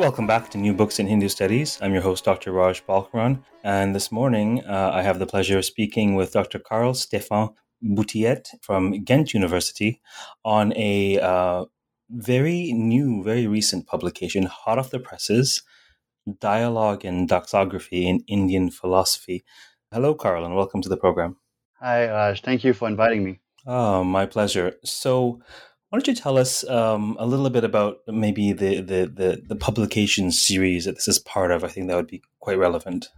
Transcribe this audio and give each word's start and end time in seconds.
Welcome 0.00 0.26
back 0.26 0.48
to 0.52 0.56
New 0.58 0.72
Books 0.72 0.98
in 0.98 1.06
Hindu 1.06 1.28
Studies. 1.28 1.78
I'm 1.82 1.92
your 1.92 2.00
host, 2.00 2.24
Dr. 2.24 2.52
Raj 2.52 2.82
Balkaran, 2.86 3.42
and 3.62 3.94
this 3.94 4.10
morning 4.10 4.64
uh, 4.64 4.92
I 4.94 5.02
have 5.02 5.18
the 5.18 5.26
pleasure 5.26 5.58
of 5.58 5.66
speaking 5.66 6.14
with 6.14 6.32
Dr. 6.32 6.58
Carl 6.58 6.94
Stefan 6.94 7.50
Boutiet 7.82 8.48
from 8.62 9.04
Ghent 9.04 9.34
University 9.34 10.00
on 10.42 10.72
a 10.74 11.20
uh, 11.20 11.66
very 12.08 12.72
new, 12.72 13.22
very 13.22 13.46
recent 13.46 13.86
publication, 13.86 14.44
hot 14.44 14.78
off 14.78 14.88
the 14.88 15.00
presses 15.00 15.62
Dialogue 16.40 17.04
and 17.04 17.28
Doxography 17.28 18.04
in 18.04 18.24
Indian 18.26 18.70
Philosophy. 18.70 19.44
Hello, 19.92 20.14
Karl, 20.14 20.46
and 20.46 20.56
welcome 20.56 20.80
to 20.80 20.88
the 20.88 20.96
program. 20.96 21.36
Hi, 21.78 22.08
Raj. 22.08 22.40
Thank 22.40 22.64
you 22.64 22.72
for 22.72 22.88
inviting 22.88 23.22
me. 23.22 23.40
Oh, 23.66 24.02
my 24.02 24.24
pleasure. 24.24 24.76
So, 24.82 25.42
why 25.90 25.98
don't 25.98 26.06
you 26.06 26.14
tell 26.14 26.38
us 26.38 26.62
um, 26.68 27.16
a 27.18 27.26
little 27.26 27.50
bit 27.50 27.64
about 27.64 27.98
maybe 28.06 28.52
the, 28.52 28.80
the, 28.80 29.06
the, 29.12 29.42
the 29.44 29.56
publication 29.56 30.30
series 30.30 30.84
that 30.84 30.94
this 30.94 31.08
is 31.08 31.18
part 31.18 31.50
of? 31.50 31.64
I 31.64 31.68
think 31.68 31.88
that 31.88 31.96
would 31.96 32.06
be 32.06 32.22
quite 32.38 32.58
relevant. 32.58 33.08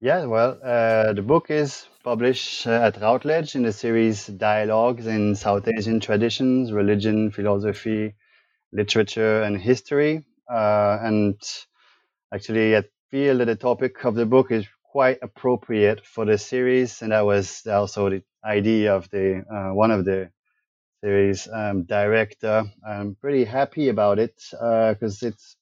Yeah, 0.00 0.24
well, 0.24 0.58
uh, 0.64 1.12
the 1.12 1.22
book 1.22 1.46
is 1.48 1.86
published 2.02 2.66
uh, 2.66 2.72
at 2.72 3.00
Routledge 3.00 3.54
in 3.54 3.62
the 3.62 3.72
series 3.72 4.26
Dialogues 4.26 5.06
in 5.06 5.36
South 5.36 5.68
Asian 5.68 6.00
Traditions, 6.00 6.72
Religion, 6.72 7.30
Philosophy, 7.30 8.14
Literature, 8.72 9.42
and 9.42 9.56
History. 9.56 10.24
Uh, 10.52 10.98
and 11.00 11.40
actually, 12.34 12.76
I 12.76 12.82
feel 13.12 13.38
that 13.38 13.44
the 13.44 13.54
topic 13.54 14.04
of 14.04 14.16
the 14.16 14.26
book 14.26 14.50
is 14.50 14.66
quite 14.90 15.18
appropriate 15.22 16.04
for 16.04 16.24
the 16.24 16.36
series, 16.36 17.00
and 17.00 17.12
that 17.12 17.24
was 17.24 17.64
also 17.64 18.10
the 18.10 18.22
idea 18.44 18.94
of 18.96 19.08
the 19.10 19.44
uh, 19.48 19.72
one 19.72 19.92
of 19.92 20.04
the 20.04 20.30
series 21.06 21.46
um, 21.52 21.84
director. 21.84 22.64
I'm 22.84 23.14
pretty 23.20 23.44
happy 23.44 23.90
about 23.90 24.18
it 24.18 24.34
because 24.50 25.22
uh, 25.22 25.28
it's. 25.28 25.56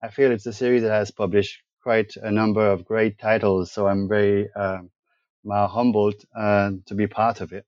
I 0.00 0.08
feel 0.08 0.30
it's 0.30 0.46
a 0.46 0.52
series 0.52 0.82
that 0.82 0.92
has 0.92 1.10
published 1.10 1.62
quite 1.82 2.14
a 2.22 2.30
number 2.30 2.64
of 2.70 2.84
great 2.84 3.18
titles, 3.18 3.72
so 3.72 3.88
I'm 3.88 4.06
very 4.06 4.48
uh, 4.54 4.82
humbled 5.44 6.14
uh, 6.36 6.70
to 6.86 6.94
be 6.94 7.08
part 7.08 7.40
of 7.40 7.52
it. 7.52 7.66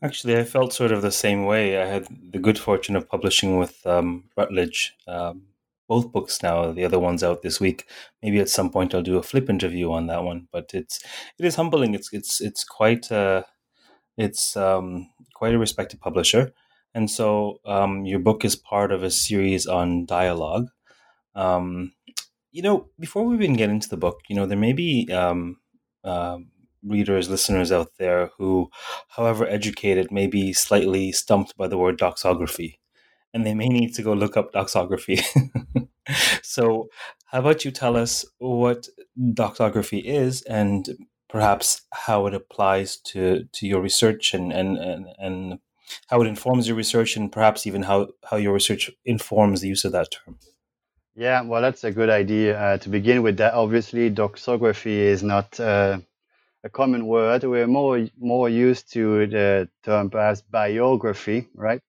Actually, 0.00 0.36
I 0.36 0.44
felt 0.44 0.72
sort 0.72 0.92
of 0.92 1.02
the 1.02 1.10
same 1.10 1.44
way. 1.44 1.82
I 1.82 1.86
had 1.86 2.06
the 2.32 2.38
good 2.38 2.58
fortune 2.58 2.94
of 2.94 3.08
publishing 3.08 3.58
with 3.58 3.84
um, 3.84 4.24
Routledge 4.36 4.94
um, 5.08 5.42
both 5.88 6.12
books 6.12 6.40
now. 6.40 6.70
The 6.70 6.84
other 6.84 7.00
one's 7.00 7.24
out 7.24 7.42
this 7.42 7.58
week. 7.58 7.86
Maybe 8.22 8.38
at 8.38 8.50
some 8.50 8.70
point 8.70 8.94
I'll 8.94 9.02
do 9.02 9.18
a 9.18 9.22
flip 9.30 9.50
interview 9.50 9.90
on 9.90 10.06
that 10.06 10.22
one. 10.22 10.46
But 10.52 10.70
it's 10.72 11.00
it 11.38 11.44
is 11.44 11.56
humbling. 11.56 11.94
It's 11.94 12.12
it's 12.12 12.40
it's 12.40 12.62
quite 12.62 13.10
uh, 13.10 13.42
it's 14.16 14.56
um, 14.56 15.10
quite 15.34 15.54
a 15.54 15.58
respected 15.58 16.00
publisher, 16.00 16.52
and 16.94 17.10
so 17.10 17.60
um, 17.64 18.04
your 18.04 18.18
book 18.18 18.44
is 18.44 18.56
part 18.56 18.92
of 18.92 19.02
a 19.02 19.10
series 19.10 19.66
on 19.66 20.06
dialogue. 20.06 20.68
Um, 21.34 21.92
you 22.52 22.62
know, 22.62 22.88
before 22.98 23.24
we 23.24 23.34
even 23.34 23.54
get 23.54 23.70
into 23.70 23.88
the 23.88 23.98
book, 23.98 24.20
you 24.28 24.36
know, 24.36 24.46
there 24.46 24.56
may 24.56 24.72
be 24.72 25.12
um, 25.12 25.58
uh, 26.04 26.38
readers, 26.82 27.28
listeners 27.28 27.70
out 27.70 27.90
there 27.98 28.30
who, 28.38 28.70
however 29.08 29.46
educated, 29.46 30.10
may 30.10 30.26
be 30.26 30.52
slightly 30.52 31.12
stumped 31.12 31.56
by 31.56 31.68
the 31.68 31.76
word 31.76 31.98
doxography 31.98 32.76
and 33.34 33.44
they 33.44 33.54
may 33.54 33.68
need 33.68 33.92
to 33.94 34.02
go 34.02 34.14
look 34.14 34.36
up 34.36 34.52
doxography. 34.54 35.20
so, 36.42 36.88
how 37.26 37.40
about 37.40 37.66
you 37.66 37.70
tell 37.70 37.96
us 37.96 38.24
what 38.38 38.88
doxography 39.18 40.02
is 40.02 40.40
and 40.42 40.88
perhaps 41.28 41.82
how 41.92 42.26
it 42.26 42.34
applies 42.34 42.96
to, 42.96 43.48
to 43.52 43.66
your 43.66 43.80
research 43.80 44.34
and, 44.34 44.52
and, 44.52 44.78
and, 44.78 45.06
and 45.18 45.58
how 46.08 46.20
it 46.20 46.26
informs 46.26 46.66
your 46.68 46.76
research 46.76 47.16
and 47.16 47.32
perhaps 47.32 47.66
even 47.66 47.82
how, 47.82 48.08
how 48.30 48.36
your 48.36 48.52
research 48.52 48.90
informs 49.04 49.60
the 49.60 49.68
use 49.68 49.84
of 49.84 49.92
that 49.92 50.10
term? 50.10 50.38
Yeah, 51.14 51.42
well, 51.42 51.62
that's 51.62 51.84
a 51.84 51.90
good 51.90 52.10
idea. 52.10 52.58
Uh, 52.58 52.78
to 52.78 52.88
begin 52.88 53.22
with, 53.22 53.38
that 53.38 53.54
obviously 53.54 54.10
doxography 54.10 54.98
is 54.98 55.22
not 55.22 55.58
uh, 55.58 55.98
a 56.62 56.68
common 56.68 57.06
word. 57.06 57.44
We're 57.44 57.66
more 57.66 58.06
more 58.18 58.50
used 58.50 58.92
to 58.92 59.26
the 59.26 59.68
term 59.82 60.10
perhaps 60.10 60.42
biography, 60.42 61.48
right? 61.54 61.80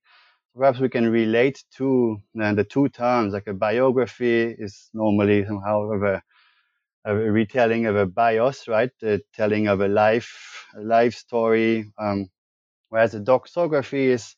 perhaps 0.57 0.79
we 0.79 0.89
can 0.89 1.09
relate 1.09 1.63
to 1.77 2.21
uh, 2.41 2.53
the 2.53 2.63
two 2.63 2.89
terms. 2.89 3.33
Like 3.33 3.47
a 3.47 3.53
biography 3.53 4.55
is 4.57 4.89
normally 4.93 5.45
somehow 5.45 5.83
of 5.91 6.03
a, 6.03 6.21
a 7.07 7.15
retelling 7.15 7.85
of 7.85 7.95
a 7.95 8.05
bios, 8.05 8.67
right? 8.67 8.91
The 8.99 9.21
telling 9.33 9.67
of 9.67 9.79
a 9.79 9.87
life, 9.87 10.65
a 10.75 10.81
life 10.81 11.15
story. 11.15 11.91
Um, 11.97 12.29
whereas 12.89 13.15
a 13.15 13.21
doxography 13.21 14.07
is, 14.07 14.35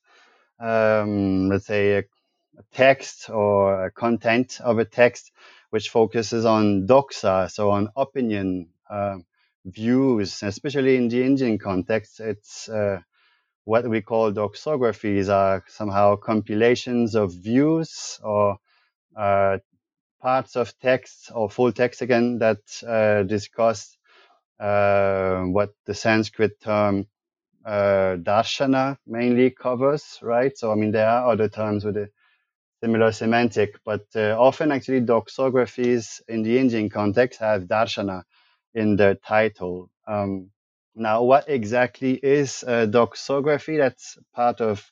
um, 0.60 1.50
let's 1.50 1.66
say, 1.66 1.94
a, 1.94 2.00
a, 2.00 2.64
text 2.74 3.30
or 3.30 3.86
a 3.86 3.92
content 3.92 4.60
of 4.62 4.78
a 4.80 4.86
text 4.86 5.32
which 5.72 5.90
focuses 5.90 6.46
on 6.46 6.86
doxa, 6.88 7.50
so 7.50 7.72
on 7.72 7.90
opinion, 7.96 8.70
uh, 8.90 9.18
views, 9.66 10.44
especially 10.44 10.96
in 10.96 11.08
the 11.10 11.24
Indian 11.24 11.58
context. 11.58 12.20
It's 12.20 12.70
uh, 12.70 13.00
what 13.66 13.90
we 13.90 14.02
call 14.02 14.32
doxographies 14.32 15.30
are 15.30 15.64
somehow 15.68 16.18
compilations 16.18 17.16
of 17.16 17.34
views 17.34 18.20
or 18.24 18.58
uh, 19.16 19.58
parts 20.22 20.56
of 20.56 20.78
texts 20.80 21.32
or 21.34 21.50
full 21.50 21.72
text 21.72 22.02
again 22.02 22.40
that 22.40 22.60
uh, 22.88 23.24
discuss 23.24 23.98
uh, 24.60 25.42
what 25.44 25.74
the 25.86 25.94
Sanskrit 25.94 26.60
term 26.62 27.08
uh, 27.66 28.18
darshana 28.18 28.98
mainly 29.08 29.52
covers, 29.52 30.20
right? 30.22 30.58
So, 30.58 30.72
I 30.72 30.76
mean, 30.76 30.92
there 30.92 31.08
are 31.08 31.32
other 31.32 31.50
terms 31.50 31.86
with 31.86 31.98
a 31.98 32.10
similar 32.84 33.12
semantic, 33.12 33.76
but 33.86 34.06
uh, 34.16 34.36
often 34.40 34.72
actually 34.72 35.02
doxographies 35.02 36.22
in 36.28 36.44
the 36.44 36.58
Indian 36.58 36.90
context 36.90 37.40
have 37.40 37.64
darshana 37.64 38.24
in 38.74 38.96
the 38.96 39.20
title. 39.26 39.90
Um, 40.08 40.52
now, 40.96 41.24
what 41.24 41.50
exactly 41.50 42.14
is 42.14 42.64
doxography? 42.68 43.78
That's 43.78 44.18
part 44.34 44.62
of 44.62 44.92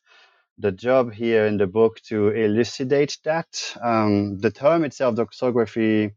the 0.58 0.72
job 0.72 1.14
here 1.14 1.46
in 1.46 1.58
the 1.58 1.68
book 1.68 2.02
to 2.02 2.30
elucidate 2.30 3.18
that. 3.24 3.76
Um, 3.82 4.40
the 4.40 4.52
term 4.52 4.84
itself, 4.84 5.16
doxography, 5.16 6.14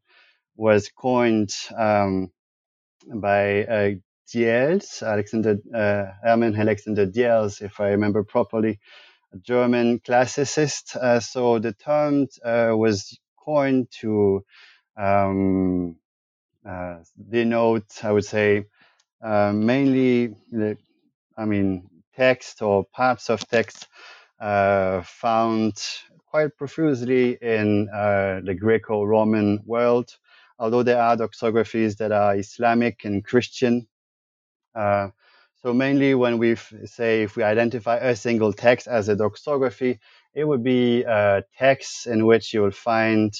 was 0.56 0.90
coined 0.96 1.52
um, 1.76 2.30
by 3.14 3.64
uh, 3.64 3.90
Diels, 4.32 5.02
Alexander 5.02 5.58
uh, 5.74 6.12
Hermann 6.22 6.56
Alexander 6.56 7.06
Diels, 7.06 7.62
if 7.62 7.80
I 7.80 7.88
remember 7.88 8.24
properly, 8.24 8.78
a 9.32 9.38
German 9.38 10.00
classicist. 10.00 10.96
Uh, 10.96 11.20
so 11.20 11.58
the 11.58 11.72
term 11.72 12.28
uh, 12.44 12.72
was 12.76 13.18
coined 13.44 13.88
to 14.00 14.44
um, 14.96 15.96
uh, 16.68 16.98
denote, 17.30 18.04
I 18.04 18.12
would 18.12 18.24
say, 18.24 18.66
uh, 19.22 19.52
mainly, 19.52 20.34
I 21.36 21.44
mean, 21.44 21.88
text 22.16 22.62
or 22.62 22.84
parts 22.84 23.30
of 23.30 23.46
text 23.48 23.88
found 24.40 25.74
quite 26.26 26.56
profusely 26.56 27.36
in 27.42 27.88
uh, 27.88 28.40
the 28.44 28.54
Greco-Roman 28.54 29.60
world, 29.66 30.16
although 30.58 30.82
there 30.82 31.02
are 31.02 31.16
doxographies 31.16 31.96
that 31.96 32.12
are 32.12 32.36
Islamic 32.36 33.04
and 33.04 33.24
Christian. 33.24 33.88
Uh, 34.74 35.08
so 35.62 35.74
mainly 35.74 36.14
when 36.14 36.38
we 36.38 36.56
say 36.84 37.22
if 37.22 37.36
we 37.36 37.42
identify 37.42 37.96
a 37.96 38.16
single 38.16 38.52
text 38.52 38.86
as 38.86 39.08
a 39.08 39.16
doxography, 39.16 39.98
it 40.32 40.44
would 40.44 40.62
be 40.62 41.02
a 41.02 41.42
text 41.58 42.06
in 42.06 42.24
which 42.24 42.54
you 42.54 42.62
will 42.62 42.70
find 42.70 43.34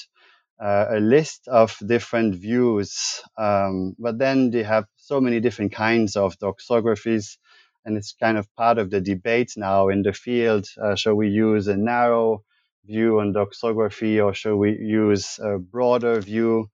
uh, 0.61 0.85
a 0.89 0.99
list 0.99 1.47
of 1.47 1.75
different 1.83 2.35
views. 2.35 3.21
Um, 3.37 3.95
but 3.97 4.19
then 4.19 4.51
they 4.51 4.63
have 4.63 4.85
so 4.97 5.19
many 5.19 5.39
different 5.39 5.71
kinds 5.71 6.15
of 6.15 6.37
doxographies, 6.37 7.37
and 7.85 7.97
it's 7.97 8.13
kind 8.13 8.37
of 8.37 8.47
part 8.55 8.77
of 8.77 8.89
the 8.91 9.01
debate 9.01 9.53
now 9.57 9.89
in 9.89 10.03
the 10.03 10.13
field. 10.13 10.67
Uh, 10.81 10.95
shall 10.95 11.15
we 11.15 11.29
use 11.29 11.67
a 11.67 11.77
narrow 11.77 12.43
view 12.85 13.19
on 13.19 13.33
doxography, 13.33 14.23
or 14.23 14.33
shall 14.33 14.57
we 14.57 14.71
use 14.71 15.39
a 15.43 15.57
broader 15.59 16.19
view? 16.21 16.67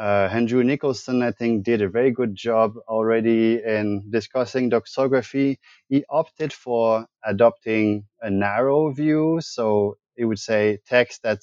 Uh, 0.00 0.28
Andrew 0.32 0.64
Nicholson, 0.64 1.22
I 1.22 1.32
think, 1.32 1.64
did 1.64 1.82
a 1.82 1.88
very 1.88 2.10
good 2.12 2.34
job 2.34 2.74
already 2.88 3.62
in 3.64 4.04
discussing 4.10 4.70
doxography. 4.70 5.58
He 5.88 6.04
opted 6.10 6.52
for 6.52 7.06
adopting 7.24 8.06
a 8.20 8.30
narrow 8.30 8.90
view, 8.92 9.40
so 9.42 9.96
he 10.16 10.24
would 10.24 10.38
say 10.38 10.78
text 10.86 11.22
that 11.24 11.40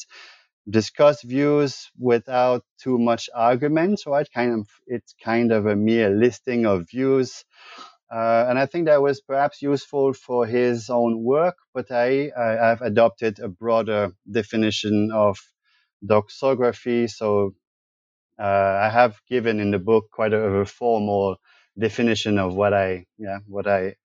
discuss 0.70 1.24
views 1.24 1.90
without 2.00 2.64
too 2.82 2.98
much 3.00 3.30
argument, 3.36 4.02
right? 4.08 4.28
Kind 4.34 4.62
of, 4.62 4.68
it's 4.88 5.16
kind 5.24 5.52
of 5.52 5.66
a 5.68 5.76
mere 5.76 6.10
listing 6.10 6.66
of 6.66 6.90
views. 6.90 7.46
Uh, 8.12 8.46
and 8.50 8.58
I 8.58 8.66
think 8.66 8.86
that 8.86 9.02
was 9.02 9.22
perhaps 9.22 9.62
useful 9.62 10.14
for 10.14 10.48
his 10.48 10.90
own 10.90 11.24
work, 11.24 11.58
but 11.76 11.92
I, 11.92 12.32
I, 12.36 12.70
have 12.70 12.82
adopted 12.82 13.40
a 13.40 13.48
broader 13.48 14.14
definition 14.30 15.12
of 15.14 15.38
doxography. 16.04 17.08
So 17.08 17.54
uh, 18.40 18.80
I 18.82 18.90
have 18.90 19.22
given 19.30 19.60
in 19.60 19.70
the 19.70 19.78
book 19.78 20.10
quite 20.12 20.34
a, 20.34 20.42
a, 20.42 20.66
formal 20.66 21.38
definition 21.78 22.40
of 22.40 22.56
what 22.56 22.74
I, 22.74 23.06
yeah, 23.20 23.40
what 23.46 23.68
I 23.68 23.96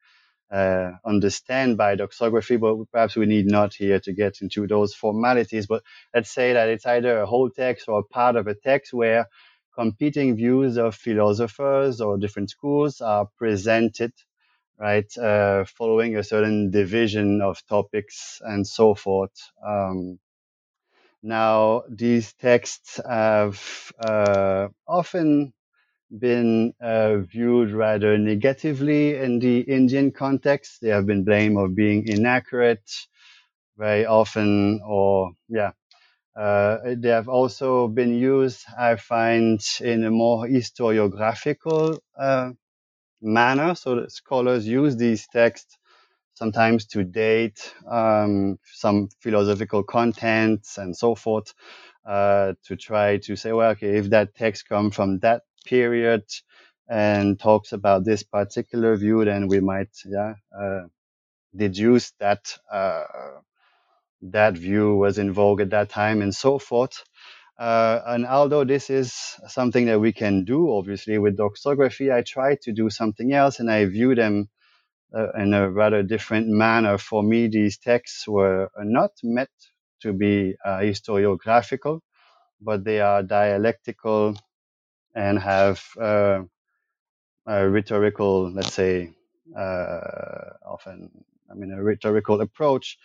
uh, 0.52 0.92
understand 1.06 1.78
by 1.78 1.96
doxography, 1.96 2.60
but 2.60 2.76
perhaps 2.92 3.16
we 3.16 3.24
need 3.24 3.46
not 3.46 3.72
here 3.72 4.00
to 4.00 4.12
get 4.12 4.42
into 4.42 4.66
those 4.66 4.92
formalities. 4.94 5.66
But 5.66 5.82
let's 6.14 6.30
say 6.30 6.52
that 6.52 6.68
it's 6.68 6.84
either 6.84 7.20
a 7.20 7.26
whole 7.26 7.48
text 7.48 7.88
or 7.88 8.00
a 8.00 8.04
part 8.04 8.36
of 8.36 8.48
a 8.48 8.54
text 8.54 8.92
where 8.92 9.28
competing 9.74 10.36
views 10.36 10.76
of 10.78 10.94
philosophers 10.96 12.00
or 12.00 12.18
different 12.18 12.50
schools 12.50 13.00
are 13.00 13.26
presented, 13.38 14.12
right, 14.78 15.10
uh, 15.18 15.64
following 15.66 16.16
a 16.16 16.24
certain 16.24 16.70
division 16.70 17.42
of 17.42 17.64
topics 17.66 18.40
and 18.44 18.66
so 18.66 18.94
forth. 18.94 19.36
Um, 19.66 20.18
now, 21.22 21.82
these 21.88 22.32
texts 22.34 23.00
have 23.08 23.60
uh, 23.98 24.68
often 24.86 25.52
been 26.18 26.74
uh, 26.80 27.18
viewed 27.18 27.72
rather 27.72 28.18
negatively 28.18 29.16
in 29.16 29.40
the 29.40 29.60
Indian 29.60 30.12
context. 30.12 30.80
They 30.82 30.90
have 30.90 31.06
been 31.06 31.24
blamed 31.24 31.58
of 31.58 31.74
being 31.76 32.08
inaccurate 32.08 32.90
very 33.78 34.06
often, 34.06 34.80
or 34.86 35.32
yeah. 35.48 35.72
Uh, 36.36 36.78
they 36.96 37.10
have 37.10 37.28
also 37.28 37.88
been 37.88 38.14
used, 38.14 38.64
I 38.78 38.96
find, 38.96 39.60
in 39.80 40.04
a 40.04 40.10
more 40.10 40.46
historiographical 40.46 41.98
uh, 42.18 42.52
manner. 43.22 43.74
So 43.74 44.06
scholars 44.08 44.66
use 44.66 44.96
these 44.96 45.26
texts 45.28 45.78
sometimes 46.34 46.86
to 46.86 47.04
date 47.04 47.74
um, 47.88 48.58
some 48.74 49.08
philosophical 49.20 49.82
contents 49.84 50.78
and 50.78 50.96
so 50.96 51.14
forth 51.14 51.54
uh, 52.06 52.54
to 52.64 52.76
try 52.76 53.18
to 53.18 53.36
say, 53.36 53.52
well, 53.52 53.70
okay, 53.72 53.96
if 53.98 54.10
that 54.10 54.34
text 54.34 54.68
comes 54.68 54.94
from 54.96 55.18
that 55.20 55.42
period 55.66 56.24
and 56.88 57.38
talks 57.40 57.72
about 57.72 58.04
this 58.04 58.22
particular 58.22 58.96
view, 58.96 59.24
then 59.24 59.48
we 59.48 59.60
might 59.60 59.90
yeah 60.06 60.34
uh, 60.58 60.82
deduce 61.56 62.12
that 62.20 62.58
uh, 62.72 63.04
that 64.22 64.54
view 64.56 64.96
was 64.96 65.18
in 65.18 65.32
vogue 65.32 65.60
at 65.60 65.70
that 65.70 65.90
time 65.90 66.22
and 66.22 66.34
so 66.34 66.58
forth. 66.58 67.04
Uh, 67.58 68.00
and 68.06 68.26
although 68.26 68.64
this 68.64 68.90
is 68.90 69.14
something 69.48 69.86
that 69.86 70.00
we 70.00 70.12
can 70.12 70.44
do, 70.44 70.72
obviously 70.72 71.18
with 71.18 71.38
doxography, 71.38 72.12
I 72.12 72.22
try 72.22 72.56
to 72.62 72.72
do 72.72 72.90
something 72.90 73.32
else, 73.32 73.60
and 73.60 73.70
I 73.70 73.84
view 73.86 74.14
them 74.14 74.48
uh, 75.16 75.32
in 75.32 75.54
a 75.54 75.70
rather 75.70 76.02
different 76.02 76.48
manner. 76.48 76.98
For 76.98 77.22
me, 77.22 77.48
these 77.48 77.78
texts 77.78 78.28
were 78.28 78.70
not 78.78 79.12
meant 79.22 79.50
to 80.02 80.12
be 80.12 80.56
uh, 80.64 80.78
historiographical, 80.80 82.00
but 82.60 82.84
they 82.84 83.00
are 83.00 83.22
dialectical 83.22 84.36
and 85.14 85.38
have 85.38 85.82
uh, 86.00 86.42
a 87.46 87.68
rhetorical, 87.68 88.50
let's 88.52 88.72
say, 88.72 89.10
uh, 89.56 90.50
often, 90.66 91.10
I 91.50 91.54
mean, 91.54 91.72
a 91.72 91.82
rhetorical 91.82 92.40
approach. 92.40 92.98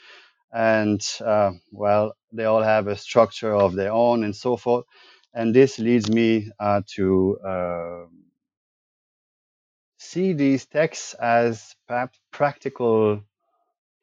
And 0.52 1.06
uh, 1.24 1.52
well, 1.72 2.16
they 2.32 2.46
all 2.46 2.64
have 2.64 2.88
a 2.88 2.98
structure 2.98 3.54
of 3.54 3.76
their 3.76 3.92
own 3.92 4.24
and 4.24 4.36
so 4.36 4.58
forth. 4.58 4.86
And 5.34 5.54
this 5.54 5.80
leads 5.80 6.10
me 6.10 6.52
uh, 6.60 6.82
to 6.96 7.38
uh, 7.46 8.06
see 9.98 10.34
these 10.34 10.66
texts 10.66 11.14
as 11.14 11.76
perhaps 11.88 12.20
practical 12.32 13.24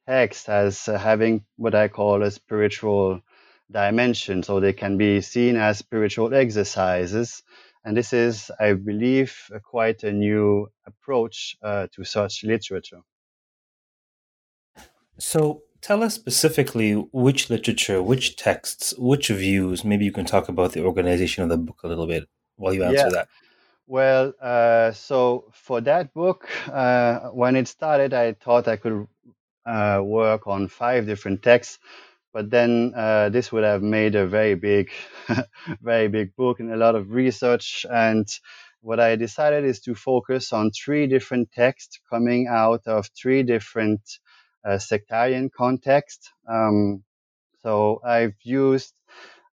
texts, 0.09 0.49
as 0.49 0.87
having 0.87 1.45
what 1.57 1.75
I 1.75 1.89
call 1.89 2.23
a 2.23 2.31
spiritual 2.31 3.23
dimension. 3.71 4.43
So 4.43 4.61
they 4.61 4.73
can 4.73 4.97
be 4.97 5.21
seen 5.21 5.57
as 5.57 5.79
spiritual 5.79 6.33
exercises 6.33 7.43
and 7.87 7.97
this 7.97 8.13
is, 8.13 8.51
I 8.59 8.73
believe, 8.73 9.33
a 9.55 9.61
quite 9.61 10.03
a 10.03 10.13
new 10.13 10.69
approach 10.87 11.57
uh, 11.63 11.87
to 11.93 12.03
such 12.03 12.43
literature. 12.43 13.01
So 15.19 15.63
tell 15.87 16.03
us 16.03 16.15
specifically 16.15 16.93
which 17.13 17.49
literature, 17.49 18.03
which 18.03 18.37
texts, 18.37 18.95
which 18.99 19.29
views. 19.29 19.85
Maybe 19.85 20.05
you 20.05 20.13
can 20.13 20.25
talk 20.25 20.49
about 20.49 20.73
the 20.73 20.85
organization 20.85 21.45
of 21.45 21.49
the 21.49 21.59
book 21.59 21.81
a 21.85 21.89
little 21.89 22.07
bit 22.07 22.25
while 22.57 22.75
you 22.75 22.85
answer 22.85 23.07
yeah. 23.07 23.17
that. 23.17 23.29
Well, 23.87 24.33
uh, 24.43 24.91
so 24.91 25.45
for 25.53 25.81
that 25.83 26.13
book, 26.13 26.49
uh, 26.73 27.29
when 27.41 27.55
it 27.55 27.69
started, 27.69 28.13
I 28.15 28.33
thought 28.33 28.67
I 28.67 28.77
could 28.77 29.07
uh, 29.65 30.01
work 30.03 30.49
on 30.49 30.67
five 30.67 31.07
different 31.07 31.43
texts 31.43 31.79
but 32.37 32.51
then 32.51 32.93
uh, 32.95 33.31
this 33.31 33.51
would 33.51 33.65
have 33.65 33.83
made 33.83 34.15
a 34.15 34.27
very 34.27 34.57
big, 34.57 34.91
very 35.81 36.07
big 36.09 36.37
book 36.37 36.61
and 36.61 36.71
a 36.71 36.77
lot 36.77 36.95
of 36.95 37.11
research. 37.11 37.87
And 37.91 38.29
what 38.83 39.01
I 39.01 39.17
decided 39.17 39.65
is 39.65 39.81
to 39.81 39.95
focus 39.95 40.53
on 40.53 40.71
three 40.71 41.07
different 41.07 41.51
texts 41.53 41.99
coming 42.11 42.47
out 42.47 42.83
of 42.87 43.09
three 43.19 43.43
different 43.43 44.03
sectarian 44.79 45.51
context. 45.51 46.31
Um, 46.49 47.05
so 47.63 48.01
I've 48.05 48.35
used, 48.43 48.93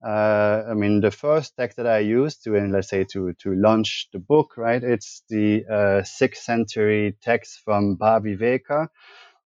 uh, 0.06 0.64
I 0.72 0.74
mean, 0.74 1.02
the 1.02 1.12
first 1.12 1.56
text 1.58 1.78
that 1.78 1.88
I 1.88 2.00
used 2.00 2.44
to, 2.44 2.56
and 2.56 2.72
let's 2.72 2.90
say 2.90 3.04
to 3.14 3.34
to 3.44 3.56
launch 3.56 4.10
the 4.14 4.20
book, 4.20 4.58
right? 4.58 4.84
It's 4.84 5.24
the 5.30 5.66
uh, 5.70 6.04
sixth 6.04 6.44
century 6.44 7.16
text 7.22 7.62
from 7.66 7.98
Bhaviveka, 7.98 8.88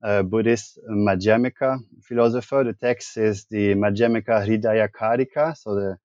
uh, 0.03 0.23
Buddhist 0.23 0.79
Madhyamika 0.91 1.79
philosopher. 2.03 2.65
The 2.65 2.75
text 2.75 3.17
is 3.17 3.47
the 3.51 3.75
Madhyamika 3.75 4.47
Hridaya 4.47 4.89
Karika, 4.91 5.57
so 5.57 5.75
the 5.75 5.99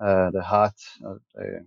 uh, 0.00 0.30
the 0.30 0.42
heart, 0.42 0.74
uh, 1.06 1.14
the, 1.34 1.66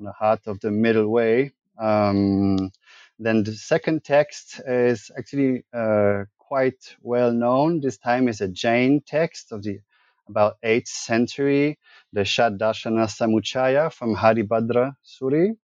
the 0.00 0.12
heart 0.12 0.40
of 0.46 0.60
the 0.60 0.70
middle 0.70 1.08
way. 1.08 1.52
Um, 1.78 2.70
then 3.18 3.42
the 3.44 3.52
second 3.52 4.04
text 4.04 4.60
is 4.66 5.10
actually 5.18 5.64
uh, 5.72 6.24
quite 6.38 6.96
well 7.02 7.32
known. 7.32 7.80
This 7.80 7.98
time 7.98 8.28
is 8.28 8.40
a 8.40 8.48
Jain 8.48 9.02
text 9.06 9.52
of 9.52 9.62
the 9.62 9.80
about 10.28 10.56
8th 10.62 10.88
century, 10.88 11.78
the 12.12 12.20
Shaddarshana 12.20 13.06
Samuchaya 13.08 13.92
from 13.92 14.14
Haribhadra 14.14 14.94
Suri. 15.04 15.56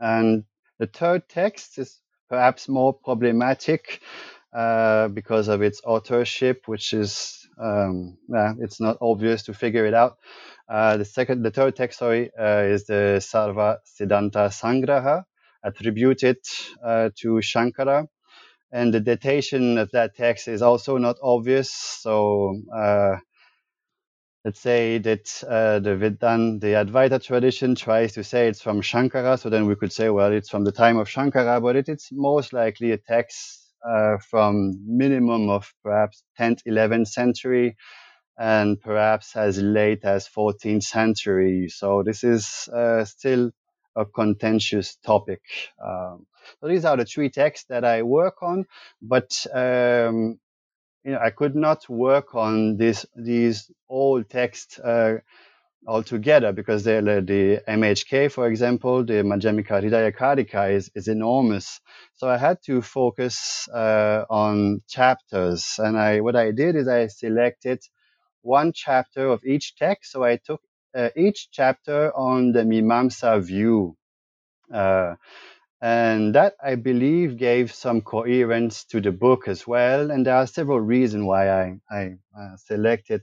And 0.00 0.44
the 0.78 0.86
third 0.86 1.28
text 1.28 1.78
is 1.78 2.00
perhaps 2.28 2.68
more 2.68 2.92
problematic 2.92 4.00
uh, 4.52 5.08
because 5.08 5.48
of 5.48 5.62
its 5.62 5.80
authorship, 5.84 6.62
which 6.66 6.92
is 6.92 7.46
um, 7.60 8.18
it's 8.60 8.80
not 8.80 8.98
obvious 9.00 9.44
to 9.44 9.54
figure 9.54 9.86
it 9.86 9.94
out. 9.94 10.18
Uh, 10.68 10.96
the 10.98 11.04
second, 11.04 11.42
the 11.42 11.50
third 11.50 11.74
text, 11.76 11.98
sorry, 11.98 12.30
uh, 12.38 12.62
is 12.62 12.84
the 12.86 13.18
Sarva 13.20 13.78
Siddhanta 13.86 14.48
Sangraha, 14.50 15.24
attributed 15.64 16.38
uh, 16.84 17.10
to 17.20 17.40
Shankara, 17.40 18.06
and 18.72 18.94
the 18.94 19.00
datation 19.00 19.78
of 19.78 19.90
that 19.92 20.16
text 20.16 20.48
is 20.48 20.62
also 20.62 20.98
not 20.98 21.16
obvious. 21.22 21.72
So 21.72 22.56
uh, 22.74 23.16
let's 24.44 24.60
say 24.60 24.98
that 24.98 25.44
uh, 25.48 25.78
the 25.80 25.90
Vedan, 25.90 26.60
the 26.60 26.68
Advaita 26.84 27.22
tradition 27.22 27.74
tries 27.74 28.12
to 28.14 28.24
say 28.24 28.48
it's 28.48 28.62
from 28.62 28.80
Shankara, 28.80 29.38
so 29.38 29.50
then 29.50 29.66
we 29.66 29.76
could 29.76 29.92
say, 29.92 30.08
well, 30.10 30.32
it's 30.32 30.48
from 30.50 30.64
the 30.64 30.72
time 30.72 30.96
of 30.96 31.08
Shankara, 31.08 31.60
but 31.62 31.76
it, 31.76 31.88
it's 31.88 32.08
most 32.12 32.52
likely 32.52 32.92
a 32.92 32.98
text 32.98 33.72
uh, 33.88 34.16
from 34.30 34.74
minimum 34.86 35.50
of 35.50 35.72
perhaps 35.84 36.22
10th, 36.38 36.62
11th 36.66 37.08
century, 37.08 37.76
and 38.38 38.80
perhaps 38.80 39.36
as 39.36 39.58
late 39.62 40.04
as 40.04 40.28
14th 40.28 40.84
century. 40.84 41.68
So 41.68 42.02
this 42.04 42.24
is 42.24 42.68
uh, 42.74 43.04
still 43.04 43.50
a 43.98 44.06
contentious 44.06 44.96
topic. 44.96 45.42
Um, 45.84 46.26
so 46.60 46.68
these 46.68 46.86
are 46.86 46.96
the 46.96 47.06
three 47.06 47.30
texts 47.30 47.66
that 47.70 47.84
I 47.84 48.02
work 48.04 48.42
on, 48.42 48.66
but 49.02 49.46
um, 49.54 50.40
you 51.04 51.12
know, 51.12 51.20
I 51.20 51.30
could 51.30 51.56
not 51.56 51.88
work 51.88 52.34
on 52.34 52.76
this 52.78 53.06
these 53.16 53.70
old 53.88 54.30
texts 54.30 54.78
uh, 54.80 55.18
altogether 55.86 56.52
because 56.52 56.84
the, 56.84 57.02
the 57.26 57.62
MHK, 57.70 58.30
for 58.32 58.48
example, 58.48 59.04
the 59.04 59.22
Madhyamika 59.24 59.82
Hridaya 59.82 60.16
Karika 60.16 60.72
is, 60.72 60.90
is 60.94 61.08
enormous. 61.08 61.80
So 62.14 62.28
I 62.28 62.38
had 62.38 62.58
to 62.66 62.82
focus 62.82 63.68
uh, 63.74 64.24
on 64.30 64.82
chapters, 64.88 65.76
and 65.78 65.98
I 65.98 66.20
what 66.20 66.36
I 66.36 66.52
did 66.52 66.76
is 66.76 66.88
I 66.88 67.08
selected 67.08 67.80
one 68.42 68.72
chapter 68.74 69.28
of 69.28 69.44
each 69.44 69.76
text. 69.76 70.12
So 70.12 70.24
I 70.24 70.38
took 70.38 70.62
uh, 70.96 71.10
each 71.16 71.48
chapter 71.52 72.12
on 72.16 72.52
the 72.52 72.60
Mimamsa 72.64 73.42
view. 73.42 73.96
Uh, 74.72 75.16
and 75.80 76.34
that, 76.34 76.54
I 76.62 76.76
believe, 76.76 77.36
gave 77.38 77.72
some 77.72 78.00
coherence 78.02 78.84
to 78.86 79.00
the 79.00 79.12
book 79.12 79.48
as 79.48 79.66
well. 79.66 80.10
And 80.10 80.26
there 80.26 80.36
are 80.36 80.46
several 80.46 80.80
reasons 80.80 81.24
why 81.24 81.50
I, 81.50 81.80
I 81.90 82.04
uh, 82.38 82.56
selected 82.56 83.22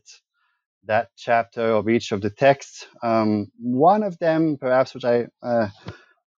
that 0.85 1.09
chapter 1.17 1.61
of 1.73 1.89
each 1.89 2.11
of 2.11 2.21
the 2.21 2.31
texts. 2.31 2.87
Um, 3.03 3.47
one 3.59 4.03
of 4.03 4.19
them, 4.19 4.57
perhaps, 4.59 4.93
which 4.93 5.05
I, 5.05 5.27
uh, 5.43 5.69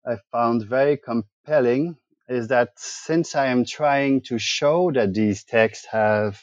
I 0.06 0.18
found 0.32 0.66
very 0.66 0.98
compelling, 0.98 1.98
is 2.30 2.50
that 2.50 2.70
since 2.78 3.36
I 3.36 3.48
am 3.48 3.66
trying 3.66 4.22
to 4.24 4.40
show 4.40 4.92
that 4.94 5.14
these 5.14 5.44
texts 5.46 5.88
have, 5.92 6.42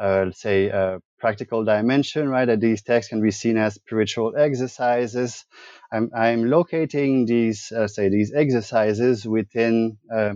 uh, 0.00 0.24
let's 0.26 0.40
say, 0.40 0.68
a 0.68 1.00
practical 1.20 1.64
dimension, 1.64 2.28
right, 2.28 2.46
that 2.46 2.60
these 2.60 2.82
texts 2.82 3.10
can 3.10 3.22
be 3.22 3.30
seen 3.32 3.58
as 3.58 3.74
spiritual 3.74 4.34
exercises, 4.36 5.44
I'm, 5.92 6.10
I'm 6.16 6.50
locating 6.50 7.26
these, 7.26 7.72
uh, 7.72 7.88
say, 7.88 8.08
these 8.10 8.32
exercises 8.34 9.26
within 9.26 9.98
uh, 10.14 10.34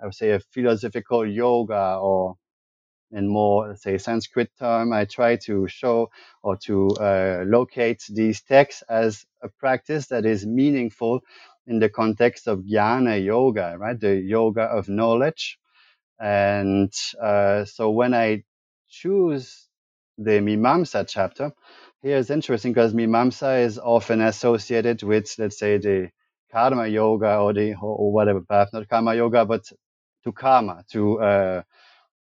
I 0.00 0.06
would 0.06 0.14
say, 0.14 0.32
a 0.32 0.40
philosophical 0.40 1.26
yoga 1.26 1.98
or 2.00 2.36
in 3.12 3.28
more, 3.28 3.76
say, 3.76 3.98
Sanskrit 3.98 4.50
term, 4.58 4.92
I 4.92 5.06
try 5.06 5.36
to 5.46 5.68
show 5.68 6.10
or 6.42 6.56
to 6.66 6.88
uh, 7.00 7.44
locate 7.46 8.02
these 8.10 8.42
texts 8.42 8.82
as 8.88 9.26
a 9.42 9.48
practice 9.60 10.08
that 10.08 10.26
is 10.26 10.46
meaningful 10.46 11.20
in 11.66 11.78
the 11.80 11.88
context 11.90 12.48
of 12.48 12.60
jnana 12.60 13.24
yoga, 13.24 13.76
right? 13.78 13.98
The 13.98 14.16
yoga 14.16 14.62
of 14.62 14.88
knowledge. 14.88 15.58
And 16.20 16.92
uh, 17.22 17.64
so 17.66 17.90
when 17.90 18.14
I 18.14 18.44
choose 18.90 19.68
the 20.18 20.40
Mimamsa 20.40 21.06
chapter, 21.08 21.52
here 22.02 22.18
it's 22.18 22.30
interesting 22.30 22.72
because 22.74 22.94
Mimamsa 22.94 23.64
is 23.64 23.78
often 23.78 24.22
associated 24.22 25.02
with, 25.04 25.34
let's 25.38 25.58
say, 25.58 25.78
the 25.78 26.10
karma 26.52 26.88
yoga 26.88 27.38
or 27.38 27.54
the 27.54 27.74
or 27.80 28.12
whatever 28.12 28.42
path, 28.42 28.70
not 28.74 28.88
karma 28.88 29.14
yoga, 29.16 29.46
but 29.46 29.64
to 30.24 30.32
karma, 30.32 30.84
to 30.92 31.20
uh, 31.20 31.62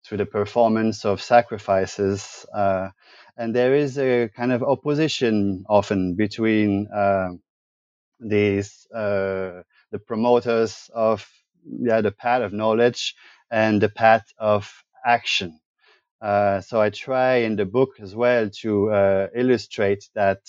to 0.06 0.16
the 0.18 0.26
performance 0.26 1.04
of 1.04 1.22
sacrifices. 1.22 2.46
Uh, 2.54 2.90
and 3.36 3.54
there 3.56 3.74
is 3.74 3.98
a 3.98 4.28
kind 4.28 4.52
of 4.52 4.62
opposition 4.62 5.64
often 5.68 6.14
between 6.16 6.88
uh, 6.94 7.30
these 8.20 8.86
uh, 8.94 9.62
the 9.92 10.00
promoters 10.06 10.90
of 10.94 11.28
yeah 11.66 12.02
the 12.02 12.12
path 12.12 12.42
of 12.42 12.52
knowledge 12.54 13.16
and 13.50 13.82
the 13.82 13.90
path 13.90 14.26
of 14.38 14.72
action. 15.06 15.60
Uh, 16.22 16.60
so 16.62 16.80
I 16.80 16.90
try 16.90 17.36
in 17.38 17.56
the 17.56 17.66
book 17.66 17.96
as 18.00 18.14
well 18.14 18.48
to 18.62 18.90
uh, 18.92 19.28
illustrate 19.34 20.08
that 20.14 20.40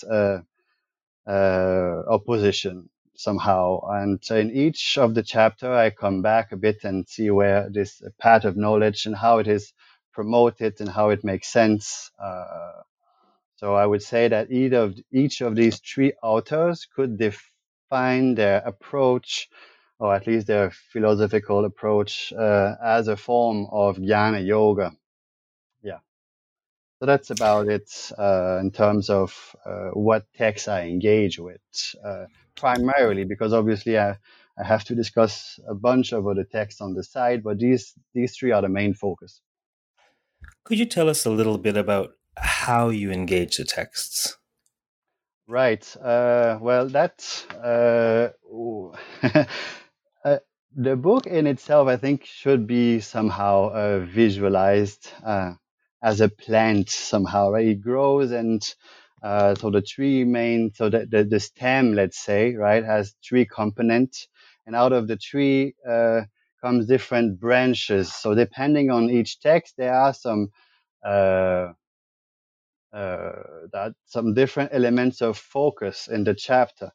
uh, 1.26 2.02
opposition 2.08 2.88
somehow. 3.16 3.80
And 3.90 4.22
in 4.30 4.50
each 4.52 4.98
of 4.98 5.14
the 5.14 5.22
chapter, 5.22 5.72
I 5.72 5.90
come 5.90 6.22
back 6.22 6.52
a 6.52 6.56
bit 6.56 6.84
and 6.84 7.08
see 7.08 7.30
where 7.30 7.68
this 7.70 8.02
path 8.20 8.44
of 8.44 8.56
knowledge 8.56 9.06
and 9.06 9.16
how 9.16 9.38
it 9.38 9.48
is 9.48 9.72
promoted 10.12 10.80
and 10.80 10.88
how 10.88 11.10
it 11.10 11.24
makes 11.24 11.48
sense. 11.52 12.10
Uh, 12.22 12.82
so 13.56 13.74
I 13.74 13.86
would 13.86 14.02
say 14.02 14.28
that 14.28 14.50
each 14.50 14.72
of 14.74 14.96
each 15.12 15.40
of 15.40 15.56
these 15.56 15.80
three 15.80 16.12
authors 16.22 16.86
could 16.94 17.18
define 17.18 18.34
their 18.34 18.58
approach, 18.66 19.48
or 19.98 20.14
at 20.14 20.26
least 20.26 20.48
their 20.48 20.70
philosophical 20.92 21.64
approach, 21.64 22.32
uh, 22.32 22.74
as 22.84 23.08
a 23.08 23.16
form 23.16 23.66
of 23.72 23.98
jnana 23.98 24.44
yoga. 24.46 24.92
So 27.04 27.06
that's 27.06 27.28
about 27.28 27.68
it 27.68 28.12
uh, 28.16 28.56
in 28.62 28.70
terms 28.70 29.10
of 29.10 29.54
uh, 29.66 29.90
what 29.90 30.24
texts 30.38 30.68
I 30.68 30.84
engage 30.84 31.38
with. 31.38 31.60
Uh, 32.02 32.24
primarily 32.56 33.24
because 33.24 33.52
obviously 33.52 33.98
I, 33.98 34.16
I 34.58 34.64
have 34.64 34.84
to 34.84 34.94
discuss 34.94 35.60
a 35.68 35.74
bunch 35.74 36.14
of 36.14 36.26
other 36.26 36.44
texts 36.44 36.80
on 36.80 36.94
the 36.94 37.02
side, 37.02 37.42
but 37.42 37.58
these 37.58 37.92
these 38.14 38.34
three 38.34 38.52
are 38.52 38.62
the 38.62 38.70
main 38.70 38.94
focus. 38.94 39.42
Could 40.64 40.78
you 40.78 40.86
tell 40.86 41.10
us 41.10 41.26
a 41.26 41.30
little 41.30 41.58
bit 41.58 41.76
about 41.76 42.12
how 42.38 42.88
you 42.88 43.10
engage 43.10 43.58
the 43.58 43.64
texts? 43.64 44.38
Right. 45.46 45.84
Uh, 45.98 46.56
well, 46.58 46.88
that 46.88 47.20
uh, 47.62 48.28
uh, 50.24 50.38
the 50.74 50.96
book 50.96 51.26
in 51.26 51.46
itself, 51.46 51.86
I 51.86 51.98
think, 51.98 52.24
should 52.24 52.66
be 52.66 53.00
somehow 53.00 53.68
uh, 53.74 53.98
visualized 54.06 55.12
uh, 55.22 55.52
as 56.04 56.20
a 56.20 56.28
plant 56.28 56.90
somehow. 56.90 57.50
Right? 57.50 57.66
It 57.66 57.80
grows 57.80 58.30
and 58.30 58.62
uh, 59.24 59.54
so 59.54 59.70
the 59.70 59.80
three 59.80 60.22
main, 60.22 60.70
so 60.74 60.90
the, 60.90 61.06
the, 61.10 61.24
the, 61.24 61.40
stem, 61.40 61.94
let's 61.94 62.18
say, 62.18 62.54
right, 62.54 62.84
has 62.84 63.14
three 63.26 63.46
components, 63.46 64.28
and 64.66 64.76
out 64.76 64.92
of 64.92 65.08
the 65.08 65.16
tree 65.16 65.74
uh, 65.88 66.20
comes 66.60 66.86
different 66.86 67.40
branches. 67.40 68.12
So 68.12 68.34
depending 68.34 68.90
on 68.90 69.08
each 69.08 69.40
text, 69.40 69.76
there 69.78 69.94
are 69.94 70.12
some 70.12 70.50
uh, 71.04 71.72
uh 72.92 73.32
that 73.72 73.92
some 74.04 74.34
different 74.34 74.70
elements 74.72 75.22
of 75.22 75.38
focus 75.38 76.06
in 76.06 76.24
the 76.24 76.34
chapter. 76.34 76.92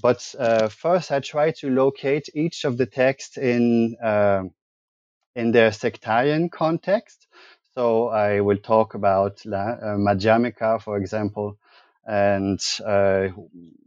But 0.00 0.34
uh, 0.38 0.68
first, 0.68 1.10
I 1.10 1.20
try 1.20 1.50
to 1.60 1.70
locate 1.70 2.28
each 2.34 2.64
of 2.64 2.76
the 2.76 2.86
texts 2.86 3.38
in 3.38 3.96
uh, 4.02 4.44
in 5.34 5.52
their 5.52 5.72
sectarian 5.72 6.50
context. 6.50 7.26
So 7.76 8.08
I 8.08 8.40
will 8.40 8.58
talk 8.58 8.94
about 8.94 9.44
La, 9.44 9.70
uh, 9.70 9.96
Madhyamika, 9.96 10.80
for 10.80 10.96
example, 10.96 11.58
and 12.06 12.60
uh, 12.84 13.28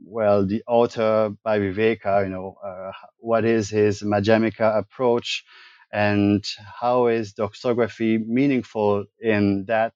well, 0.06 0.46
the 0.46 0.64
author 0.68 1.32
Bhaviveka, 1.46 2.24
you 2.24 2.30
know, 2.30 2.56
uh, 2.64 2.92
what 3.20 3.46
is 3.46 3.70
his 3.70 4.02
Madhyamika 4.04 4.78
approach, 4.78 5.46
and 5.92 6.44
how 6.82 7.08
is 7.08 7.34
doxography 7.34 8.26
meaningful 8.26 9.06
in 9.22 9.66
that 9.68 9.94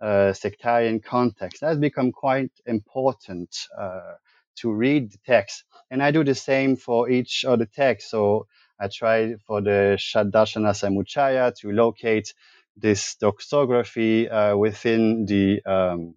uh, 0.00 0.32
sectarian 0.32 1.00
context? 1.00 1.60
That's 1.60 1.78
become 1.78 2.12
quite 2.12 2.52
important 2.66 3.56
uh, 3.78 4.14
to 4.56 4.72
read 4.72 5.12
the 5.12 5.18
text, 5.26 5.64
and 5.90 6.02
I 6.02 6.10
do 6.10 6.24
the 6.24 6.34
same 6.34 6.76
for 6.76 7.08
each 7.10 7.44
of 7.44 7.58
the 7.60 7.66
texts. 7.66 8.10
So 8.10 8.46
I 8.80 8.88
try 8.88 9.34
for 9.46 9.60
the 9.60 9.96
Shaddarshana 9.98 10.72
Samuchaya 10.74 11.54
to 11.60 11.72
locate 11.72 12.34
this 12.76 13.16
doxography 13.22 14.30
uh, 14.30 14.56
within 14.56 15.26
the, 15.26 15.62
um, 15.64 16.14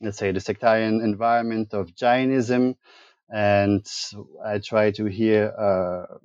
let's 0.00 0.18
say, 0.18 0.32
the 0.32 0.40
sectarian 0.40 1.00
environment 1.00 1.74
of 1.74 1.94
Jainism. 1.94 2.76
And 3.28 3.86
I 4.44 4.58
try 4.58 4.92
to 4.92 5.06
here 5.06 5.52
uh, 5.58 6.16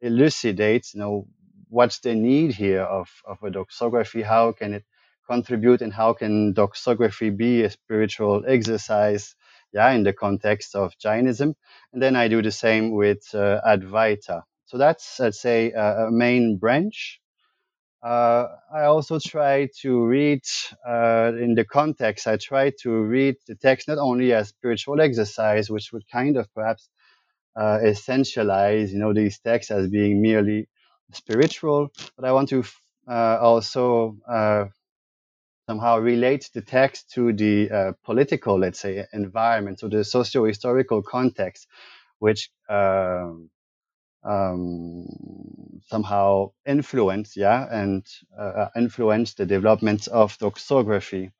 elucidate, 0.00 0.94
you 0.94 1.00
know, 1.00 1.26
what's 1.68 2.00
the 2.00 2.14
need 2.14 2.52
here 2.52 2.82
of, 2.82 3.08
of 3.26 3.42
a 3.42 3.50
doxography? 3.50 4.22
How 4.22 4.52
can 4.52 4.74
it 4.74 4.84
contribute 5.30 5.82
and 5.82 5.92
how 5.92 6.12
can 6.12 6.52
doxography 6.52 7.34
be 7.34 7.62
a 7.62 7.70
spiritual 7.70 8.44
exercise? 8.46 9.34
Yeah, 9.72 9.90
in 9.92 10.02
the 10.02 10.12
context 10.12 10.74
of 10.74 10.92
Jainism. 10.98 11.54
And 11.94 12.02
then 12.02 12.14
I 12.14 12.28
do 12.28 12.42
the 12.42 12.50
same 12.50 12.90
with 12.90 13.34
uh, 13.34 13.60
Advaita. 13.66 14.42
So 14.66 14.76
that's, 14.76 15.18
let's 15.18 15.40
say, 15.40 15.70
a, 15.70 16.08
a 16.08 16.10
main 16.10 16.58
branch 16.58 17.21
uh, 17.21 17.21
I 18.10 18.84
also 18.84 19.18
try 19.18 19.68
to 19.82 20.04
read 20.04 20.42
uh, 20.86 21.32
in 21.38 21.54
the 21.54 21.64
context. 21.64 22.26
I 22.26 22.36
try 22.36 22.72
to 22.82 22.90
read 22.90 23.36
the 23.46 23.54
text 23.54 23.88
not 23.88 23.98
only 23.98 24.32
as 24.32 24.48
spiritual 24.48 25.00
exercise, 25.00 25.70
which 25.70 25.92
would 25.92 26.08
kind 26.10 26.36
of 26.36 26.52
perhaps 26.54 26.88
uh, 27.56 27.78
essentialize, 27.82 28.90
you 28.90 28.98
know, 28.98 29.12
these 29.12 29.38
texts 29.38 29.70
as 29.70 29.88
being 29.88 30.22
merely 30.22 30.68
spiritual, 31.12 31.90
but 32.16 32.24
I 32.24 32.32
want 32.32 32.48
to 32.50 32.64
uh, 33.08 33.38
also 33.40 34.16
uh, 34.28 34.66
somehow 35.68 35.98
relate 35.98 36.50
the 36.54 36.62
text 36.62 37.10
to 37.12 37.32
the 37.32 37.70
uh, 37.70 37.92
political, 38.04 38.58
let's 38.58 38.80
say, 38.80 39.04
environment, 39.12 39.80
so 39.80 39.88
the 39.88 40.04
socio-historical 40.04 41.02
context, 41.02 41.68
which 42.18 42.50
um, 42.68 43.50
um, 44.24 45.06
somehow 45.86 46.52
influence, 46.66 47.36
yeah, 47.36 47.66
and 47.70 48.06
uh, 48.38 48.42
uh, 48.42 48.68
influence 48.76 49.34
the 49.34 49.46
development 49.46 50.08
of 50.08 50.36
doxography, 50.38 51.32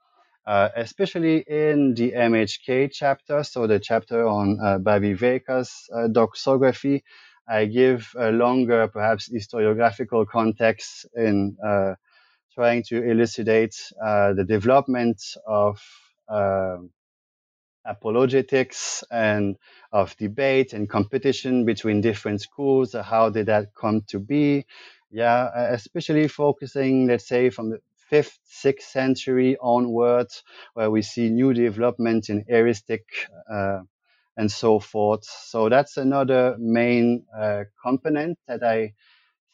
uh, 0.46 0.68
especially 0.76 1.44
in 1.46 1.94
the 1.94 2.12
MHK 2.12 2.90
chapter, 2.92 3.44
so 3.44 3.66
the 3.66 3.78
chapter 3.78 4.26
on 4.26 4.58
uh, 4.60 4.78
Bhaviveka's 4.78 5.88
uh, 5.94 6.08
doxography. 6.08 7.02
I 7.48 7.66
give 7.66 8.12
a 8.16 8.30
longer, 8.30 8.88
perhaps 8.88 9.28
historiographical 9.28 10.26
context 10.28 11.06
in 11.14 11.56
uh, 11.64 11.94
trying 12.54 12.84
to 12.84 13.02
elucidate 13.02 13.76
the 13.98 14.44
development 14.46 15.20
of 15.46 15.80
apologetics 17.84 19.04
and 19.10 19.56
of 19.92 20.16
debate 20.16 20.72
and 20.72 20.88
competition 20.88 21.64
between 21.64 22.00
different 22.00 22.40
schools. 22.40 22.94
How 22.94 23.30
did 23.30 23.46
that 23.46 23.74
come 23.74 24.02
to 24.08 24.18
be? 24.18 24.66
Yeah, 25.10 25.50
especially 25.70 26.28
focusing, 26.28 27.06
let's 27.06 27.28
say, 27.28 27.50
from 27.50 27.70
the 27.70 27.80
fifth, 28.08 28.38
sixth 28.44 28.88
century 28.88 29.56
onwards, 29.60 30.42
where 30.74 30.90
we 30.90 31.02
see 31.02 31.28
new 31.30 31.52
development 31.52 32.30
in 32.30 32.44
eristic 32.44 33.00
uh, 33.50 33.80
and 34.36 34.50
so 34.50 34.78
forth. 34.80 35.24
So 35.24 35.68
that's 35.68 35.96
another 35.96 36.56
main 36.58 37.24
uh, 37.38 37.64
component 37.84 38.38
that 38.48 38.62
I 38.62 38.94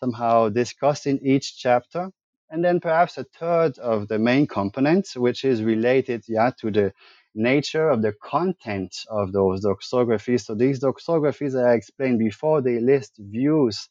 somehow 0.01 0.49
discuss 0.49 1.07
in 1.07 1.21
each 1.27 1.59
chapter. 1.59 2.11
And 2.51 2.65
then 2.65 2.81
perhaps 2.81 3.19
a 3.19 3.25
third 3.25 3.79
of 3.79 4.09
the 4.09 4.19
main 4.19 4.47
components, 4.47 5.17
which 5.17 5.45
is 5.45 5.63
related, 5.63 6.25
yeah, 6.29 6.51
to 6.61 6.71
the 6.71 6.93
nature 7.35 7.89
of 7.89 8.03
the 8.03 8.13
content 8.23 8.97
of 9.11 9.33
those 9.33 9.65
doxographies. 9.65 10.45
So 10.45 10.55
these 10.55 10.81
doxographies 10.81 11.53
that 11.53 11.67
I 11.67 11.75
explained 11.75 12.19
before, 12.19 12.63
they 12.63 12.81
list 12.81 13.15
views. 13.19 13.89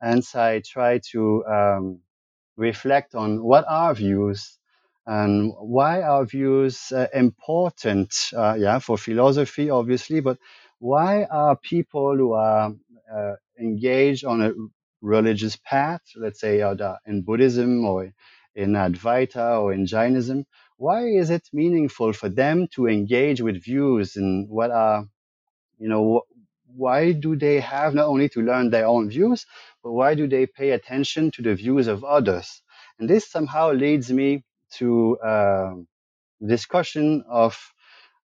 And 0.00 0.24
so 0.24 0.40
I 0.42 0.62
try 0.64 1.00
to 1.12 1.44
um, 1.46 2.00
reflect 2.56 3.14
on 3.14 3.42
what 3.42 3.64
are 3.68 3.94
views 3.94 4.58
and 5.06 5.52
why 5.58 6.02
are 6.02 6.24
views 6.24 6.92
uh, 6.92 7.08
important, 7.14 8.14
uh, 8.36 8.54
yeah, 8.58 8.78
for 8.78 8.96
philosophy, 8.96 9.70
obviously, 9.70 10.20
but 10.20 10.38
why 10.78 11.24
are 11.24 11.56
people 11.56 12.16
who 12.16 12.32
are 12.32 12.72
uh, 13.14 13.32
engaged 13.60 14.24
on 14.24 14.42
a 14.42 14.52
religious 15.02 15.56
path, 15.56 16.00
let's 16.16 16.40
say 16.40 16.60
in 17.06 17.22
Buddhism 17.22 17.84
or 17.84 18.12
in 18.54 18.72
Advaita 18.72 19.60
or 19.60 19.72
in 19.72 19.86
Jainism, 19.86 20.46
why 20.84 21.00
is 21.22 21.30
it 21.30 21.44
meaningful 21.52 22.12
for 22.20 22.28
them 22.42 22.56
to 22.74 22.86
engage 22.88 23.40
with 23.46 23.64
views 23.70 24.16
and 24.16 24.48
what 24.56 24.70
are, 24.70 25.00
you 25.78 25.88
know, 25.88 26.22
why 26.84 27.12
do 27.12 27.36
they 27.36 27.60
have 27.60 27.94
not 27.94 28.06
only 28.06 28.28
to 28.30 28.40
learn 28.42 28.70
their 28.70 28.86
own 28.86 29.08
views, 29.10 29.46
but 29.82 29.92
why 29.92 30.14
do 30.14 30.26
they 30.28 30.46
pay 30.46 30.70
attention 30.72 31.30
to 31.32 31.42
the 31.42 31.54
views 31.54 31.86
of 31.86 32.04
others? 32.04 32.62
And 32.98 33.08
this 33.08 33.24
somehow 33.30 33.72
leads 33.72 34.10
me 34.10 34.44
to 34.78 35.18
uh, 35.32 35.74
discussion 36.46 37.24
of, 37.28 37.56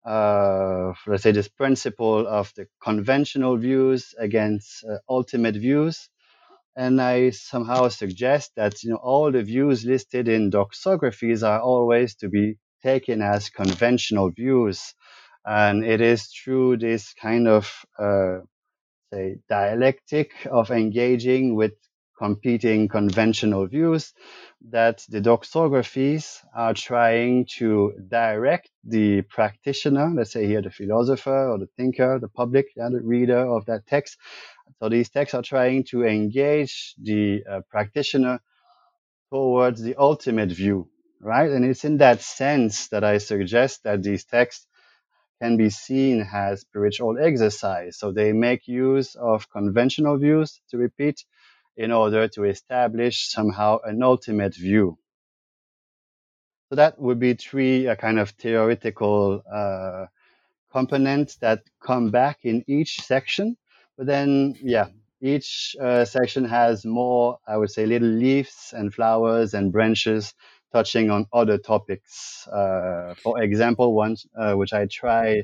uh, 0.04 0.92
let's 1.06 1.22
say, 1.24 1.32
this 1.32 1.48
principle 1.48 2.26
of 2.26 2.52
the 2.56 2.66
conventional 2.82 3.56
views 3.56 4.14
against 4.18 4.84
uh, 4.84 4.98
ultimate 5.08 5.56
views. 5.56 6.08
And 6.76 7.00
I 7.00 7.30
somehow 7.30 7.88
suggest 7.88 8.52
that 8.56 8.82
you 8.82 8.90
know 8.90 8.96
all 9.02 9.30
the 9.32 9.42
views 9.42 9.84
listed 9.84 10.28
in 10.28 10.50
doxographies 10.50 11.46
are 11.46 11.60
always 11.60 12.14
to 12.16 12.28
be 12.28 12.56
taken 12.82 13.22
as 13.22 13.50
conventional 13.50 14.30
views, 14.30 14.94
and 15.44 15.84
it 15.84 16.00
is 16.00 16.26
through 16.26 16.78
this 16.78 17.14
kind 17.14 17.46
of 17.48 17.84
uh, 17.98 18.38
say 19.12 19.36
dialectic 19.48 20.32
of 20.46 20.70
engaging 20.70 21.54
with 21.56 21.74
competing 22.20 22.86
conventional 22.86 23.66
views 23.66 24.12
that 24.70 24.96
the 25.08 25.20
doxographies 25.22 26.24
are 26.54 26.74
trying 26.74 27.46
to 27.58 27.94
direct 28.08 28.70
the 28.84 29.22
practitioner, 29.22 30.10
let's 30.14 30.32
say 30.32 30.46
here 30.46 30.62
the 30.62 30.70
philosopher 30.70 31.50
or 31.50 31.58
the 31.58 31.70
thinker, 31.78 32.18
the 32.20 32.28
public, 32.28 32.66
yeah, 32.76 32.90
the 32.92 33.00
reader 33.02 33.42
of 33.56 33.64
that 33.66 33.86
text. 33.86 34.18
So 34.78 34.90
these 34.90 35.10
texts 35.10 35.34
are 35.34 35.42
trying 35.42 35.84
to 35.92 36.04
engage 36.04 36.94
the 37.02 37.42
uh, 37.50 37.60
practitioner 37.70 38.40
towards 39.32 39.82
the 39.82 39.96
ultimate 39.96 40.52
view, 40.52 40.88
right? 41.20 41.50
And 41.50 41.64
it's 41.64 41.84
in 41.84 41.98
that 41.98 42.20
sense 42.22 42.88
that 42.88 43.04
I 43.04 43.18
suggest 43.18 43.84
that 43.84 44.02
these 44.02 44.24
texts 44.24 44.66
can 45.42 45.56
be 45.56 45.70
seen 45.70 46.26
as 46.32 46.60
spiritual 46.62 47.16
exercise. 47.18 47.98
So 47.98 48.12
they 48.12 48.32
make 48.32 48.68
use 48.68 49.16
of 49.16 49.50
conventional 49.50 50.18
views, 50.18 50.60
to 50.70 50.78
repeat, 50.78 51.24
in 51.76 51.92
order 51.92 52.28
to 52.28 52.44
establish 52.44 53.28
somehow 53.30 53.78
an 53.84 54.02
ultimate 54.02 54.54
view. 54.54 54.98
So 56.68 56.76
that 56.76 57.00
would 57.00 57.18
be 57.18 57.34
three 57.34 57.88
uh, 57.88 57.96
kind 57.96 58.18
of 58.18 58.30
theoretical 58.30 59.42
uh, 59.52 60.06
components 60.72 61.36
that 61.36 61.62
come 61.80 62.10
back 62.10 62.40
in 62.44 62.64
each 62.68 63.00
section. 63.02 63.56
But 63.96 64.06
then, 64.06 64.54
yeah, 64.62 64.88
each 65.20 65.76
uh, 65.80 66.04
section 66.04 66.44
has 66.44 66.84
more, 66.84 67.38
I 67.46 67.56
would 67.56 67.70
say, 67.70 67.86
little 67.86 68.08
leaves 68.08 68.72
and 68.76 68.94
flowers 68.94 69.54
and 69.54 69.72
branches 69.72 70.34
touching 70.72 71.10
on 71.10 71.26
other 71.32 71.58
topics. 71.58 72.46
Uh, 72.48 73.14
for 73.22 73.42
example, 73.42 73.94
one 73.94 74.16
uh, 74.38 74.54
which 74.54 74.72
I 74.72 74.86
try 74.86 75.42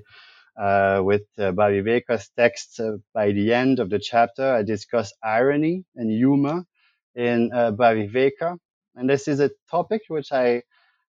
uh, 0.58 1.00
with 1.04 1.22
uh, 1.38 1.52
Bhaviveka's 1.52 2.30
text 2.36 2.80
uh, 2.80 2.98
by 3.14 3.32
the 3.32 3.52
end 3.54 3.80
of 3.80 3.90
the 3.90 3.98
chapter, 3.98 4.54
I 4.54 4.62
discuss 4.62 5.12
irony 5.22 5.84
and 5.96 6.10
humor 6.10 6.64
in 7.14 7.50
uh, 7.54 7.72
Bhaviveka. 7.72 8.58
And 8.96 9.10
this 9.10 9.28
is 9.28 9.40
a 9.40 9.50
topic 9.70 10.02
which 10.08 10.32
I 10.32 10.62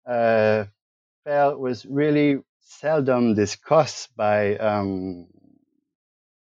uh, 0.06 0.66
felt 1.24 1.60
was 1.60 1.86
really 1.86 2.38
seldom 2.60 3.34
discussed 3.34 4.16
by 4.16 4.56
um, 4.58 5.28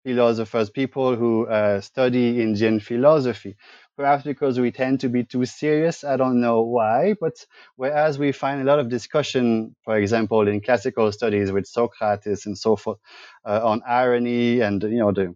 philosophers, 0.05 0.71
people 0.71 1.17
who 1.17 1.47
uh, 1.47 1.81
study 1.81 2.41
Indian 2.43 2.81
philosophy. 2.81 3.57
Perhaps 3.99 4.25
because 4.25 4.59
we 4.61 4.71
tend 4.73 5.01
to 5.01 5.09
be 5.11 5.25
too 5.25 5.45
serious. 5.45 6.05
I 6.05 6.17
don't 6.17 6.41
know 6.41 6.63
why, 6.63 7.15
but 7.21 7.45
whereas 7.77 8.19
we 8.19 8.33
find 8.33 8.63
a 8.63 8.65
lot 8.65 8.79
of 8.79 8.89
discussion, 8.89 9.75
for 9.85 9.99
example, 9.99 10.49
in 10.49 10.61
classical 10.63 11.13
studies 11.13 11.53
with 11.53 11.67
Socrates 11.67 12.47
and 12.47 12.57
so 12.57 12.77
forth, 12.77 12.99
uh, 13.45 13.61
on 13.63 13.83
irony 13.87 14.61
and 14.61 14.83
you 14.85 14.99
know 15.01 15.13
the 15.13 15.35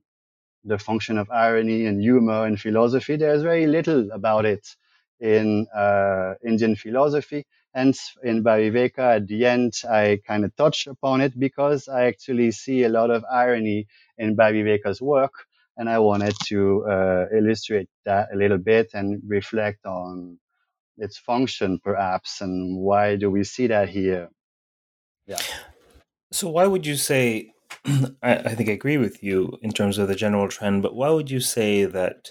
the 0.64 0.78
function 0.78 1.18
of 1.18 1.30
irony 1.30 1.86
and 1.86 2.00
humor 2.02 2.46
in 2.46 2.56
philosophy, 2.56 3.16
there's 3.16 3.42
very 3.42 3.66
little 3.66 4.10
about 4.12 4.44
it 4.46 4.66
in 5.20 5.66
uh, 5.76 6.34
Indian 6.46 6.76
philosophy. 6.76 7.46
And 7.74 7.94
in 8.24 8.44
Bhaviveka, 8.44 9.16
at 9.16 9.28
the 9.28 9.46
end, 9.46 9.74
I 9.90 10.20
kind 10.26 10.44
of 10.44 10.54
touch 10.56 10.86
upon 10.88 11.20
it 11.22 11.38
because 11.38 11.88
I 11.88 12.04
actually 12.06 12.52
see 12.52 12.84
a 12.84 12.90
lot 12.90 13.10
of 13.10 13.24
irony 13.32 13.86
in 14.18 14.36
Bhaviveka's 14.36 15.02
work. 15.02 15.34
And 15.76 15.88
I 15.88 15.98
wanted 15.98 16.34
to 16.46 16.84
uh, 16.84 17.24
illustrate 17.36 17.88
that 18.04 18.28
a 18.32 18.36
little 18.36 18.58
bit 18.58 18.90
and 18.92 19.22
reflect 19.26 19.86
on 19.86 20.38
its 20.98 21.18
function, 21.18 21.80
perhaps, 21.82 22.40
and 22.40 22.78
why 22.78 23.16
do 23.16 23.30
we 23.30 23.44
see 23.44 23.66
that 23.68 23.88
here? 23.88 24.28
Yeah. 25.26 25.38
So, 26.30 26.48
why 26.48 26.66
would 26.66 26.86
you 26.86 26.96
say? 26.96 27.52
I, 28.22 28.36
I 28.36 28.54
think 28.54 28.68
I 28.68 28.72
agree 28.72 28.98
with 28.98 29.22
you 29.22 29.56
in 29.62 29.72
terms 29.72 29.96
of 29.96 30.08
the 30.08 30.14
general 30.14 30.48
trend, 30.48 30.82
but 30.82 30.94
why 30.94 31.08
would 31.08 31.30
you 31.30 31.40
say 31.40 31.86
that 31.86 32.30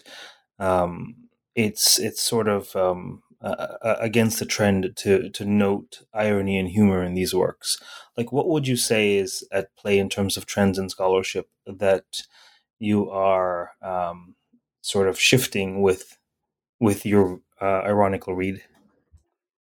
um, 0.59 1.15
it's 1.55 1.99
it's 1.99 2.23
sort 2.23 2.47
of 2.47 2.75
um, 2.75 3.23
uh, 3.41 3.95
against 3.99 4.39
the 4.39 4.45
trend 4.45 4.93
to 4.97 5.29
to 5.29 5.45
note 5.45 6.01
irony 6.13 6.57
and 6.57 6.69
humor 6.69 7.03
in 7.03 7.15
these 7.15 7.33
works. 7.33 7.77
Like, 8.15 8.31
what 8.31 8.47
would 8.47 8.67
you 8.67 8.75
say 8.75 9.17
is 9.17 9.47
at 9.51 9.75
play 9.75 9.97
in 9.97 10.09
terms 10.09 10.37
of 10.37 10.45
trends 10.45 10.77
in 10.77 10.89
scholarship 10.89 11.49
that 11.65 12.05
you 12.81 13.11
are 13.11 13.71
um, 13.83 14.35
sort 14.81 15.07
of 15.07 15.19
shifting 15.19 15.81
with 15.81 16.17
with 16.79 17.05
your 17.05 17.39
uh, 17.61 17.81
ironical 17.85 18.33
read? 18.35 18.61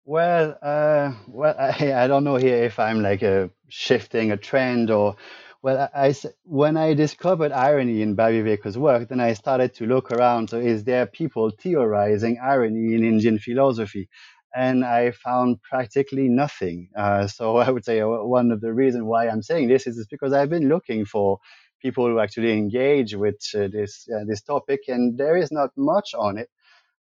Well, 0.04 0.56
uh, 0.62 1.12
well, 1.28 1.54
I, 1.58 1.92
I 1.92 2.06
don't 2.06 2.24
know 2.24 2.36
here 2.36 2.62
if 2.62 2.78
I'm 2.78 3.02
like 3.02 3.22
a 3.22 3.50
shifting 3.68 4.30
a 4.30 4.36
trend 4.36 4.90
or 4.90 5.16
well, 5.62 5.90
I, 5.94 6.08
I, 6.08 6.14
when 6.44 6.76
I 6.76 6.94
discovered 6.94 7.52
irony 7.52 8.00
in 8.00 8.16
Bhaviveka's 8.16 8.78
work, 8.78 9.08
then 9.08 9.20
I 9.20 9.34
started 9.34 9.74
to 9.74 9.86
look 9.86 10.10
around. 10.10 10.50
So, 10.50 10.58
is 10.58 10.84
there 10.84 11.04
people 11.06 11.50
theorizing 11.50 12.38
irony 12.42 12.94
in 12.94 13.04
Indian 13.04 13.38
philosophy? 13.38 14.08
And 14.54 14.84
I 14.84 15.10
found 15.10 15.62
practically 15.62 16.28
nothing. 16.28 16.88
Uh, 16.96 17.26
so, 17.26 17.56
I 17.66 17.70
would 17.70 17.84
say 17.84 18.00
uh, 18.00 18.08
one 18.08 18.52
of 18.52 18.60
the 18.60 18.72
reasons 18.72 19.04
why 19.04 19.28
I'm 19.28 19.42
saying 19.42 19.68
this 19.68 19.86
is, 19.86 19.98
is 19.98 20.06
because 20.06 20.32
I've 20.32 20.48
been 20.48 20.68
looking 20.68 21.04
for 21.04 21.40
people 21.80 22.06
who 22.06 22.20
actually 22.20 22.52
engage 22.52 23.14
with 23.14 23.40
uh, 23.54 23.68
this 23.68 24.08
uh, 24.14 24.24
this 24.26 24.42
topic, 24.42 24.80
and 24.88 25.18
there 25.18 25.36
is 25.36 25.50
not 25.52 25.70
much 25.76 26.14
on 26.14 26.38
it. 26.38 26.48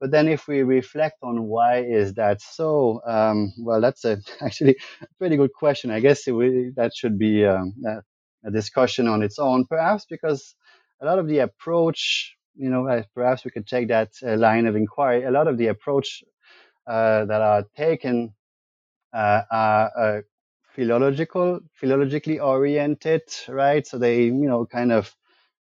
But 0.00 0.12
then, 0.12 0.28
if 0.28 0.46
we 0.48 0.62
reflect 0.62 1.16
on 1.22 1.44
why 1.44 1.78
is 1.82 2.14
that 2.14 2.40
so, 2.40 3.00
um, 3.06 3.52
well, 3.60 3.80
that's 3.80 4.04
a, 4.04 4.18
actually 4.42 4.76
a 5.02 5.06
pretty 5.18 5.36
good 5.36 5.52
question. 5.52 5.90
I 5.90 6.00
guess 6.00 6.26
we, 6.26 6.72
that 6.76 6.92
should 6.94 7.18
be 7.18 7.44
um, 7.46 7.74
uh, 7.88 8.00
a 8.44 8.50
discussion 8.50 9.08
on 9.08 9.22
its 9.22 9.38
own, 9.38 9.66
perhaps 9.66 10.06
because 10.08 10.54
a 11.02 11.06
lot 11.06 11.18
of 11.18 11.28
the 11.28 11.40
approach, 11.40 12.36
you 12.56 12.70
know, 12.70 12.88
uh, 12.88 13.02
perhaps 13.14 13.44
we 13.44 13.50
could 13.50 13.66
take 13.66 13.88
that 13.88 14.10
uh, 14.24 14.36
line 14.36 14.66
of 14.66 14.76
inquiry. 14.76 15.24
A 15.24 15.30
lot 15.32 15.48
of 15.48 15.58
the 15.58 15.68
approach 15.68 16.22
uh, 16.86 17.24
that 17.26 17.40
are 17.42 17.64
taken 17.76 18.34
uh, 19.14 19.42
are 19.50 20.24
philological, 20.78 21.60
philologically 21.82 22.40
oriented, 22.40 23.22
right? 23.48 23.86
So 23.86 23.98
they, 23.98 24.24
you 24.24 24.48
know, 24.48 24.66
kind 24.66 24.92
of 24.92 25.14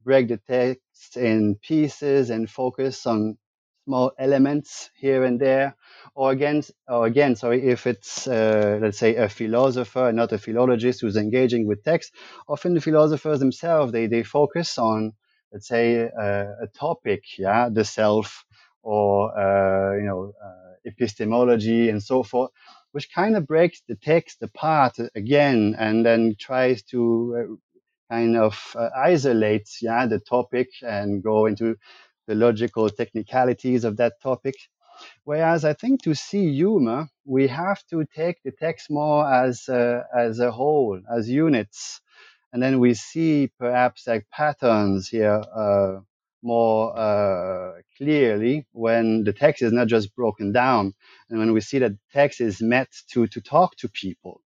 break 0.04 0.28
the 0.28 0.38
text 0.38 1.16
in 1.16 1.56
pieces 1.62 2.30
and 2.30 2.48
focus 2.50 3.06
on 3.06 3.38
small 3.84 4.12
elements 4.18 4.90
here 4.96 5.24
and 5.24 5.40
there 5.40 5.76
or 6.14 6.30
again 6.30 6.62
or 6.88 7.06
again 7.06 7.34
sorry 7.36 7.66
if 7.68 7.86
it's 7.86 8.28
uh, 8.28 8.78
let's 8.80 8.98
say 8.98 9.16
a 9.16 9.28
philosopher 9.28 10.12
not 10.14 10.32
a 10.32 10.38
philologist 10.38 11.00
who's 11.00 11.16
engaging 11.16 11.66
with 11.66 11.82
text 11.82 12.14
often 12.48 12.74
the 12.74 12.80
philosophers 12.80 13.40
themselves 13.40 13.92
they 13.92 14.06
they 14.06 14.22
focus 14.22 14.78
on 14.78 15.12
let's 15.52 15.66
say 15.66 16.04
uh, 16.04 16.46
a 16.62 16.68
topic 16.78 17.24
yeah 17.38 17.68
the 17.72 17.84
self 17.84 18.44
or 18.84 19.36
uh, 19.36 19.96
you 19.96 20.04
know 20.04 20.32
uh, 20.44 20.74
epistemology 20.84 21.90
and 21.90 22.02
so 22.02 22.22
forth 22.22 22.52
which 22.92 23.12
kind 23.14 23.36
of 23.36 23.46
breaks 23.46 23.82
the 23.88 23.96
text 23.96 24.42
apart 24.42 24.96
again 25.14 25.74
and 25.78 26.06
then 26.06 26.34
tries 26.38 26.82
to 26.84 27.36
uh, 27.38 28.14
kind 28.14 28.36
of 28.36 28.54
uh, 28.78 28.88
isolate 28.96 29.68
yeah 29.80 30.06
the 30.06 30.20
topic 30.20 30.68
and 30.82 31.22
go 31.22 31.46
into 31.46 31.76
the 32.28 32.34
logical 32.34 32.88
technicalities 32.90 33.84
of 33.84 33.96
that 33.96 34.14
topic. 34.22 34.54
Whereas 35.24 35.64
I 35.64 35.74
think 35.74 36.02
to 36.02 36.14
see 36.14 36.52
humor, 36.52 37.08
we 37.24 37.48
have 37.48 37.82
to 37.90 38.04
take 38.14 38.42
the 38.44 38.52
text 38.52 38.90
more 38.90 39.32
as 39.32 39.68
a, 39.68 40.04
as 40.16 40.38
a 40.38 40.50
whole, 40.52 41.00
as 41.10 41.28
units, 41.28 42.00
and 42.52 42.62
then 42.62 42.78
we 42.80 42.94
see 42.94 43.50
perhaps 43.58 44.06
like 44.06 44.26
patterns 44.30 45.08
here 45.08 45.42
uh, 45.54 46.00
more 46.42 46.98
uh, 46.98 47.80
clearly 47.98 48.66
when 48.72 49.24
the 49.24 49.32
text 49.32 49.62
is 49.62 49.72
not 49.72 49.88
just 49.88 50.14
broken 50.16 50.52
down, 50.52 50.94
and 51.30 51.38
when 51.40 51.52
we 51.52 51.60
see 51.62 51.80
that 51.80 51.92
text 52.12 52.40
is 52.40 52.62
meant 52.62 52.90
to 53.12 53.26
to 53.28 53.40
talk 53.42 53.76
to 53.78 53.88
people, 53.88 54.42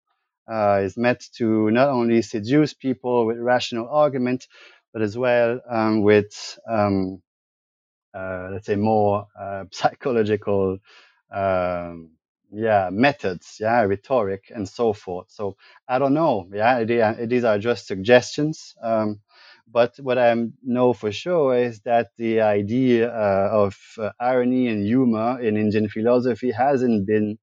uh, 0.51 0.81
is 0.83 0.97
meant 0.97 1.25
to 1.37 1.71
not 1.71 1.89
only 1.89 2.21
seduce 2.23 2.73
people 2.73 3.25
with 3.27 3.39
rational 3.39 3.89
argument, 3.89 4.47
but 4.93 5.01
as 5.03 5.17
well 5.17 5.61
um, 5.69 6.03
with 6.03 6.59
um, 6.69 7.21
uh, 8.13 8.49
let's 8.51 8.67
say 8.67 8.77
more 8.77 9.27
uh, 9.39 9.65
psychological 9.73 10.79
um, 11.33 12.11
yeah 12.53 12.89
methods 12.91 13.57
yeah 13.61 13.81
rhetoric 13.83 14.51
and 14.53 14.69
so 14.69 14.93
forth. 14.93 15.27
So 15.29 15.57
i 15.87 15.99
don't 15.99 16.15
know. 16.15 16.49
Yeah 16.53 16.83
these 17.27 17.45
are 17.45 17.59
just 17.59 17.87
suggestions. 17.87 18.75
Um, 18.83 19.21
but 19.71 19.95
what 19.99 20.17
i 20.17 20.33
know 20.63 20.93
for 20.93 21.11
sure 21.11 21.55
is 21.55 21.81
that 21.81 22.09
the 22.17 22.41
idea 22.41 23.09
uh, 23.09 23.49
of 23.51 23.77
uh, 23.97 24.11
irony 24.19 24.67
and 24.67 24.85
humor 24.85 25.39
in 25.39 25.57
indian 25.57 25.87
philosophy 25.87 26.51
hasn't 26.51 27.05
been 27.07 27.37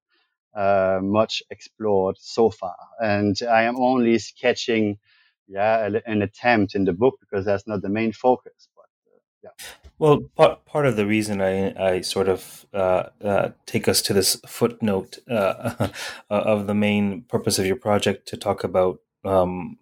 uh, 0.54 0.98
much 1.02 1.42
explored 1.50 2.16
so 2.18 2.50
far. 2.50 2.76
And 3.00 3.36
i 3.48 3.62
am 3.62 3.76
only 3.76 4.18
sketching 4.18 4.98
yeah 5.46 5.88
an 6.06 6.22
attempt 6.22 6.74
in 6.74 6.84
the 6.84 6.92
book 6.92 7.18
because 7.20 7.44
that's 7.46 7.66
not 7.66 7.80
the 7.80 7.88
main 7.88 8.12
focus 8.12 8.68
but 8.76 8.84
uh, 9.06 9.18
yeah. 9.44 9.50
Well, 9.98 10.20
part 10.36 10.64
part 10.64 10.86
of 10.86 10.96
the 10.96 11.06
reason 11.06 11.40
I 11.40 11.54
I 11.90 12.00
sort 12.02 12.28
of 12.28 12.66
uh, 12.74 13.04
uh, 13.22 13.50
take 13.66 13.88
us 13.88 14.02
to 14.02 14.12
this 14.12 14.40
footnote 14.46 15.18
of 15.28 16.66
the 16.66 16.74
main 16.74 17.22
purpose 17.22 17.58
of 17.58 17.66
your 17.66 17.76
project 17.76 18.28
to 18.28 18.36
talk 18.36 18.64
about 18.64 19.00
um, 19.24 19.78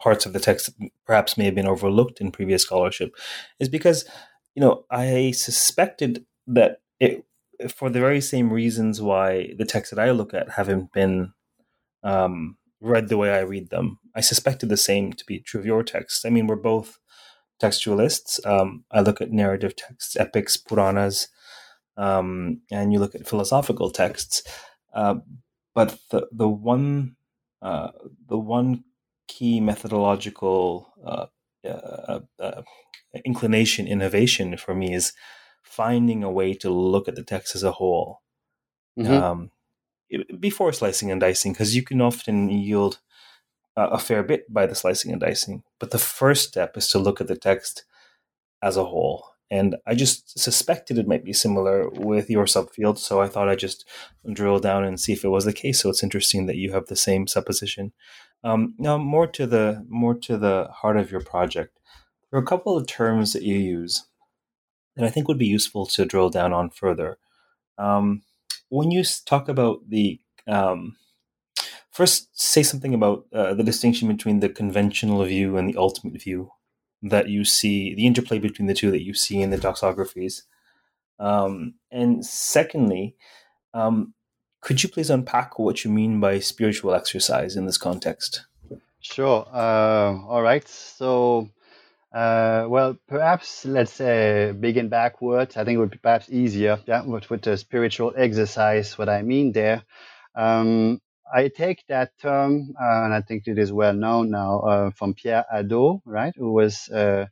parts 0.00 0.26
of 0.26 0.32
the 0.32 0.40
text 0.40 0.70
perhaps 1.06 1.36
may 1.36 1.44
have 1.44 1.54
been 1.54 1.68
overlooked 1.68 2.20
in 2.20 2.32
previous 2.32 2.62
scholarship 2.62 3.14
is 3.58 3.68
because 3.68 4.04
you 4.54 4.60
know 4.60 4.84
I 4.90 5.32
suspected 5.32 6.24
that 6.46 6.80
it 6.98 7.24
for 7.74 7.90
the 7.90 8.00
very 8.00 8.20
same 8.20 8.52
reasons 8.52 9.02
why 9.02 9.54
the 9.58 9.64
texts 9.64 9.94
that 9.94 10.02
I 10.02 10.10
look 10.12 10.32
at 10.32 10.50
haven't 10.50 10.92
been 10.92 11.32
um, 12.02 12.56
read 12.80 13.08
the 13.08 13.18
way 13.18 13.32
I 13.32 13.40
read 13.40 13.70
them. 13.70 13.98
I 14.14 14.20
suspected 14.20 14.68
the 14.68 14.76
same 14.76 15.12
to 15.12 15.24
be 15.26 15.38
true 15.38 15.60
of 15.60 15.66
your 15.66 15.82
text. 15.82 16.24
I 16.24 16.30
mean, 16.30 16.46
we're 16.46 16.56
both 16.56 16.98
textualists. 17.62 18.44
Um, 18.46 18.84
I 18.90 19.00
look 19.00 19.20
at 19.20 19.30
narrative 19.30 19.76
texts, 19.76 20.16
epics, 20.16 20.56
Puranas, 20.56 21.28
um, 21.96 22.62
and 22.70 22.92
you 22.92 22.98
look 22.98 23.14
at 23.14 23.28
philosophical 23.28 23.90
texts. 23.90 24.42
Uh, 24.94 25.16
but 25.74 25.98
the 26.10 26.26
the 26.32 26.48
one 26.48 27.16
uh, 27.62 27.90
the 28.28 28.38
one 28.38 28.84
key 29.30 29.60
methodological 29.60 30.92
uh, 31.06 31.26
uh, 31.64 32.20
uh, 32.40 32.62
inclination 33.24 33.86
innovation 33.86 34.56
for 34.56 34.74
me 34.74 34.92
is 34.92 35.12
finding 35.62 36.24
a 36.24 36.30
way 36.30 36.52
to 36.52 36.68
look 36.68 37.06
at 37.06 37.14
the 37.14 37.22
text 37.22 37.54
as 37.54 37.62
a 37.62 37.70
whole 37.70 38.22
mm-hmm. 38.98 39.12
um, 39.12 39.50
before 40.40 40.72
slicing 40.72 41.12
and 41.12 41.20
dicing 41.20 41.52
because 41.52 41.76
you 41.76 41.82
can 41.84 42.00
often 42.00 42.48
yield 42.50 42.98
a 43.76 43.98
fair 43.98 44.24
bit 44.24 44.52
by 44.52 44.66
the 44.66 44.74
slicing 44.74 45.12
and 45.12 45.20
dicing. 45.20 45.62
But 45.78 45.92
the 45.92 45.98
first 45.98 46.48
step 46.48 46.76
is 46.76 46.88
to 46.88 46.98
look 46.98 47.20
at 47.20 47.28
the 47.28 47.36
text 47.36 47.84
as 48.60 48.76
a 48.76 48.84
whole. 48.84 49.26
And 49.50 49.76
I 49.86 49.94
just 49.94 50.38
suspected 50.38 50.96
it 50.96 51.08
might 51.08 51.24
be 51.24 51.32
similar 51.32 51.88
with 51.90 52.30
your 52.30 52.44
subfield, 52.44 52.98
so 52.98 53.20
I 53.20 53.26
thought 53.26 53.48
I'd 53.48 53.58
just 53.58 53.84
drill 54.32 54.60
down 54.60 54.84
and 54.84 55.00
see 55.00 55.12
if 55.12 55.24
it 55.24 55.28
was 55.28 55.44
the 55.44 55.52
case. 55.52 55.80
So 55.80 55.90
it's 55.90 56.04
interesting 56.04 56.46
that 56.46 56.56
you 56.56 56.72
have 56.72 56.86
the 56.86 56.96
same 56.96 57.26
supposition. 57.26 57.92
Um, 58.44 58.74
now, 58.78 58.96
more 58.96 59.26
to 59.26 59.46
the 59.46 59.84
more 59.88 60.14
to 60.14 60.38
the 60.38 60.68
heart 60.72 60.96
of 60.96 61.10
your 61.10 61.20
project, 61.20 61.78
there 62.30 62.38
are 62.38 62.42
a 62.42 62.46
couple 62.46 62.76
of 62.76 62.86
terms 62.86 63.32
that 63.32 63.42
you 63.42 63.56
use 63.56 64.06
that 64.96 65.04
I 65.04 65.10
think 65.10 65.26
would 65.26 65.38
be 65.38 65.46
useful 65.46 65.84
to 65.86 66.04
drill 66.04 66.30
down 66.30 66.52
on 66.52 66.70
further. 66.70 67.18
Um, 67.76 68.22
when 68.68 68.90
you 68.90 69.02
talk 69.26 69.48
about 69.48 69.88
the 69.88 70.20
um, 70.46 70.96
First, 71.90 72.28
say 72.40 72.62
something 72.62 72.94
about 72.94 73.26
uh, 73.32 73.52
the 73.54 73.64
distinction 73.64 74.06
between 74.08 74.40
the 74.40 74.48
conventional 74.48 75.24
view 75.24 75.56
and 75.56 75.68
the 75.68 75.76
ultimate 75.76 76.22
view 76.22 76.52
that 77.02 77.28
you 77.28 77.44
see, 77.44 77.94
the 77.94 78.06
interplay 78.06 78.38
between 78.38 78.66
the 78.66 78.74
two 78.74 78.90
that 78.90 79.02
you 79.02 79.14
see 79.14 79.40
in 79.40 79.50
the 79.50 79.58
doxographies. 79.58 80.42
Um, 81.18 81.74
and 81.90 82.24
secondly, 82.24 83.16
um, 83.74 84.14
could 84.60 84.82
you 84.82 84.88
please 84.88 85.10
unpack 85.10 85.58
what 85.58 85.84
you 85.84 85.90
mean 85.90 86.20
by 86.20 86.38
spiritual 86.38 86.94
exercise 86.94 87.56
in 87.56 87.66
this 87.66 87.78
context? 87.78 88.46
Sure. 89.00 89.46
Uh, 89.50 90.18
all 90.26 90.42
right. 90.42 90.66
So, 90.68 91.48
uh, 92.12 92.66
well, 92.68 92.98
perhaps 93.08 93.64
let's 93.64 93.92
say 93.92 94.52
begin 94.52 94.88
backwards. 94.88 95.56
I 95.56 95.64
think 95.64 95.76
it 95.76 95.78
would 95.78 95.90
be 95.90 95.98
perhaps 95.98 96.28
easier, 96.28 96.78
yeah, 96.86 97.02
with, 97.02 97.30
with 97.30 97.42
the 97.42 97.56
spiritual 97.56 98.12
exercise. 98.16 98.98
What 98.98 99.08
I 99.08 99.22
mean 99.22 99.52
there, 99.52 99.82
um, 100.34 101.00
I 101.34 101.48
take 101.48 101.84
that 101.88 102.18
term, 102.18 102.74
uh, 102.80 103.04
and 103.04 103.14
I 103.14 103.20
think 103.22 103.46
it 103.46 103.58
is 103.58 103.72
well 103.72 103.94
known 103.94 104.30
now, 104.30 104.60
uh, 104.60 104.90
from 104.90 105.14
Pierre 105.14 105.44
Hadot, 105.52 106.02
right, 106.04 106.34
who 106.36 106.52
was 106.52 106.88
a 106.88 107.30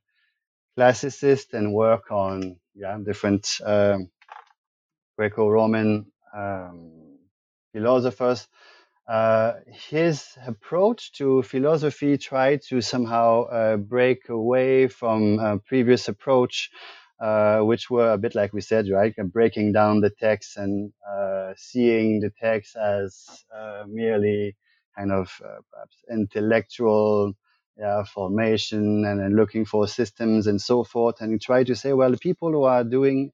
classicist 0.78 1.54
and 1.54 1.74
work 1.74 2.11
on 2.12 2.56
yeah 2.74 2.98
different 3.04 3.61
um, 3.64 4.11
Greco-Roman 5.16 6.06
um, 6.34 7.18
philosophers. 7.72 8.46
Uh, 9.08 9.54
his 9.90 10.37
approach 10.46 11.12
to 11.14 11.42
philosophy 11.42 12.18
tried 12.18 12.62
to 12.62 12.80
somehow 12.80 13.44
uh, 13.44 13.76
break 13.76 14.28
away 14.28 14.87
from 14.88 15.38
a 15.38 15.58
previous 15.58 16.08
approach 16.08 16.70
uh, 17.20 17.61
which 17.61 17.90
were 17.90 18.12
a 18.12 18.18
bit 18.18 18.35
like 18.35 18.52
we 18.52 18.61
said, 18.61 18.88
right? 18.90 19.14
Breaking 19.33 19.72
down 19.72 20.00
the 20.00 20.11
text 20.11 20.57
and 20.57 20.92
uh, 21.09 21.52
seeing 21.57 22.20
the 22.20 22.31
text 22.40 22.76
as 22.76 23.44
uh, 23.54 23.85
merely 23.88 24.57
kind 24.96 25.12
of 25.12 25.33
uh, 25.44 25.59
perhaps 25.72 25.96
intellectual 26.11 27.35
yeah, 27.76 28.02
formation 28.04 29.04
and, 29.04 29.20
and, 29.20 29.37
looking 29.37 29.64
for 29.64 29.87
systems 29.87 30.48
and 30.48 30.61
so 30.61 30.83
forth. 30.83 31.20
And 31.20 31.40
try 31.40 31.62
to 31.64 31.76
say, 31.76 31.92
well, 31.92 32.11
the 32.11 32.18
people 32.18 32.50
who 32.50 32.64
are 32.64 32.83
doing, 32.83 33.31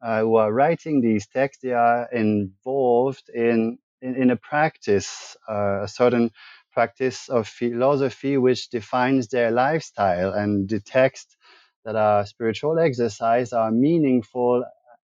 uh, 0.00 0.20
who 0.20 0.36
are 0.36 0.52
writing 0.52 1.00
these 1.00 1.26
texts, 1.26 1.62
they 1.62 1.72
are 1.72 2.08
involved 2.12 3.28
in, 3.34 3.78
in, 4.00 4.14
in 4.14 4.30
a 4.30 4.36
practice, 4.36 5.36
a 5.48 5.88
certain 5.88 6.30
practice 6.72 7.28
of 7.28 7.48
philosophy 7.48 8.38
which 8.38 8.68
defines 8.70 9.26
their 9.28 9.50
lifestyle 9.50 10.32
and 10.32 10.68
the 10.68 10.78
text 10.78 11.36
that 11.84 11.96
are 11.96 12.26
spiritual 12.26 12.78
exercise 12.78 13.52
are 13.52 13.70
meaningful 13.70 14.64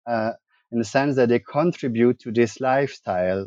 uh, 0.06 0.32
in 0.70 0.78
the 0.78 0.84
sense 0.84 1.16
that 1.16 1.28
they 1.28 1.38
contribute 1.38 2.20
to 2.20 2.32
this 2.32 2.60
lifestyle. 2.60 3.46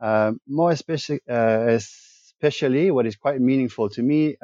Uh, 0.00 0.32
more 0.48 0.72
especially, 0.72 1.20
uh, 1.30 1.66
especially, 1.68 2.90
what 2.90 3.06
is 3.06 3.16
quite 3.16 3.40
meaningful 3.40 3.88
to 3.90 4.02
me, 4.02 4.36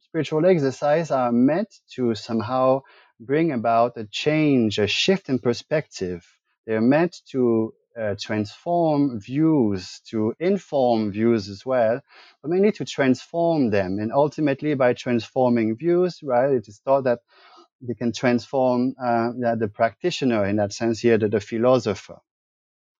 spiritual 0.00 0.46
exercise 0.46 1.10
are 1.10 1.32
meant 1.32 1.80
to 1.90 2.14
somehow 2.14 2.80
bring 3.18 3.50
about 3.50 3.96
a 3.96 4.04
change, 4.04 4.78
a 4.78 4.86
shift 4.86 5.28
in 5.28 5.40
perspective. 5.40 6.24
They're 6.66 6.80
meant 6.80 7.16
to 7.32 7.74
uh, 8.00 8.14
transform 8.20 9.20
views, 9.20 10.00
to 10.10 10.34
inform 10.38 11.12
views 11.12 11.48
as 11.48 11.66
well, 11.66 12.00
but 12.42 12.50
mainly 12.50 12.72
to 12.72 12.84
transform 12.84 13.70
them. 13.70 13.98
And 13.98 14.12
ultimately, 14.12 14.74
by 14.74 14.94
transforming 14.94 15.76
views, 15.76 16.20
right, 16.22 16.50
it 16.50 16.68
is 16.68 16.78
thought 16.78 17.04
that 17.04 17.20
they 17.86 17.94
can 17.94 18.12
transform 18.12 18.94
uh, 19.02 19.30
the, 19.58 19.70
practitioner 19.72 20.46
in 20.46 20.56
that 20.56 20.72
sense 20.72 21.00
here, 21.00 21.18
the, 21.18 21.28
the 21.28 21.40
philosopher, 21.40 22.18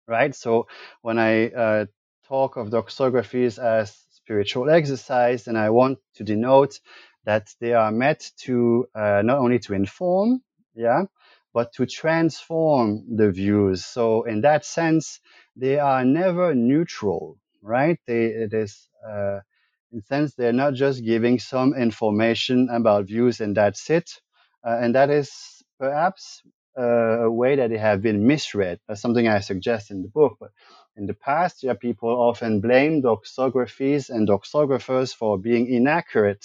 right? 0.07 0.35
So 0.35 0.67
when 1.03 1.19
I 1.19 1.49
uh, 1.49 1.87
talk 2.29 2.57
of 2.57 2.69
doxographies 2.69 3.59
as 3.59 3.97
spiritual 4.11 4.71
exercise, 4.71 5.45
then 5.45 5.57
I 5.57 5.71
want 5.71 5.99
to 6.17 6.25
denote 6.25 6.81
that 7.25 7.49
they 7.61 7.73
are 7.73 7.91
meant 7.91 8.33
to 8.39 8.87
uh, 8.95 9.23
not 9.25 9.39
only 9.39 9.59
to 9.61 9.75
inform, 9.75 10.43
yeah, 10.75 11.05
but 11.53 11.73
to 11.75 11.87
transform 11.87 13.17
the 13.17 13.31
views. 13.31 13.85
So 13.85 14.25
in 14.25 14.43
that 14.43 14.65
sense, 14.65 15.21
they 15.57 15.79
are 15.79 16.05
never 16.05 16.55
neutral, 16.55 17.39
right? 17.63 17.99
They, 18.07 18.27
it 18.27 18.53
is, 18.53 18.89
uh, 19.09 19.41
in 19.93 20.03
sense, 20.03 20.35
they're 20.35 20.53
not 20.53 20.75
just 20.75 21.05
giving 21.05 21.39
some 21.39 21.75
information 21.75 22.69
about 22.71 23.07
views 23.07 23.41
and 23.41 23.57
that's 23.57 23.89
it, 23.89 24.11
uh, 24.67 24.79
and 24.81 24.95
that 24.95 25.11
is 25.11 25.31
perhaps 25.79 26.43
uh, 26.79 27.25
a 27.27 27.31
way 27.31 27.57
that 27.57 27.71
they 27.71 27.79
have 27.79 28.03
been 28.03 28.27
misread. 28.27 28.81
That's 28.89 29.01
something 29.01 29.29
I 29.29 29.41
suggest 29.41 29.91
in 29.91 30.03
the 30.03 30.09
book. 30.09 30.37
But 30.41 30.51
in 30.97 31.07
the 31.07 31.15
past, 31.15 31.63
yeah, 31.63 31.75
people 31.75 32.09
often 32.11 32.61
blame 32.61 33.03
doxographies 33.03 34.11
and 34.11 34.29
doxographers 34.29 35.15
for 35.15 35.39
being 35.39 35.69
inaccurate, 35.73 36.45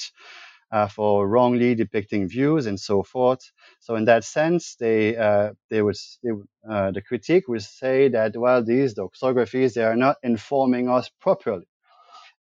uh, 0.72 0.88
for 0.88 1.28
wrongly 1.28 1.76
depicting 1.76 2.28
views 2.30 2.66
and 2.66 2.80
so 2.80 3.04
forth. 3.04 3.42
So 3.80 3.96
in 3.96 4.06
that 4.06 4.24
sense, 4.24 4.76
they 4.76 5.18
uh, 5.18 5.54
they 5.70 5.82
they, 6.24 6.32
uh, 6.70 6.92
the 6.92 7.02
critique 7.02 7.48
would 7.48 7.64
say 7.64 8.10
that 8.10 8.38
well, 8.38 8.64
these 8.64 8.94
doxographies 8.96 9.74
they 9.74 9.84
are 9.84 9.96
not 9.96 10.18
informing 10.24 10.90
us 10.90 11.10
properly. 11.22 11.68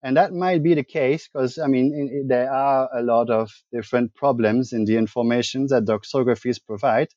And 0.03 0.17
that 0.17 0.33
might 0.33 0.63
be 0.63 0.75
the 0.75 0.85
case 0.85 1.29
because, 1.29 1.59
I 1.59 1.67
mean, 1.67 1.93
in, 1.93 2.29
there 2.29 2.53
are 2.53 2.89
a 2.97 3.03
lot 3.03 3.31
of 3.31 3.51
different 3.73 4.15
problems 4.15 4.73
in 4.73 4.85
the 4.85 4.97
information 4.97 5.67
that 5.69 5.87
doxographies 5.87 6.59
provide. 6.65 7.09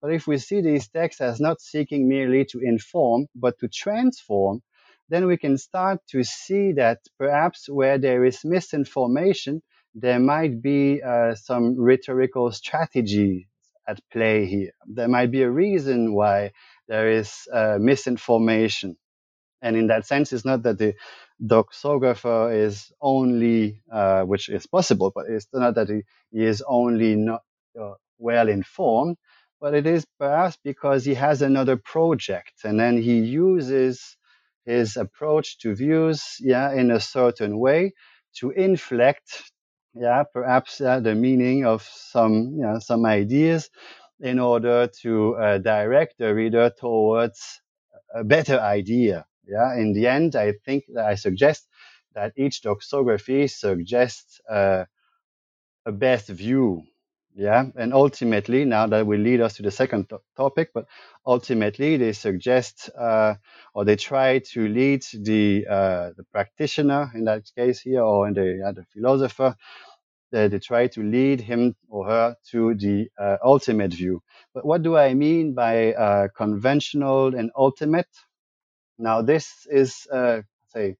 But 0.00 0.12
if 0.14 0.26
we 0.26 0.38
see 0.38 0.62
these 0.62 0.88
texts 0.88 1.20
as 1.20 1.40
not 1.40 1.60
seeking 1.60 2.08
merely 2.08 2.46
to 2.46 2.60
inform, 2.60 3.26
but 3.34 3.58
to 3.58 3.68
transform, 3.68 4.62
then 5.10 5.26
we 5.26 5.36
can 5.36 5.58
start 5.58 6.00
to 6.10 6.24
see 6.24 6.72
that 6.72 7.00
perhaps 7.18 7.68
where 7.68 7.98
there 7.98 8.24
is 8.24 8.44
misinformation, 8.44 9.60
there 9.94 10.20
might 10.20 10.62
be 10.62 11.02
uh, 11.02 11.34
some 11.34 11.76
rhetorical 11.78 12.52
strategy 12.52 13.48
at 13.86 14.00
play 14.12 14.46
here. 14.46 14.70
There 14.86 15.08
might 15.08 15.30
be 15.30 15.42
a 15.42 15.50
reason 15.50 16.14
why 16.14 16.52
there 16.88 17.10
is 17.10 17.48
uh, 17.52 17.76
misinformation. 17.80 18.96
And 19.60 19.76
in 19.76 19.88
that 19.88 20.06
sense, 20.06 20.32
it's 20.32 20.44
not 20.44 20.62
that 20.62 20.78
the 20.78 20.94
doxographer 21.44 22.54
is 22.54 22.92
only, 23.00 23.82
uh, 23.92 24.22
which 24.24 24.48
is 24.48 24.66
possible, 24.66 25.12
but 25.14 25.26
it's 25.28 25.48
not 25.52 25.74
that 25.76 25.88
he, 25.88 26.02
is 26.32 26.62
only 26.66 27.16
not 27.16 27.42
uh, 27.80 27.94
well 28.18 28.48
informed, 28.48 29.16
but 29.60 29.74
it 29.74 29.86
is 29.86 30.06
perhaps 30.18 30.58
because 30.64 31.04
he 31.04 31.14
has 31.14 31.42
another 31.42 31.76
project 31.76 32.52
and 32.64 32.78
then 32.80 33.00
he 33.00 33.18
uses 33.20 34.16
his 34.66 34.96
approach 34.96 35.58
to 35.58 35.74
views, 35.74 36.36
yeah, 36.40 36.72
in 36.72 36.90
a 36.90 37.00
certain 37.00 37.58
way 37.58 37.92
to 38.38 38.50
inflect, 38.50 39.52
yeah, 39.94 40.22
perhaps 40.32 40.80
uh, 40.80 41.00
the 41.00 41.14
meaning 41.14 41.64
of 41.66 41.82
some, 41.82 42.54
you 42.56 42.62
know, 42.62 42.78
some 42.78 43.06
ideas 43.06 43.70
in 44.20 44.38
order 44.38 44.88
to 45.02 45.34
uh, 45.36 45.58
direct 45.58 46.16
the 46.18 46.34
reader 46.34 46.70
towards 46.78 47.60
a 48.14 48.24
better 48.24 48.60
idea. 48.60 49.26
Yeah, 49.50 49.74
in 49.76 49.92
the 49.92 50.06
end, 50.06 50.36
I 50.36 50.52
think 50.64 50.84
that 50.94 51.06
I 51.06 51.16
suggest 51.16 51.68
that 52.14 52.32
each 52.36 52.62
doxography 52.62 53.50
suggests 53.50 54.40
uh, 54.48 54.84
a 55.86 55.92
best 55.92 56.28
view. 56.28 56.82
Yeah, 57.34 57.66
and 57.76 57.94
ultimately, 57.94 58.64
now 58.64 58.88
that 58.88 59.06
will 59.06 59.20
lead 59.20 59.40
us 59.40 59.54
to 59.56 59.62
the 59.62 59.70
second 59.70 60.08
to- 60.08 60.20
topic, 60.36 60.70
but 60.74 60.86
ultimately 61.24 61.96
they 61.96 62.12
suggest 62.12 62.90
uh, 62.98 63.34
or 63.72 63.84
they 63.84 63.94
try 63.94 64.40
to 64.52 64.66
lead 64.68 65.04
the 65.14 65.64
uh, 65.70 66.10
the 66.16 66.24
practitioner 66.32 67.10
in 67.14 67.24
that 67.26 67.44
case 67.56 67.80
here, 67.80 68.02
or 68.02 68.26
in 68.26 68.34
the, 68.34 68.60
uh, 68.66 68.72
the 68.72 68.84
philosopher, 68.92 69.54
they, 70.32 70.48
they 70.48 70.58
try 70.60 70.88
to 70.88 71.02
lead 71.02 71.40
him 71.40 71.76
or 71.88 72.06
her 72.06 72.36
to 72.52 72.74
the 72.74 73.08
uh, 73.18 73.38
ultimate 73.44 73.94
view. 73.94 74.22
But 74.54 74.66
what 74.66 74.82
do 74.82 74.96
I 74.96 75.14
mean 75.14 75.54
by 75.54 75.94
uh, 75.94 76.28
conventional 76.36 77.34
and 77.36 77.50
ultimate? 77.56 78.08
Now, 79.00 79.22
this 79.22 79.66
is, 79.70 80.06
uh, 80.12 80.42
say, 80.68 80.96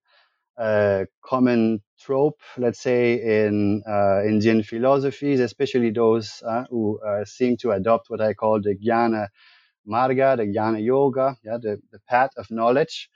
a 0.58 1.06
common 1.24 1.82
trope, 2.00 2.40
let's 2.58 2.80
say, 2.80 3.14
in 3.46 3.82
uh, 3.88 4.22
Indian 4.24 4.62
philosophies, 4.62 5.40
especially 5.40 5.90
those 5.90 6.42
uh, 6.46 6.64
who 6.70 7.00
uh, 7.00 7.24
seem 7.24 7.56
to 7.58 7.72
adopt 7.72 8.10
what 8.10 8.20
I 8.20 8.34
call 8.34 8.60
the 8.62 8.76
Jnana 8.76 9.28
Marga, 9.88 10.36
the 10.36 10.44
Jnana 10.46 10.84
Yoga, 10.84 11.36
yeah, 11.44 11.58
the, 11.60 11.80
the 11.92 12.00
path 12.08 12.30
of 12.36 12.50
knowledge. 12.50 13.10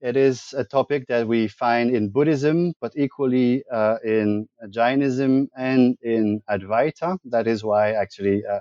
It 0.00 0.16
is 0.16 0.54
a 0.56 0.64
topic 0.64 1.06
that 1.08 1.28
we 1.28 1.48
find 1.48 1.90
in 1.94 2.10
Buddhism, 2.10 2.74
but 2.80 2.92
equally 2.96 3.64
uh, 3.72 3.96
in 4.04 4.48
Jainism 4.70 5.48
and 5.56 5.96
in 6.02 6.42
Advaita. 6.50 7.18
That 7.26 7.48
is 7.48 7.64
why 7.64 7.92
actually 7.92 8.42
uh, 8.46 8.60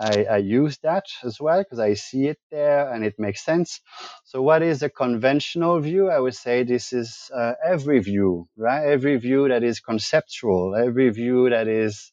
I, 0.00 0.24
I 0.24 0.38
use 0.38 0.78
that 0.78 1.06
as 1.24 1.40
well 1.40 1.60
because 1.60 1.80
I 1.80 1.94
see 1.94 2.28
it 2.28 2.38
there 2.50 2.92
and 2.92 3.04
it 3.04 3.16
makes 3.18 3.44
sense. 3.44 3.80
So, 4.24 4.42
what 4.42 4.62
is 4.62 4.82
a 4.82 4.90
conventional 4.90 5.80
view? 5.80 6.10
I 6.10 6.20
would 6.20 6.34
say 6.36 6.64
this 6.64 6.92
is 6.94 7.30
uh, 7.34 7.54
every 7.64 8.00
view, 8.00 8.48
right? 8.56 8.86
Every 8.86 9.18
view 9.18 9.48
that 9.48 9.64
is 9.64 9.80
conceptual, 9.80 10.76
every 10.76 11.10
view 11.10 11.50
that 11.50 11.68
is 11.68 12.12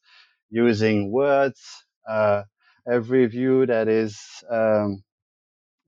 using 0.51 1.11
words, 1.11 1.61
uh, 2.09 2.43
every 2.91 3.27
view 3.27 3.65
that 3.67 3.87
is 3.89 4.19
um, 4.51 5.03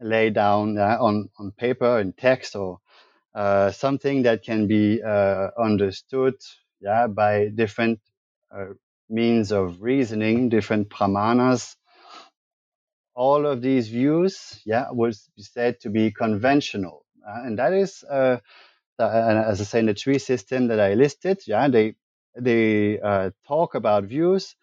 laid 0.02 0.34
down 0.36 0.78
uh, 0.78 0.98
on 1.00 1.30
on 1.40 1.52
paper 1.52 2.00
in 2.00 2.14
text 2.14 2.56
or 2.56 2.80
uh, 3.36 3.72
something 3.72 4.24
that 4.24 4.44
can 4.44 4.68
be 4.68 5.02
uh, 5.04 5.50
understood, 5.60 6.36
yeah, 6.82 7.08
by 7.08 7.50
different 7.56 8.00
uh, 8.56 8.74
means 9.10 9.52
of 9.52 9.82
reasoning, 9.82 10.50
different 10.50 10.90
pramanas 10.90 11.76
all 13.26 13.44
of 13.46 13.62
these 13.62 13.88
views, 13.90 14.36
yeah, 14.66 14.88
would 14.92 15.16
be 15.38 15.44
said 15.44 15.74
to 15.82 15.90
be 15.90 16.06
conventional, 16.12 16.98
uh, 17.28 17.42
and 17.46 17.60
that 17.60 17.74
is, 17.74 18.04
uh, 18.10 18.38
as 19.00 19.62
I 19.62 19.64
say, 19.66 19.80
in 19.80 19.88
the 19.88 19.94
tree 19.94 20.20
system 20.20 20.68
that 20.70 20.80
I 20.80 20.94
listed, 20.96 21.40
yeah, 21.48 21.68
they 21.70 21.96
they 22.40 23.00
uh, 23.00 23.32
talk 23.48 23.76
about 23.76 24.06
views, 24.06 24.56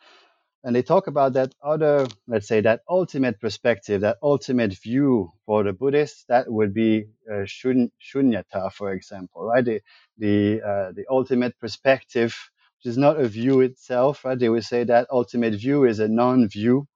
and 0.64 0.74
they 0.74 0.82
talk 0.82 1.06
about 1.06 1.34
that 1.34 1.54
other, 1.62 2.06
let's 2.26 2.48
say, 2.48 2.60
that 2.62 2.80
ultimate 2.88 3.40
perspective, 3.40 4.00
that 4.02 4.18
ultimate 4.22 4.74
view 4.74 5.32
for 5.46 5.62
the 5.64 5.72
Buddhists, 5.72 6.24
that 6.28 6.50
would 6.50 6.74
be 6.74 7.06
uh, 7.32 7.44
shun, 7.46 7.90
shunyata, 8.00 8.72
for 8.72 8.92
example, 8.92 9.44
right? 9.44 9.64
The 9.64 9.80
the 10.18 10.62
uh, 10.62 10.92
the 10.92 11.04
ultimate 11.10 11.58
perspective, 11.60 12.34
which 12.78 12.90
is 12.92 12.98
not 12.98 13.20
a 13.20 13.28
view 13.28 13.60
itself, 13.60 14.24
right? 14.24 14.38
They 14.38 14.48
would 14.48 14.64
say 14.64 14.84
that 14.84 15.08
ultimate 15.10 15.54
view 15.54 15.84
is 15.84 16.00
a 16.00 16.08
non-view. 16.08 16.86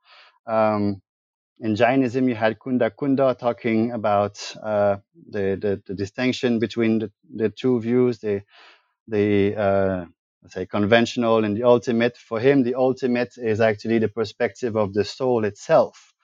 Um, 0.46 1.02
in 1.60 1.76
Jainism, 1.76 2.28
you 2.28 2.36
had 2.36 2.58
Kunda 2.58 2.90
Kunda 2.90 3.38
talking 3.38 3.92
about 3.92 4.40
uh, 4.62 4.98
the, 5.30 5.58
the, 5.60 5.82
the 5.86 5.94
distinction 5.94 6.60
between 6.60 7.00
the, 7.00 7.12
the 7.36 7.50
two 7.50 7.80
views, 7.80 8.20
the 8.20 8.42
the 9.08 9.56
uh, 9.56 10.04
say 10.48 10.66
conventional 10.66 11.44
and 11.44 11.56
the 11.56 11.64
ultimate. 11.64 12.16
For 12.16 12.40
him, 12.40 12.62
the 12.62 12.76
ultimate 12.76 13.34
is 13.36 13.60
actually 13.60 13.98
the 13.98 14.08
perspective 14.08 14.76
of 14.76 14.94
the 14.94 15.04
soul 15.04 15.44
itself, 15.44 16.14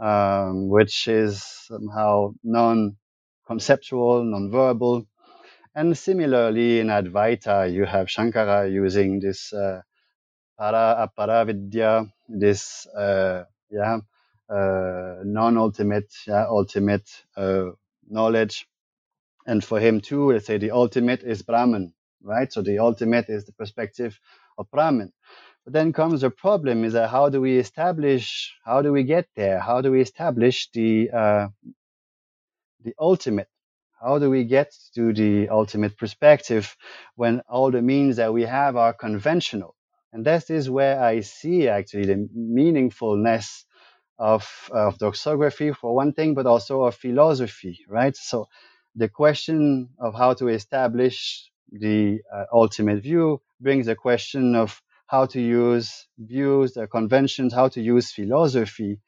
um, 0.00 0.68
which 0.68 1.08
is 1.08 1.42
somehow 1.68 2.34
non-conceptual, 2.44 4.24
non-verbal. 4.24 5.06
And 5.74 5.96
similarly, 5.98 6.80
in 6.80 6.88
Advaita, 6.88 7.72
you 7.72 7.86
have 7.86 8.08
Shankara 8.08 8.70
using 8.72 9.20
this 9.20 9.52
uh, 9.52 9.82
para 10.58 11.08
aparavidya, 11.08 12.10
this 12.28 12.86
uh, 12.88 13.44
yeah 13.70 13.98
non-ultimate, 15.24 16.12
yeah, 16.26 16.46
ultimate 16.48 17.08
uh, 17.36 17.70
knowledge. 18.08 18.66
And 19.46 19.64
for 19.64 19.80
him 19.80 20.00
too, 20.00 20.32
let's 20.32 20.46
say 20.46 20.58
the 20.58 20.70
ultimate 20.72 21.22
is 21.22 21.42
Brahman, 21.42 21.94
right? 22.22 22.52
So 22.52 22.62
the 22.62 22.78
ultimate 22.78 23.28
is 23.28 23.44
the 23.46 23.52
perspective 23.52 24.18
of 24.58 24.70
Brahman. 24.70 25.12
But 25.64 25.74
then 25.74 25.92
comes 25.92 26.22
a 26.22 26.30
problem: 26.30 26.84
is 26.84 26.94
that 26.94 27.10
how 27.10 27.28
do 27.28 27.40
we 27.40 27.58
establish? 27.58 28.54
How 28.64 28.82
do 28.82 28.92
we 28.92 29.04
get 29.04 29.28
there? 29.36 29.60
How 29.60 29.80
do 29.80 29.92
we 29.92 30.00
establish 30.00 30.70
the 30.72 31.10
uh, 31.12 31.48
the 32.84 32.94
ultimate? 32.98 33.48
How 34.00 34.18
do 34.18 34.30
we 34.30 34.44
get 34.44 34.72
to 34.94 35.12
the 35.12 35.48
ultimate 35.48 35.96
perspective 35.98 36.76
when 37.16 37.40
all 37.48 37.70
the 37.70 37.82
means 37.82 38.16
that 38.16 38.32
we 38.32 38.42
have 38.42 38.76
are 38.76 38.92
conventional? 38.92 39.76
And 40.12 40.24
that 40.26 40.50
is 40.50 40.70
where 40.70 41.02
I 41.02 41.20
see 41.20 41.68
actually 41.68 42.06
the 42.06 42.28
meaningfulness 42.36 43.64
of, 44.22 44.70
of 44.72 44.98
doxography 44.98 45.74
for 45.76 45.94
one 45.94 46.12
thing, 46.12 46.34
but 46.34 46.46
also 46.46 46.82
of 46.84 46.94
philosophy, 46.94 47.80
right? 47.88 48.16
So 48.16 48.48
the 48.94 49.08
question 49.08 49.90
of 49.98 50.14
how 50.14 50.34
to 50.34 50.48
establish 50.48 51.50
the 51.72 52.20
uh, 52.34 52.44
ultimate 52.52 53.02
view 53.02 53.40
brings 53.60 53.86
the 53.86 53.96
question 53.96 54.54
of 54.54 54.80
how 55.08 55.26
to 55.26 55.40
use 55.40 56.06
views, 56.18 56.74
the 56.74 56.86
conventions, 56.86 57.52
how 57.52 57.68
to 57.68 57.80
use 57.82 58.12
philosophy, 58.12 59.00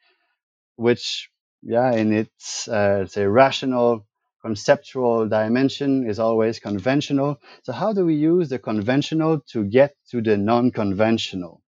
which, 0.76 1.30
yeah, 1.62 1.92
in 1.92 2.12
its, 2.12 2.68
uh, 2.68 3.06
say, 3.06 3.26
rational, 3.26 4.06
conceptual 4.42 5.28
dimension 5.28 6.08
is 6.08 6.18
always 6.18 6.58
conventional. 6.58 7.40
So 7.62 7.72
how 7.72 7.92
do 7.92 8.04
we 8.04 8.14
use 8.16 8.48
the 8.50 8.58
conventional 8.58 9.40
to 9.52 9.64
get 9.64 9.96
to 10.10 10.22
the 10.22 10.36
non-conventional? 10.36 11.62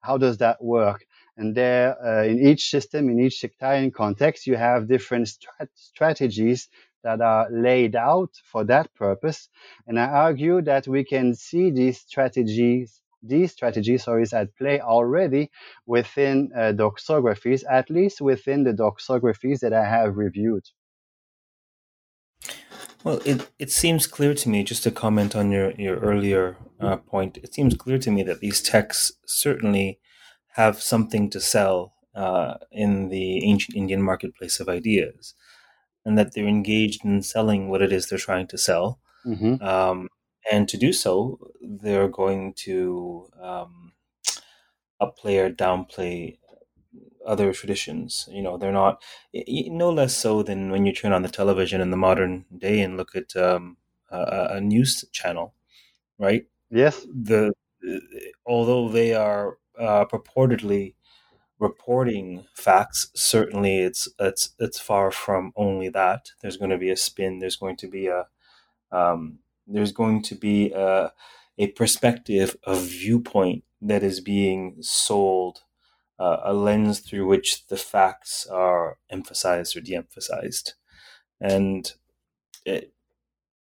How 0.00 0.18
does 0.18 0.38
that 0.38 0.62
work? 0.62 1.04
And 1.36 1.54
there, 1.54 1.96
uh, 2.02 2.24
in 2.24 2.38
each 2.38 2.70
system, 2.70 3.10
in 3.10 3.20
each 3.20 3.38
sectarian 3.40 3.90
context, 3.90 4.46
you 4.46 4.56
have 4.56 4.88
different 4.88 5.26
strat- 5.26 5.68
strategies 5.74 6.68
that 7.04 7.20
are 7.20 7.46
laid 7.50 7.94
out 7.94 8.30
for 8.44 8.64
that 8.64 8.92
purpose. 8.94 9.48
And 9.86 9.98
I 9.98 10.06
argue 10.06 10.62
that 10.62 10.88
we 10.88 11.04
can 11.04 11.34
see 11.34 11.70
these 11.70 12.00
strategies, 12.00 13.00
these 13.22 13.52
strategies, 13.52 14.04
sorry, 14.04 14.24
at 14.32 14.56
play 14.56 14.80
already 14.80 15.50
within 15.86 16.50
uh, 16.56 16.72
doxographies, 16.72 17.62
at 17.70 17.90
least 17.90 18.20
within 18.20 18.64
the 18.64 18.72
doxographies 18.72 19.60
that 19.60 19.72
I 19.72 19.84
have 19.84 20.16
reviewed. 20.16 20.64
Well, 23.04 23.20
it, 23.24 23.48
it 23.58 23.70
seems 23.70 24.08
clear 24.08 24.34
to 24.34 24.48
me, 24.48 24.64
just 24.64 24.82
to 24.82 24.90
comment 24.90 25.36
on 25.36 25.52
your, 25.52 25.70
your 25.72 25.98
earlier 25.98 26.56
uh, 26.80 26.96
point, 26.96 27.38
it 27.38 27.54
seems 27.54 27.76
clear 27.76 27.98
to 27.98 28.10
me 28.10 28.24
that 28.24 28.40
these 28.40 28.60
texts 28.60 29.12
certainly 29.26 30.00
have 30.56 30.82
something 30.82 31.30
to 31.30 31.40
sell 31.40 31.94
uh, 32.14 32.54
in 32.72 33.08
the 33.10 33.44
ancient 33.44 33.76
Indian 33.76 34.02
marketplace 34.02 34.58
of 34.58 34.68
ideas, 34.68 35.34
and 36.04 36.16
that 36.18 36.32
they're 36.32 36.48
engaged 36.48 37.04
in 37.04 37.22
selling 37.22 37.68
what 37.68 37.82
it 37.82 37.92
is 37.92 38.06
they're 38.06 38.18
trying 38.18 38.46
to 38.48 38.58
sell. 38.58 38.98
Mm-hmm. 39.24 39.62
Um, 39.62 40.08
and 40.50 40.68
to 40.68 40.76
do 40.76 40.92
so, 40.92 41.38
they're 41.60 42.08
going 42.08 42.54
to 42.64 43.28
um, 43.40 43.92
upplay 45.00 45.44
or 45.44 45.50
downplay 45.50 46.38
other 47.26 47.52
traditions. 47.52 48.28
You 48.32 48.42
know, 48.42 48.56
they're 48.56 48.72
not 48.72 49.02
no 49.34 49.90
less 49.90 50.16
so 50.16 50.42
than 50.42 50.70
when 50.70 50.86
you 50.86 50.92
turn 50.92 51.12
on 51.12 51.22
the 51.22 51.28
television 51.28 51.80
in 51.80 51.90
the 51.90 51.96
modern 51.96 52.44
day 52.56 52.80
and 52.80 52.96
look 52.96 53.16
at 53.16 53.36
um, 53.36 53.76
a, 54.10 54.48
a 54.52 54.60
news 54.60 55.04
channel, 55.12 55.54
right? 56.18 56.46
Yes. 56.70 57.06
The 57.12 57.52
although 58.46 58.88
they 58.88 59.14
are 59.14 59.58
uh, 59.78 60.04
purportedly 60.06 60.94
reporting 61.58 62.46
facts, 62.54 63.10
certainly 63.14 63.78
it's 63.78 64.08
it's 64.18 64.50
it's 64.58 64.80
far 64.80 65.10
from 65.10 65.52
only 65.56 65.88
that. 65.90 66.30
There's 66.42 66.56
going 66.56 66.70
to 66.70 66.78
be 66.78 66.90
a 66.90 66.96
spin. 66.96 67.38
There's 67.38 67.56
going 67.56 67.76
to 67.76 67.88
be 67.88 68.08
a 68.08 68.26
um, 68.92 69.40
there's 69.66 69.92
going 69.92 70.22
to 70.22 70.34
be 70.34 70.72
a, 70.72 71.12
a 71.58 71.68
perspective, 71.68 72.56
a 72.64 72.76
viewpoint 72.76 73.64
that 73.82 74.02
is 74.02 74.20
being 74.20 74.76
sold, 74.80 75.60
uh, 76.18 76.38
a 76.44 76.54
lens 76.54 77.00
through 77.00 77.26
which 77.26 77.66
the 77.66 77.76
facts 77.76 78.46
are 78.46 78.98
emphasized 79.10 79.76
or 79.76 79.80
de-emphasized, 79.80 80.74
and 81.40 81.92
it 82.64 82.92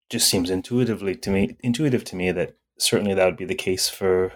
just 0.10 0.30
seems 0.30 0.50
intuitively 0.50 1.16
to 1.16 1.30
me 1.32 1.58
intuitive 1.62 2.04
to 2.06 2.16
me 2.16 2.32
that 2.32 2.56
certainly 2.78 3.14
that 3.14 3.26
would 3.26 3.38
be 3.38 3.46
the 3.46 3.56
case 3.56 3.90
for 3.90 4.34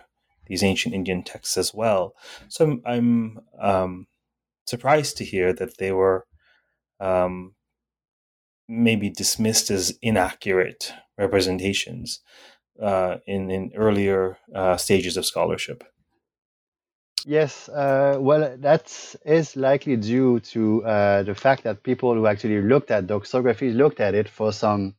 these 0.50 0.64
ancient 0.64 0.94
Indian 0.94 1.24
texts 1.24 1.58
as 1.58 1.74
well. 1.74 2.14
So 2.50 2.66
I'm, 2.66 2.82
I'm 2.86 3.40
um, 3.62 4.08
surprised 4.66 5.16
to 5.18 5.24
hear 5.26 5.54
that 5.54 5.78
they 5.78 5.94
were 5.94 6.26
um, 7.00 7.56
maybe 8.68 9.10
dismissed 9.10 9.72
as 9.72 9.98
inaccurate 10.02 10.94
representations 11.18 12.20
uh, 12.82 13.18
in 13.26 13.50
in 13.52 13.72
earlier 13.76 14.38
uh, 14.56 14.78
stages 14.78 15.18
of 15.18 15.26
scholarship. 15.26 15.84
Yes, 17.26 17.68
uh, 17.70 18.18
well, 18.20 18.56
that 18.60 19.16
is 19.26 19.58
likely 19.58 19.98
due 19.98 20.40
to 20.40 20.86
uh, 20.86 21.24
the 21.24 21.36
fact 21.36 21.64
that 21.64 21.84
people 21.84 22.14
who 22.14 22.28
actually 22.28 22.62
looked 22.62 22.92
at 22.92 23.08
doxography 23.08 23.76
looked 23.76 24.00
at 24.00 24.16
it 24.16 24.30
for 24.30 24.54
some. 24.54 24.96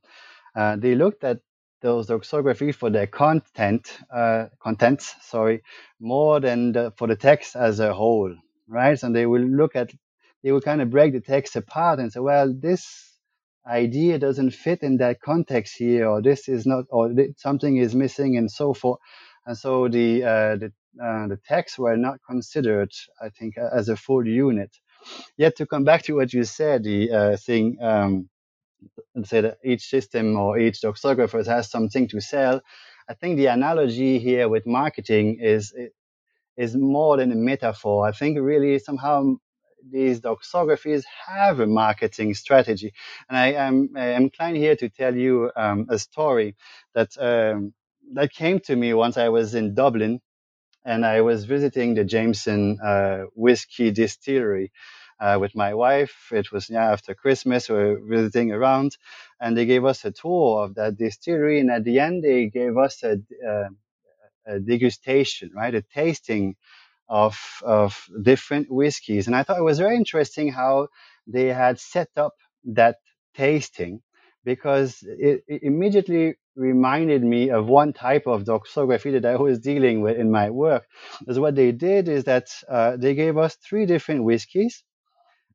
Uh, 0.54 0.76
they 0.76 0.94
looked 0.94 1.24
at 1.24 1.40
those 1.80 2.08
doxography 2.08 2.74
for 2.74 2.90
their 2.90 3.06
content, 3.06 3.98
uh, 4.14 4.46
contents, 4.60 5.14
sorry, 5.22 5.62
more 6.00 6.40
than 6.40 6.72
the, 6.72 6.92
for 6.96 7.06
the 7.06 7.16
text 7.16 7.56
as 7.56 7.80
a 7.80 7.94
whole, 7.94 8.34
right? 8.68 9.02
And 9.02 9.14
they 9.14 9.26
will 9.26 9.42
look 9.42 9.76
at, 9.76 9.92
they 10.42 10.52
will 10.52 10.60
kind 10.60 10.82
of 10.82 10.90
break 10.90 11.12
the 11.12 11.20
text 11.20 11.56
apart 11.56 11.98
and 11.98 12.12
say, 12.12 12.20
well, 12.20 12.52
this 12.52 13.10
idea 13.66 14.18
doesn't 14.18 14.52
fit 14.52 14.82
in 14.82 14.98
that 14.98 15.20
context 15.20 15.76
here, 15.76 16.08
or 16.08 16.22
this 16.22 16.48
is 16.48 16.66
not, 16.66 16.84
or 16.90 17.12
something 17.36 17.76
is 17.76 17.94
missing, 17.94 18.36
and 18.36 18.50
so 18.50 18.74
forth. 18.74 19.00
And 19.46 19.56
so 19.56 19.88
the 19.88 20.24
uh, 20.24 20.56
the 20.56 20.72
uh, 21.02 21.28
the 21.28 21.38
texts 21.46 21.78
were 21.78 21.96
not 21.96 22.18
considered, 22.28 22.90
I 23.22 23.28
think, 23.30 23.56
as 23.58 23.88
a 23.88 23.96
full 23.96 24.26
unit. 24.26 24.70
Yet 25.36 25.56
to 25.56 25.66
come 25.66 25.84
back 25.84 26.02
to 26.04 26.14
what 26.16 26.32
you 26.32 26.44
said, 26.44 26.84
the 26.84 27.10
uh, 27.10 27.36
thing. 27.36 27.78
Um, 27.80 28.28
say 29.24 29.42
that 29.42 29.58
each 29.64 29.88
system 29.88 30.36
or 30.36 30.58
each 30.58 30.80
doxographer 30.82 31.44
has 31.46 31.70
something 31.70 32.08
to 32.08 32.20
sell. 32.20 32.62
I 33.08 33.14
think 33.14 33.36
the 33.36 33.46
analogy 33.46 34.18
here 34.18 34.48
with 34.48 34.66
marketing 34.66 35.38
is 35.40 35.74
is 36.56 36.76
more 36.76 37.18
than 37.18 37.32
a 37.32 37.36
metaphor. 37.36 38.06
I 38.06 38.12
think 38.12 38.38
really 38.40 38.78
somehow 38.80 39.36
these 39.90 40.20
doxographies 40.22 41.04
have 41.26 41.60
a 41.60 41.66
marketing 41.66 42.34
strategy, 42.34 42.94
and 43.28 43.38
I 43.38 43.52
am 43.52 43.96
inclined 43.96 44.58
here 44.58 44.76
to 44.76 44.90
tell 44.90 45.16
you 45.16 45.52
um, 45.56 45.86
a 45.90 45.98
story 45.98 46.56
that 46.94 47.10
um, 47.18 47.74
that 48.14 48.32
came 48.32 48.60
to 48.60 48.76
me 48.76 48.94
once 48.94 49.18
I 49.18 49.30
was 49.30 49.54
in 49.56 49.74
Dublin, 49.74 50.20
and 50.84 51.06
I 51.06 51.22
was 51.22 51.44
visiting 51.46 51.94
the 51.94 52.04
Jameson 52.04 52.78
uh, 52.84 53.24
whiskey 53.34 53.90
distillery 53.92 54.72
uh, 55.20 55.38
with 55.40 55.54
my 55.54 55.74
wife. 55.74 56.28
It 56.33 56.52
was 56.52 56.70
yeah, 56.70 56.90
after 56.92 57.14
Christmas. 57.14 57.68
We 57.68 57.76
were 57.76 58.00
visiting 58.04 58.52
around, 58.52 58.96
and 59.40 59.56
they 59.56 59.66
gave 59.66 59.85
us 59.85 60.04
a 60.04 60.12
tour 60.12 60.64
of 60.64 60.74
that 60.76 60.96
distillery. 60.96 61.61
And 61.61 61.70
at 61.70 61.85
the 61.85 62.00
end, 62.00 62.24
they 62.24 62.46
gave 62.48 62.76
us 62.78 63.02
a, 63.02 63.18
uh, 63.46 63.68
a 64.46 64.59
degustation, 64.59 65.50
right, 65.54 65.74
a 65.74 65.83
tasting 65.83 66.56
of 67.11 67.38
of 67.64 68.06
different 68.22 68.70
whiskeys. 68.70 69.28
And 69.28 69.37
I 69.37 69.44
thought 69.44 69.59
it 69.59 69.64
was 69.64 69.78
very 69.80 69.96
interesting 69.96 70.52
how 70.52 70.88
they 71.28 71.48
had 71.48 71.80
set 71.80 72.11
up 72.16 72.35
that 72.64 72.96
tasting 73.37 74.02
because 74.44 75.02
it, 75.02 75.44
it, 75.48 75.62
immediately 75.64 76.37
reminded 76.56 77.24
me 77.24 77.50
of 77.50 77.68
one 77.68 77.92
type 77.92 78.26
of 78.26 78.44
doxography 78.44 79.12
that 79.12 79.26
I 79.26 79.37
was 79.37 79.59
dealing 79.61 80.02
with 80.02 80.18
in 80.18 80.30
my 80.30 80.50
work. 80.50 80.87
Because 81.20 81.38
what 81.40 81.56
they 81.56 81.72
did 81.72 82.09
is 82.09 82.24
that 82.24 82.48
uh, 82.68 82.96
they 82.96 83.14
gave 83.14 83.38
us 83.38 83.56
three 83.56 83.87
different 83.87 84.24
whiskeys, 84.24 84.85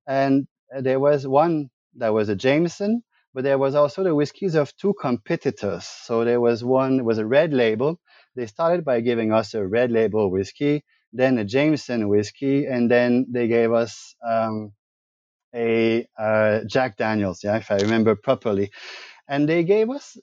and 0.07 0.47
there 0.79 0.99
was 0.99 1.27
one 1.27 1.69
that 1.97 2.09
was 2.13 2.29
a 2.29 2.35
Jameson, 2.35 3.03
but 3.33 3.43
there 3.43 3.57
was 3.57 3.75
also 3.75 4.03
the 4.03 4.15
whiskies 4.15 4.55
of 4.55 4.75
two 4.77 4.93
competitors. 4.99 5.85
So 5.85 6.25
there 6.25 6.41
was 6.41 6.63
one 6.63 7.03
was 7.05 7.17
a 7.17 7.25
red 7.25 7.53
label. 7.53 7.99
They 8.35 8.47
started 8.47 8.85
by 8.85 9.01
giving 9.01 9.31
us 9.33 9.53
a 9.53 9.65
red 9.65 9.91
label 9.91 10.29
whiskey, 10.31 10.83
then 11.13 11.37
a 11.37 11.45
Jameson 11.45 12.09
whiskey, 12.09 12.65
and 12.65 12.91
then 12.91 13.27
they 13.31 13.47
gave 13.47 13.71
us 13.73 14.15
um, 14.27 14.73
a 15.55 16.07
uh, 16.17 16.61
Jack 16.67 16.97
Daniels, 16.97 17.43
yeah, 17.43 17.57
if 17.57 17.71
I 17.71 17.77
remember 17.77 18.15
properly. 18.15 18.71
And 19.27 19.49
they 19.49 19.63
gave 19.65 19.89
us 19.91 20.17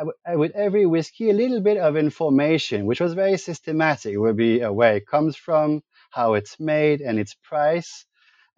uh, 0.00 0.06
uh, 0.30 0.38
with 0.38 0.52
every 0.56 0.86
whiskey 0.86 1.30
a 1.30 1.34
little 1.34 1.62
bit 1.62 1.78
of 1.78 1.96
information, 1.98 2.86
which 2.86 3.00
was 3.00 3.14
very 3.14 3.38
systematic. 3.38 4.14
It 4.14 4.18
would 4.18 4.38
be 4.38 4.64
uh, 4.64 4.72
where 4.72 4.96
it 4.96 5.08
comes 5.08 5.36
from, 5.36 5.82
how 6.12 6.34
it's 6.34 6.60
made, 6.60 7.02
and 7.02 7.20
its 7.20 7.34
price. 7.44 8.05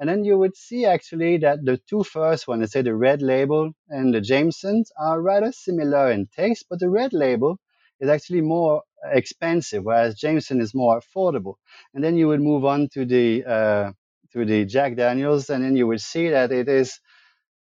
And 0.00 0.08
then 0.08 0.24
you 0.24 0.38
would 0.38 0.56
see 0.56 0.84
actually 0.86 1.38
that 1.38 1.64
the 1.64 1.78
two 1.88 2.04
first 2.04 2.46
ones, 2.48 2.60
let's 2.60 2.72
say 2.72 2.82
the 2.82 2.94
red 2.94 3.22
label 3.22 3.72
and 3.88 4.14
the 4.14 4.20
Jamesons, 4.20 4.90
are 4.98 5.20
rather 5.20 5.52
similar 5.52 6.10
in 6.10 6.26
taste, 6.26 6.66
but 6.70 6.80
the 6.80 6.88
red 6.90 7.12
label 7.12 7.58
is 8.00 8.08
actually 8.08 8.40
more 8.42 8.82
expensive, 9.04 9.84
whereas 9.84 10.14
Jameson 10.14 10.60
is 10.60 10.74
more 10.74 11.00
affordable. 11.00 11.54
And 11.94 12.02
then 12.02 12.16
you 12.16 12.28
would 12.28 12.40
move 12.40 12.64
on 12.64 12.88
to 12.94 13.04
the 13.04 13.44
uh, 13.44 13.92
to 14.32 14.44
the 14.44 14.64
Jack 14.66 14.96
Daniels, 14.96 15.50
and 15.50 15.64
then 15.64 15.76
you 15.76 15.86
would 15.86 16.00
see 16.00 16.28
that 16.30 16.52
it 16.52 16.68
is 16.68 17.00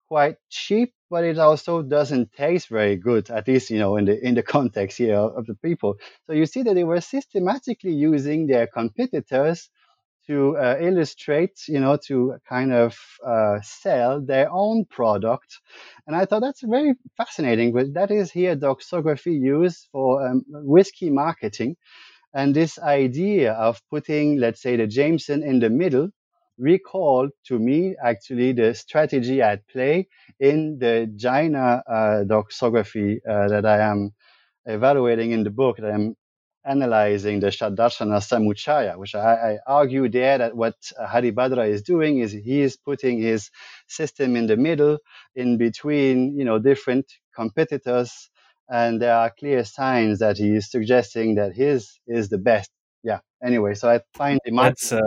quite 0.08 0.36
cheap, 0.48 0.92
but 1.08 1.24
it 1.24 1.38
also 1.38 1.82
doesn't 1.82 2.32
taste 2.32 2.68
very 2.68 2.96
good, 2.96 3.30
at 3.30 3.48
least 3.48 3.70
you 3.70 3.78
know 3.78 3.96
in 3.96 4.04
the 4.06 4.26
in 4.26 4.34
the 4.34 4.42
context 4.56 4.98
here 4.98 5.16
of 5.16 5.46
the 5.46 5.54
people. 5.56 5.96
So 6.26 6.32
you 6.34 6.46
see 6.46 6.62
that 6.64 6.74
they 6.74 6.84
were 6.84 7.00
systematically 7.00 7.92
using 7.94 8.46
their 8.46 8.66
competitors 8.66 9.70
to 10.30 10.56
uh, 10.56 10.76
illustrate, 10.80 11.66
you 11.66 11.80
know, 11.80 11.96
to 12.06 12.36
kind 12.48 12.72
of 12.72 12.96
uh, 13.26 13.58
sell 13.62 14.20
their 14.20 14.48
own 14.52 14.84
product. 14.84 15.58
And 16.06 16.14
I 16.14 16.24
thought 16.24 16.42
that's 16.42 16.62
very 16.62 16.94
fascinating. 17.16 17.72
But 17.72 17.94
that 17.94 18.12
is 18.12 18.30
here 18.30 18.54
doxography 18.54 19.34
used 19.40 19.88
for 19.90 20.24
um, 20.24 20.44
whiskey 20.48 21.10
marketing. 21.10 21.76
And 22.32 22.54
this 22.54 22.78
idea 22.78 23.54
of 23.54 23.82
putting, 23.90 24.38
let's 24.38 24.62
say, 24.62 24.76
the 24.76 24.86
Jameson 24.86 25.42
in 25.42 25.58
the 25.58 25.70
middle 25.70 26.10
recalled 26.58 27.30
to 27.46 27.58
me 27.58 27.96
actually 28.04 28.52
the 28.52 28.74
strategy 28.74 29.42
at 29.42 29.66
play 29.66 30.06
in 30.38 30.78
the 30.78 31.10
Jaina 31.16 31.82
uh, 31.88 32.24
doxography 32.24 33.16
uh, 33.28 33.48
that 33.48 33.66
I 33.66 33.78
am 33.80 34.12
evaluating 34.66 35.32
in 35.32 35.42
the 35.42 35.50
book 35.50 35.78
that 35.78 35.90
I'm 35.90 36.16
analyzing 36.64 37.40
the 37.40 37.48
Shaddarshana 37.48 38.20
Samuchaya, 38.20 38.96
which 38.98 39.14
I, 39.14 39.52
I, 39.52 39.58
argue 39.66 40.08
there 40.08 40.38
that 40.38 40.56
what 40.56 40.74
Haribhadra 41.00 41.68
is 41.68 41.82
doing 41.82 42.18
is 42.18 42.32
he 42.32 42.60
is 42.60 42.76
putting 42.76 43.18
his 43.18 43.50
system 43.88 44.36
in 44.36 44.46
the 44.46 44.56
middle, 44.56 44.98
in 45.34 45.56
between, 45.56 46.38
you 46.38 46.44
know, 46.44 46.58
different 46.58 47.06
competitors, 47.34 48.30
and 48.68 49.00
there 49.00 49.14
are 49.14 49.30
clear 49.30 49.64
signs 49.64 50.18
that 50.20 50.36
he 50.36 50.54
is 50.54 50.70
suggesting 50.70 51.34
that 51.36 51.54
his 51.54 51.98
is 52.06 52.28
the 52.28 52.38
best. 52.38 52.70
Yeah. 53.02 53.20
Anyway, 53.42 53.74
so 53.74 53.88
I 53.90 54.00
find 54.14 54.38
the 54.44 54.52
That's, 54.54 54.92
uh, 54.92 55.00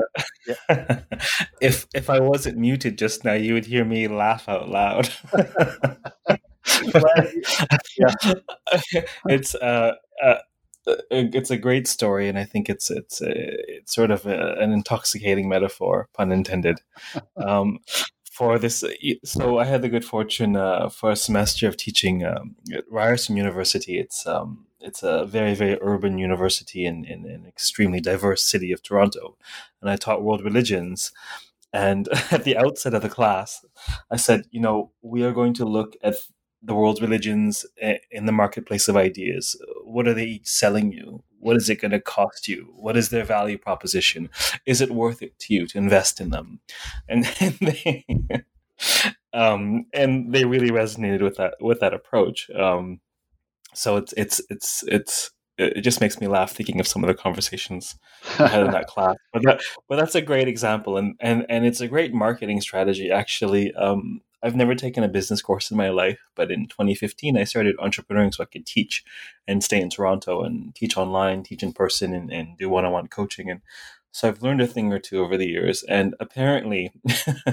yeah. 0.47 1.01
if 1.61 1.85
if 1.93 2.09
I 2.09 2.19
wasn't 2.19 2.57
muted 2.57 2.97
just 2.97 3.23
now, 3.23 3.33
you 3.33 3.53
would 3.53 3.65
hear 3.65 3.85
me 3.85 4.07
laugh 4.07 4.49
out 4.49 4.69
loud. 4.69 5.09
well, 5.33 6.37
yeah. 7.97 8.33
it's 9.27 9.53
uh, 9.55 9.93
uh 10.23 10.35
it's 10.85 11.51
a 11.51 11.57
great 11.57 11.87
story, 11.87 12.27
and 12.29 12.37
I 12.37 12.43
think 12.43 12.69
it's 12.69 12.89
it's 12.89 13.21
a, 13.21 13.31
it's 13.31 13.93
sort 13.93 14.11
of 14.11 14.25
a, 14.25 14.55
an 14.59 14.71
intoxicating 14.71 15.49
metaphor, 15.49 16.09
pun 16.13 16.31
intended. 16.31 16.79
Um, 17.37 17.79
for 18.33 18.57
this, 18.57 18.83
so 19.23 19.59
I 19.59 19.65
had 19.65 19.83
the 19.83 19.89
good 19.89 20.03
fortune 20.03 20.55
uh, 20.55 20.89
for 20.89 21.11
a 21.11 21.15
semester 21.15 21.67
of 21.67 21.77
teaching 21.77 22.25
um, 22.25 22.55
at 22.73 22.83
Ryerson 22.89 23.37
University. 23.37 23.99
It's 23.99 24.25
um, 24.25 24.65
it's 24.79 25.03
a 25.03 25.25
very 25.25 25.53
very 25.53 25.77
urban 25.81 26.17
university 26.17 26.85
in, 26.85 27.05
in, 27.05 27.25
in 27.25 27.31
an 27.31 27.45
extremely 27.45 27.99
diverse 27.99 28.43
city 28.43 28.71
of 28.71 28.81
Toronto, 28.81 29.37
and 29.81 29.89
I 29.89 29.97
taught 29.97 30.23
world 30.23 30.43
religions. 30.43 31.11
And 31.71 32.07
at 32.31 32.43
the 32.43 32.57
outset 32.57 32.93
of 32.93 33.01
the 33.01 33.09
class, 33.09 33.65
I 34.09 34.17
said, 34.17 34.45
you 34.51 34.61
know, 34.61 34.91
we 35.01 35.23
are 35.23 35.31
going 35.31 35.53
to 35.55 35.65
look 35.65 35.95
at 36.03 36.15
the 36.63 36.73
world's 36.73 37.01
religions 37.01 37.65
eh, 37.81 37.97
in 38.11 38.25
the 38.25 38.31
marketplace 38.31 38.87
of 38.87 38.95
ideas. 38.95 39.59
What 39.83 40.07
are 40.07 40.13
they 40.13 40.41
selling 40.43 40.91
you? 40.91 41.23
What 41.39 41.57
is 41.57 41.69
it 41.69 41.81
going 41.81 41.91
to 41.91 41.99
cost 41.99 42.47
you? 42.47 42.73
What 42.75 42.95
is 42.95 43.09
their 43.09 43.25
value 43.25 43.57
proposition? 43.57 44.29
Is 44.65 44.79
it 44.79 44.91
worth 44.91 45.21
it 45.21 45.37
to 45.39 45.53
you 45.53 45.67
to 45.67 45.77
invest 45.77 46.21
in 46.21 46.29
them? 46.29 46.61
And, 47.09 47.29
and 47.41 47.57
they, 47.59 48.05
um, 49.33 49.85
and 49.93 50.33
they 50.33 50.45
really 50.45 50.71
resonated 50.71 51.21
with 51.21 51.37
that 51.37 51.55
with 51.59 51.79
that 51.81 51.93
approach. 51.93 52.49
Um, 52.51 53.01
so 53.73 53.97
it's 53.97 54.13
it's 54.15 54.41
it's 54.49 54.83
it's 54.87 55.31
it 55.57 55.81
just 55.81 56.01
makes 56.01 56.19
me 56.19 56.27
laugh 56.27 56.51
thinking 56.51 56.79
of 56.79 56.87
some 56.87 57.03
of 57.03 57.07
the 57.07 57.13
conversations 57.13 57.95
I 58.39 58.47
had 58.47 58.65
in 58.65 58.71
that 58.71 58.87
class. 58.93 59.15
But 59.31 59.43
that, 59.43 59.61
but 59.87 59.97
that's 59.97 60.15
a 60.15 60.21
great 60.21 60.47
example, 60.47 60.97
and 60.97 61.15
and 61.19 61.45
and 61.49 61.65
it's 61.65 61.81
a 61.81 61.87
great 61.87 62.13
marketing 62.13 62.61
strategy. 62.61 63.11
Actually, 63.11 63.73
um, 63.73 64.21
I've 64.43 64.55
never 64.55 64.75
taken 64.75 65.03
a 65.03 65.07
business 65.07 65.41
course 65.41 65.71
in 65.71 65.77
my 65.77 65.89
life, 65.89 66.19
but 66.35 66.51
in 66.51 66.67
2015 66.67 67.37
I 67.37 67.45
started 67.45 67.77
entrepreneuring 67.77 68.33
so 68.33 68.43
I 68.43 68.47
could 68.47 68.65
teach 68.65 69.03
and 69.47 69.63
stay 69.63 69.79
in 69.79 69.89
Toronto 69.89 70.43
and 70.43 70.75
teach 70.75 70.97
online, 70.97 71.43
teach 71.43 71.63
in 71.63 71.73
person, 71.73 72.13
and, 72.13 72.31
and 72.31 72.57
do 72.57 72.69
one-on-one 72.69 73.07
coaching. 73.07 73.49
And 73.49 73.61
so 74.11 74.27
I've 74.27 74.43
learned 74.43 74.61
a 74.61 74.67
thing 74.67 74.91
or 74.91 74.99
two 74.99 75.23
over 75.23 75.37
the 75.37 75.47
years. 75.47 75.83
And 75.83 76.13
apparently, 76.19 76.91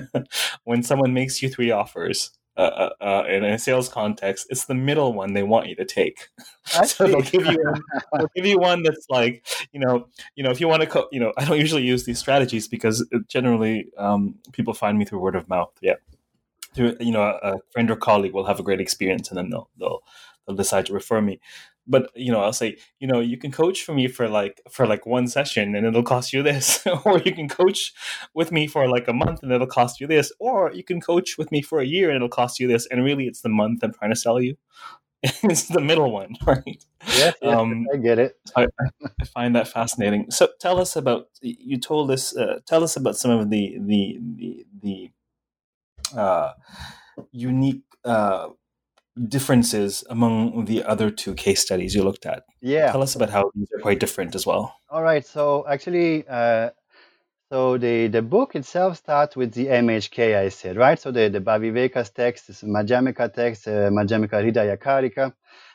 when 0.65 0.83
someone 0.83 1.15
makes 1.15 1.43
you 1.43 1.49
three 1.49 1.71
offers 1.71 2.33
uh, 2.57 2.91
uh, 3.01 3.05
uh, 3.05 3.25
in 3.27 3.45
a 3.45 3.59
sales 3.59 3.89
context, 3.89 4.47
it's 4.51 4.67
the 4.67 4.75
middle 4.75 5.15
one 5.15 5.33
they 5.33 5.43
want 5.43 5.69
you 5.69 5.77
to 5.77 5.85
take. 5.85 6.29
so 6.85 7.07
they'll 7.07 7.23
give 7.23 7.47
you 7.47 7.59
one, 7.65 7.83
they'll 8.13 8.31
give 8.37 8.45
you 8.45 8.59
one 8.59 8.83
that's 8.83 9.07
like 9.09 9.47
you 9.73 9.81
know 9.81 10.09
you 10.35 10.43
know 10.45 10.51
if 10.51 10.61
you 10.61 10.69
want 10.69 10.83
to 10.83 10.87
co- 10.87 11.09
you 11.11 11.21
know 11.21 11.33
I 11.39 11.47
don't 11.47 11.59
usually 11.59 11.85
use 11.85 12.05
these 12.05 12.19
strategies 12.19 12.69
because 12.69 13.09
generally 13.29 13.91
um, 13.97 14.35
people 14.53 14.75
find 14.75 14.99
me 14.99 15.07
through 15.07 15.21
word 15.21 15.37
of 15.37 15.49
mouth. 15.49 15.73
Yeah, 15.81 15.95
through 16.75 16.97
you 17.01 17.13
know 17.13 17.23
a, 17.23 17.53
a 17.53 17.57
friend 17.73 17.91
or 17.91 17.97
colleague 17.97 18.35
will 18.35 18.47
have 18.47 18.61
a 18.61 18.65
great 18.65 18.81
experience 18.81 19.29
and 19.29 19.39
then 19.39 19.51
they'll 19.51 19.71
they'll 19.79 20.03
they'll 20.47 20.57
decide 20.57 20.87
to 20.87 20.93
refer 20.93 21.21
me. 21.21 21.41
But 21.87 22.11
you 22.15 22.31
know 22.31 22.41
i'll 22.41 22.53
say 22.53 22.77
you 23.01 23.09
know 23.09 23.21
you 23.21 23.37
can 23.37 23.51
coach 23.51 23.83
for 23.83 23.95
me 23.95 24.07
for 24.07 24.29
like 24.29 24.61
for 24.71 24.87
like 24.87 25.07
one 25.07 25.27
session 25.27 25.75
and 25.75 25.87
it'll 25.87 26.03
cost 26.03 26.33
you 26.33 26.43
this. 26.43 26.87
Or 27.05 27.19
you 27.19 27.35
can 27.35 27.49
coach 27.49 27.93
with 28.35 28.53
me 28.53 28.67
for 28.67 28.89
like 28.89 29.09
a 29.09 29.13
month 29.13 29.43
and 29.43 29.53
it'll 29.53 29.67
cost 29.67 30.01
you 30.01 30.07
this. 30.07 30.33
Or 30.39 30.73
you 30.73 30.85
can 30.85 31.01
coach 31.01 31.39
with 31.39 31.51
me 31.51 31.63
for 31.63 31.81
a 31.81 31.87
year 31.87 32.09
and 32.09 32.17
it'll 32.17 32.29
cost 32.29 32.61
you 32.61 32.69
this. 32.69 32.87
And 32.87 33.05
really 33.05 33.27
it's 33.27 33.41
the 33.41 33.49
month 33.49 33.83
i'm 33.83 33.93
trying 33.93 34.11
to 34.11 34.17
sell 34.17 34.41
you. 34.41 34.57
It's 35.43 35.69
the 35.69 35.81
middle 35.81 36.11
one 36.11 36.35
right? 36.47 36.85
Yeah, 37.17 37.33
yeah 37.43 37.59
um, 37.59 37.87
i 37.93 37.97
get 37.97 38.19
it. 38.19 38.37
I, 38.57 38.67
I, 39.21 39.25
find 39.35 39.55
that 39.57 39.69
fascinating. 39.69 40.31
So 40.31 40.49
tell 40.61 40.81
us 40.81 40.97
about 40.97 41.29
you 41.43 41.79
told 41.79 42.11
us 42.11 42.37
uh, 42.37 42.61
tell 42.67 42.83
us 42.83 42.97
about 42.97 43.17
some 43.17 43.31
of 43.31 43.51
the 43.51 43.77
the 43.81 44.19
the, 44.21 44.67
the 44.83 45.11
uh, 46.17 46.53
unique 47.33 47.83
uh, 48.05 48.49
differences 49.29 50.05
among 50.09 50.65
the 50.65 50.83
other 50.85 51.11
two 51.11 51.35
case 51.35 51.61
studies 51.61 51.95
you 51.95 52.03
looked 52.03 52.27
at. 52.27 52.45
Yeah. 52.61 52.93
Tell 52.93 53.03
us 53.03 53.15
about 53.15 53.31
how 53.31 53.51
these 53.55 53.69
are 53.77 53.81
quite 53.81 54.01
different 54.01 54.35
as 54.35 54.47
well. 54.47 54.75
All 54.89 55.03
right. 55.03 55.27
So 55.27 55.67
actually, 55.69 56.27
uh, 56.29 56.71
so 57.51 57.79
the, 57.79 58.07
the 58.07 58.23
book 58.23 58.55
itself 58.55 58.97
starts 58.99 59.37
with 59.37 59.53
the 59.53 59.67
MHK, 59.67 60.37
I 60.37 60.49
said, 60.51 60.77
right? 60.77 60.99
So 60.99 61.11
the, 61.11 61.29
the 61.29 61.41
Bhaviveka's 61.41 62.11
text 62.11 62.49
is 62.49 62.63
Madhyamika 62.63 63.33
text, 63.35 63.67
uh, 63.67 63.91
Madhyamika 63.91 64.35
Hridaya 64.35 64.79
Karika. 64.79 65.33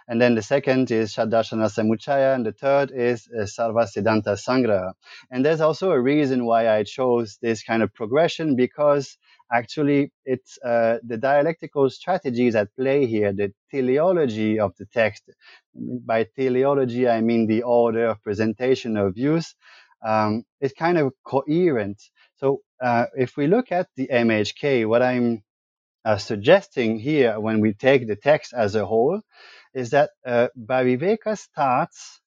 And 0.07 0.21
then 0.21 0.35
the 0.35 0.41
second 0.41 0.91
is 0.91 1.13
Shaddarshana 1.15 1.67
Samuchaya, 1.69 2.35
and 2.35 2.45
the 2.45 2.51
third 2.51 2.91
is 2.91 3.27
uh, 3.27 3.41
Sarva 3.41 3.87
Siddhanta 3.87 4.37
Sangraha. 4.37 4.93
And 5.31 5.43
there's 5.43 5.61
also 5.61 5.91
a 5.91 5.99
reason 5.99 6.45
why 6.45 6.69
I 6.69 6.83
chose 6.83 7.39
this 7.41 7.63
kind 7.63 7.81
of 7.81 7.93
progression 7.93 8.55
because 8.55 9.17
actually 9.51 10.11
it's 10.25 10.57
uh, 10.63 10.97
the 11.03 11.17
dialectical 11.17 11.89
strategies 11.89 12.55
at 12.55 12.75
play 12.75 13.05
here, 13.05 13.33
the 13.33 13.53
teleology 13.71 14.59
of 14.59 14.73
the 14.77 14.85
text. 14.87 15.23
By 15.73 16.27
teleology, 16.35 17.07
I 17.07 17.21
mean 17.21 17.47
the 17.47 17.63
order 17.63 18.07
of 18.07 18.23
presentation 18.23 18.97
of 18.97 19.15
views. 19.15 19.55
Um, 20.05 20.43
it's 20.61 20.73
kind 20.73 20.97
of 20.97 21.13
coherent. 21.25 22.01
So 22.37 22.61
uh, 22.81 23.05
if 23.15 23.37
we 23.37 23.47
look 23.47 23.71
at 23.71 23.87
the 23.95 24.07
MHK, 24.07 24.87
what 24.87 25.01
I'm 25.01 25.43
uh, 26.05 26.17
suggesting 26.17 26.99
here 26.99 27.39
when 27.39 27.61
we 27.61 27.73
take 27.73 28.07
the 28.07 28.15
text 28.15 28.53
as 28.53 28.75
a 28.75 28.85
whole 28.85 29.21
is 29.73 29.89
that 29.91 30.11
uh, 30.25 30.47
Bhaviveka 30.57 31.37
starts 31.37 32.21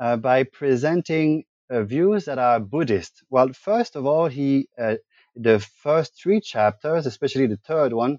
uh, 0.00 0.16
by 0.16 0.44
presenting 0.44 1.44
uh, 1.70 1.82
views 1.82 2.26
that 2.26 2.38
are 2.38 2.60
Buddhist. 2.60 3.24
Well, 3.30 3.52
first 3.52 3.96
of 3.96 4.06
all, 4.06 4.28
he 4.28 4.68
uh, 4.78 4.96
the 5.36 5.58
first 5.58 6.20
three 6.20 6.40
chapters, 6.40 7.06
especially 7.06 7.46
the 7.46 7.58
third 7.58 7.92
one, 7.92 8.18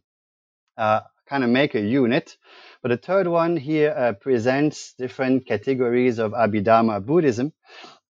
uh, 0.77 1.01
kind 1.27 1.43
of 1.43 1.49
make 1.49 1.75
a 1.75 1.81
unit. 1.81 2.37
But 2.81 2.89
the 2.89 2.97
third 2.97 3.27
one 3.27 3.57
here 3.57 3.93
uh, 3.97 4.13
presents 4.13 4.93
different 4.97 5.45
categories 5.45 6.19
of 6.19 6.31
Abhidharma 6.31 7.05
Buddhism. 7.05 7.53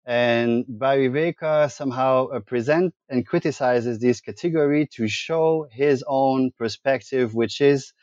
And 0.05 0.65
Bhaviveka 0.65 1.71
somehow 1.71 2.27
uh, 2.27 2.39
present 2.39 2.93
and 3.09 3.25
criticizes 3.25 3.99
this 3.99 4.21
category 4.21 4.87
to 4.93 5.07
show 5.07 5.67
his 5.71 6.03
own 6.07 6.51
perspective, 6.59 7.33
which 7.33 7.61
is 7.61 7.93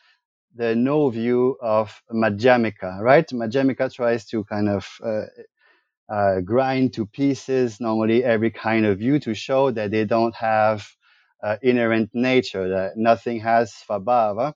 the 0.54 0.74
no 0.74 1.10
view 1.10 1.56
of 1.62 2.02
Madhyamika, 2.12 3.00
right? 3.00 3.26
Madhyamika 3.28 3.92
tries 3.92 4.26
to 4.26 4.44
kind 4.44 4.68
of 4.68 4.86
uh, 6.12 6.40
grind 6.40 6.92
to 6.92 7.06
pieces 7.06 7.80
normally 7.80 8.22
every 8.22 8.50
kind 8.50 8.84
of 8.84 8.98
view 8.98 9.18
to 9.18 9.34
show 9.34 9.70
that 9.70 9.90
they 9.90 10.04
don't 10.04 10.34
have 10.34 10.86
uh, 11.42 11.56
inherent 11.62 12.10
nature, 12.12 12.68
that 12.68 12.92
nothing 12.96 13.40
has 13.40 13.72
svabhava. 13.72 14.52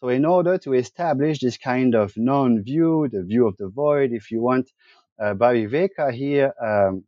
So 0.00 0.08
in 0.08 0.24
order 0.24 0.58
to 0.58 0.72
establish 0.72 1.40
this 1.40 1.58
kind 1.58 1.94
of 1.94 2.12
non-view, 2.16 3.08
the 3.12 3.22
view 3.22 3.46
of 3.46 3.56
the 3.58 3.68
void, 3.68 4.12
if 4.12 4.30
you 4.30 4.40
want, 4.40 4.70
uh, 5.20 5.34
here 6.10 6.52
um, 6.60 7.04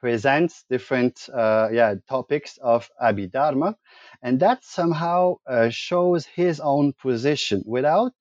presents 0.00 0.64
different 0.68 1.28
uh, 1.32 1.68
yeah, 1.72 1.94
topics 2.08 2.58
of 2.60 2.90
Abhidharma, 3.00 3.76
and 4.20 4.40
that 4.40 4.64
somehow 4.64 5.36
uh, 5.48 5.68
shows 5.70 6.26
his 6.26 6.60
own 6.60 6.92
position 7.00 7.62
without 7.66 8.12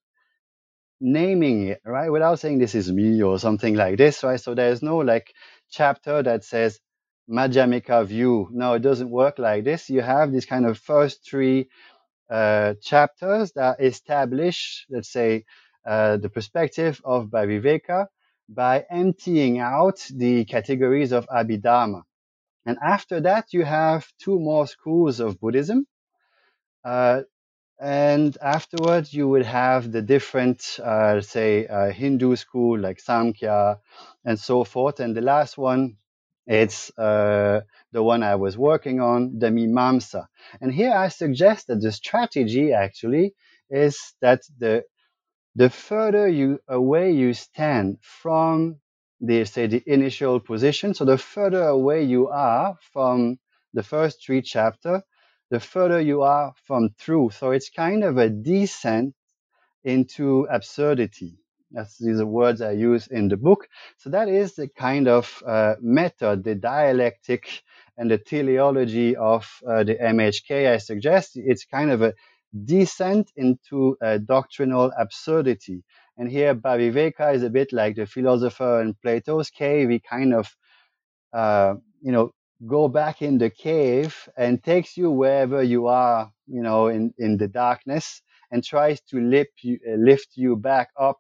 naming 1.02 1.70
it, 1.70 1.82
right? 1.86 2.12
Without 2.12 2.40
saying 2.40 2.60
this 2.60 2.76
is 2.76 2.92
me 2.92 3.22
or 3.24 3.40
something 3.40 3.76
like 3.76 3.98
this, 3.98 4.24
right? 4.24 4.40
So 4.40 4.56
there's 4.56 4.84
no 4.84 4.98
like 5.00 5.34
chapter 5.72 6.24
that 6.24 6.46
says 6.46 6.80
Madhyamika 7.30 8.06
view. 8.06 8.50
No, 8.52 8.74
it 8.76 8.82
doesn't 8.82 9.10
work 9.10 9.40
like 9.40 9.66
this. 9.66 9.90
You 9.90 10.02
have 10.02 10.32
these 10.32 10.46
kind 10.46 10.66
of 10.66 10.78
first 10.80 11.26
three 11.30 11.70
uh, 12.30 12.76
chapters 12.82 13.54
that 13.54 13.82
establish, 13.82 14.86
let's 14.90 15.12
say, 15.12 15.46
uh, 15.86 16.18
the 16.18 16.30
perspective 16.30 17.02
of 17.06 17.28
Bhaviveka 17.28 18.08
by 18.50 18.86
emptying 18.90 19.60
out 19.60 20.00
the 20.14 20.46
categories 20.46 21.12
of 21.12 21.28
Abhidharma. 21.28 22.04
And 22.66 22.78
after 22.84 23.22
that, 23.22 23.54
you 23.54 23.66
have 23.66 24.08
two 24.20 24.40
more 24.40 24.68
schools 24.68 25.20
of 25.20 25.40
Buddhism. 25.40 25.88
Uh, 26.84 27.22
and 27.82 28.38
afterwards, 28.42 29.14
you 29.14 29.28
would 29.30 29.46
have 29.46 29.92
the 29.92 30.02
different, 30.04 30.80
uh, 30.84 31.22
say, 31.22 31.68
uh, 31.68 31.92
Hindu 31.92 32.36
school 32.38 32.80
like 32.80 33.00
Samkhya 33.00 33.80
and 34.26 34.40
so 34.40 34.64
forth. 34.64 35.00
And 35.02 35.16
the 35.18 35.22
last 35.22 35.58
one, 35.58 35.98
it's 36.48 36.98
uh, 36.98 37.62
the 37.92 38.04
one 38.04 38.24
I 38.24 38.36
was 38.36 38.58
working 38.58 39.02
on, 39.02 39.40
the 39.40 39.48
Mimamsa. 39.48 40.28
And 40.62 40.74
here 40.74 40.94
I 40.94 41.10
suggest 41.10 41.68
that 41.68 41.82
the 41.82 41.92
strategy 41.92 42.74
actually 42.74 43.36
is 43.70 44.14
that 44.22 44.42
the 44.60 44.84
the 45.56 45.70
further 45.70 46.28
you 46.30 46.60
away 46.68 47.12
you 47.12 47.34
stand 47.34 47.98
from 48.02 48.78
the 49.22 49.46
say 49.46 49.68
the 49.68 49.84
initial 49.88 50.40
position, 50.40 50.94
so 50.94 51.06
the 51.06 51.18
further 51.18 51.64
away 51.64 52.04
you 52.04 52.30
are 52.30 52.78
from 52.94 53.40
the 53.74 53.84
first 53.84 54.24
three 54.26 54.42
chapter, 54.42 55.04
the 55.52 55.60
further 55.60 56.02
you 56.02 56.24
are 56.24 56.54
from 56.66 56.90
truth. 56.98 57.38
So 57.38 57.52
it's 57.52 57.70
kind 57.70 58.04
of 58.04 58.18
a 58.18 58.30
descent 58.30 59.14
into 59.84 60.48
absurdity. 60.50 61.38
That's 61.72 61.98
these 61.98 62.24
words 62.24 62.62
I 62.62 62.72
use 62.72 63.08
in 63.08 63.28
the 63.28 63.38
book. 63.38 63.68
So 63.98 64.10
that 64.10 64.28
is 64.28 64.56
the 64.56 64.68
kind 64.68 65.08
of 65.08 65.44
uh, 65.46 65.76
method, 65.82 66.44
the 66.44 66.56
dialectic 66.56 67.64
and 67.98 68.10
the 68.10 68.18
teleology 68.18 69.16
of 69.16 69.48
uh, 69.68 69.84
the 69.84 69.96
MHK 69.96 70.74
I 70.74 70.78
suggest. 70.78 71.32
It's 71.36 71.66
kind 71.66 71.92
of 71.92 72.02
a 72.02 72.14
descent 72.66 73.32
into 73.36 73.98
a 74.02 74.20
doctrinal 74.20 74.92
absurdity. 74.98 75.84
And 76.18 76.30
here 76.30 76.56
Bhaviveka 76.56 77.36
is 77.36 77.44
a 77.44 77.50
bit 77.50 77.72
like 77.74 77.96
the 77.96 78.06
philosopher 78.06 78.82
in 78.82 78.94
Plato's 78.96 79.50
cave. 79.50 79.90
He 79.90 80.00
kind 80.00 80.34
of, 80.34 80.56
uh, 81.34 81.76
you 82.02 82.12
know, 82.12 82.32
go 82.68 82.88
back 82.88 83.22
in 83.22 83.38
the 83.38 83.50
cave 83.50 84.30
and 84.38 84.64
takes 84.64 84.98
you 84.98 85.12
wherever 85.12 85.64
you 85.64 85.88
are, 85.88 86.32
you 86.48 86.62
know, 86.62 86.88
in, 86.88 87.14
in 87.18 87.38
the 87.38 87.48
darkness 87.48 88.22
and 88.52 88.64
tries 88.64 89.02
to 89.02 89.20
lift 89.20 89.64
you, 89.64 89.80
uh, 89.88 89.96
lift 89.96 90.30
you 90.36 90.56
back 90.56 90.90
up, 91.00 91.20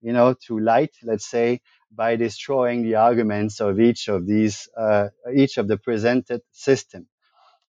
you 0.00 0.12
know, 0.12 0.34
to 0.46 0.58
light, 0.58 0.94
let's 1.02 1.28
say, 1.28 1.60
by 1.94 2.16
destroying 2.16 2.82
the 2.82 2.96
arguments 2.96 3.60
of 3.60 3.80
each 3.80 4.08
of 4.08 4.26
these, 4.26 4.68
uh, 4.76 5.08
each 5.34 5.58
of 5.58 5.68
the 5.68 5.76
presented 5.76 6.42
system. 6.50 7.06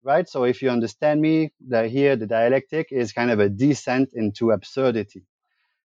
Right. 0.03 0.27
So 0.27 0.45
if 0.45 0.63
you 0.63 0.71
understand 0.71 1.21
me, 1.21 1.53
that 1.69 1.91
here 1.91 2.17
the 2.17 2.27
dialectic 2.27 2.89
is 2.91 3.13
kind 3.13 3.31
of 3.31 3.39
a 3.39 3.51
descent 3.51 4.11
into 4.15 4.51
absurdity. 4.51 5.27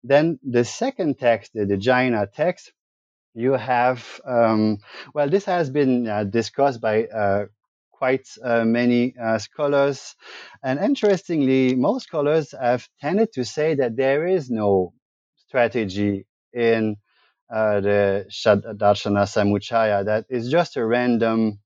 Then 0.02 0.40
the 0.42 0.64
second 0.64 1.18
text, 1.18 1.52
the, 1.54 1.66
the 1.66 1.76
Jaina 1.76 2.26
text, 2.26 2.72
you 3.34 3.52
have, 3.52 4.20
um, 4.26 4.78
well, 5.14 5.28
this 5.28 5.44
has 5.46 5.70
been 5.70 6.06
uh, 6.08 6.24
discussed 6.24 6.80
by 6.80 7.04
uh, 7.06 7.46
quite 7.92 8.26
uh, 8.44 8.64
many 8.64 9.14
uh, 9.20 9.38
scholars. 9.38 10.14
And 10.62 10.78
interestingly, 10.80 11.74
most 11.76 12.04
scholars 12.08 12.54
have 12.60 12.88
tended 13.00 13.32
to 13.34 13.44
say 13.44 13.74
that 13.76 13.96
there 13.96 14.26
is 14.26 14.50
no 14.50 14.92
strategy 15.48 16.26
in 16.52 16.96
uh, 17.52 17.80
the 17.80 18.26
Darshana 18.78 19.26
Samuchaya, 19.26 20.04
that 20.06 20.26
is 20.30 20.50
just 20.50 20.76
a 20.76 20.84
random 20.86 21.58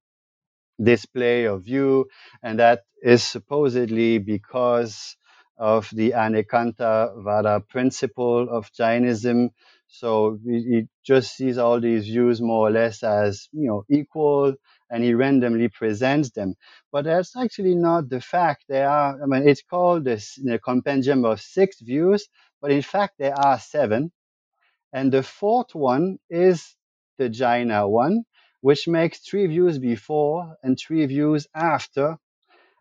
display 0.82 1.44
of 1.44 1.64
view, 1.64 2.06
and 2.42 2.58
that 2.58 2.82
is 3.02 3.22
supposedly 3.22 4.18
because 4.18 5.16
of 5.58 5.88
the 5.92 6.12
Anekanta 6.14 7.12
Vada 7.22 7.60
principle 7.60 8.48
of 8.50 8.70
Jainism. 8.72 9.50
So 9.95 10.38
he 10.45 10.88
just 11.05 11.36
sees 11.36 11.59
all 11.59 11.80
these 11.80 12.05
views 12.07 12.42
more 12.42 12.68
or 12.68 12.72
less 12.72 13.03
as 13.05 13.49
you 13.53 13.68
know 13.68 13.84
equal, 13.90 14.55
and 14.90 15.05
he 15.05 15.14
randomly 15.14 15.68
presents 15.68 16.30
them. 16.32 16.55
But 16.92 17.05
that's 17.05 17.36
actually 17.36 17.76
not 17.76 18.09
the 18.09 18.20
fact. 18.20 18.64
They 18.68 18.82
are. 18.82 19.22
I 19.22 19.26
mean, 19.26 19.49
it's 19.49 19.62
called 19.62 20.05
this 20.05 20.34
the 20.42 20.59
compendium 20.59 21.24
of 21.24 21.40
six 21.40 21.80
views, 21.80 22.28
but 22.61 22.72
in 22.72 22.82
fact 22.82 23.14
there 23.18 23.38
are 23.38 23.61
seven, 23.61 24.12
and 24.92 25.12
the 25.12 25.22
fourth 25.22 25.74
one 25.74 26.18
is 26.30 26.76
the 27.18 27.28
Jaina 27.28 27.88
one, 27.88 28.24
which 28.62 28.88
makes 28.88 29.20
three 29.20 29.47
views 29.47 29.78
before 29.78 30.57
and 30.64 30.78
three 30.78 31.07
views 31.07 31.47
after 31.55 32.18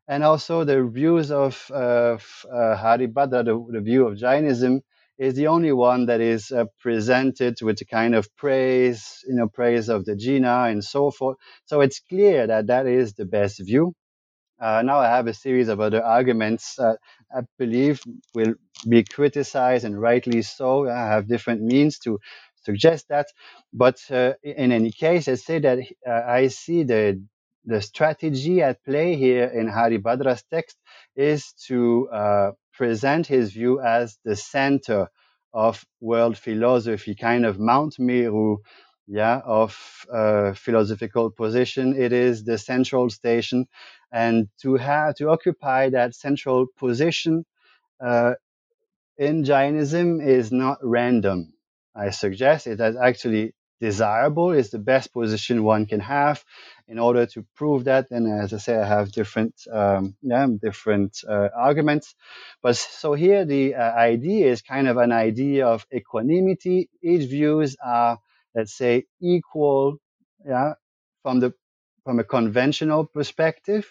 and 0.07 0.23
also 0.23 0.63
the 0.65 0.83
views 0.85 1.31
of 1.31 1.65
uh, 1.73 1.75
uh, 1.75 2.77
Haribhadra, 2.77 3.45
the, 3.45 3.65
the, 3.71 3.81
view 3.81 4.07
of 4.07 4.17
Jainism, 4.17 4.81
is 5.23 5.35
the 5.35 5.47
only 5.47 5.71
one 5.73 6.07
that 6.07 6.21
is 6.21 6.51
uh, 6.51 6.65
presented 6.81 7.55
with 7.61 7.81
a 7.81 7.85
kind 7.85 8.15
of 8.15 8.27
praise, 8.37 9.19
you 9.27 9.35
know, 9.35 9.47
praise 9.47 9.89
of 9.89 10.05
the 10.05 10.15
Jina 10.17 10.65
and 10.71 10.83
so 10.83 11.11
forth. 11.11 11.37
So 11.65 11.81
it's 11.81 12.01
clear 12.01 12.47
that 12.47 12.67
that 12.67 12.87
is 12.87 13.13
the 13.13 13.25
best 13.25 13.59
view. 13.65 13.93
Uh, 14.61 14.81
now 14.83 14.99
I 14.99 15.07
have 15.07 15.27
a 15.27 15.35
series 15.35 15.69
of 15.69 15.81
other 15.81 16.03
arguments 16.03 16.75
that 16.77 16.97
I 17.35 17.41
believe 17.59 18.01
will 18.35 18.55
be 18.89 19.03
criticized 19.03 19.85
and 19.85 20.01
rightly 20.01 20.41
so. 20.43 20.89
I 20.89 21.07
have 21.07 21.27
different 21.29 21.61
means 21.63 21.99
to 21.99 22.19
suggest 22.63 23.07
that. 23.09 23.27
But 23.73 23.99
uh, 24.11 24.33
in 24.43 24.71
any 24.73 24.91
case, 24.91 25.27
I 25.29 25.35
say 25.35 25.59
that 25.59 25.79
uh, 26.07 26.21
I 26.27 26.49
see 26.49 26.83
the 26.83 27.23
the 27.65 27.81
strategy 27.81 28.61
at 28.63 28.83
play 28.85 29.15
here 29.17 29.45
in 29.45 29.67
Haribhadra's 29.67 30.43
text 30.51 30.77
is 31.15 31.53
to 31.67 32.09
uh, 32.09 32.51
present 32.73 33.27
his 33.27 33.53
view 33.53 33.81
as 33.81 34.17
the 34.25 34.35
center 34.35 35.07
of 35.53 35.85
world 36.01 36.37
philosophy, 36.37 37.15
kind 37.15 37.45
of 37.45 37.59
Mount 37.59 37.99
Meru, 37.99 38.57
yeah, 39.07 39.41
of 39.45 39.77
uh, 40.11 40.53
philosophical 40.53 41.29
position. 41.31 41.95
It 41.97 42.13
is 42.13 42.43
the 42.43 42.57
central 42.57 43.09
station, 43.09 43.67
and 44.11 44.47
to 44.61 44.75
have 44.75 45.15
to 45.15 45.29
occupy 45.29 45.89
that 45.89 46.15
central 46.15 46.67
position 46.77 47.45
uh, 48.03 48.33
in 49.17 49.43
Jainism 49.43 50.21
is 50.21 50.51
not 50.51 50.77
random. 50.83 51.53
I 51.95 52.09
suggest 52.11 52.67
it 52.67 52.79
is 52.79 52.95
actually 52.95 53.53
desirable 53.89 54.51
is 54.61 54.69
the 54.71 54.79
best 54.93 55.07
position 55.13 55.63
one 55.63 55.85
can 55.85 56.01
have 56.01 56.43
in 56.87 56.97
order 56.99 57.25
to 57.33 57.39
prove 57.59 57.81
that. 57.85 58.05
And 58.15 58.23
as 58.43 58.53
i 58.53 58.59
say 58.65 58.75
i 58.77 58.87
have 58.95 59.11
different 59.21 59.55
um, 59.79 60.15
yeah 60.33 60.47
different 60.67 61.13
uh, 61.33 61.49
arguments. 61.69 62.07
But 62.63 62.75
so 62.77 63.09
here 63.23 63.45
the 63.45 63.75
uh, 63.75 63.91
idea 64.13 64.43
is 64.53 64.61
kind 64.75 64.87
of 64.91 64.97
an 64.97 65.11
idea 65.29 65.67
of 65.67 65.85
equanimity. 65.99 66.89
Each 67.11 67.25
views 67.37 67.77
are 67.83 68.19
let's 68.55 68.75
say 68.83 68.93
equal 69.35 69.97
yeah 70.53 70.73
from 71.23 71.35
the 71.43 71.51
from 72.05 72.19
a 72.19 72.23
conventional 72.37 73.05
perspective. 73.17 73.85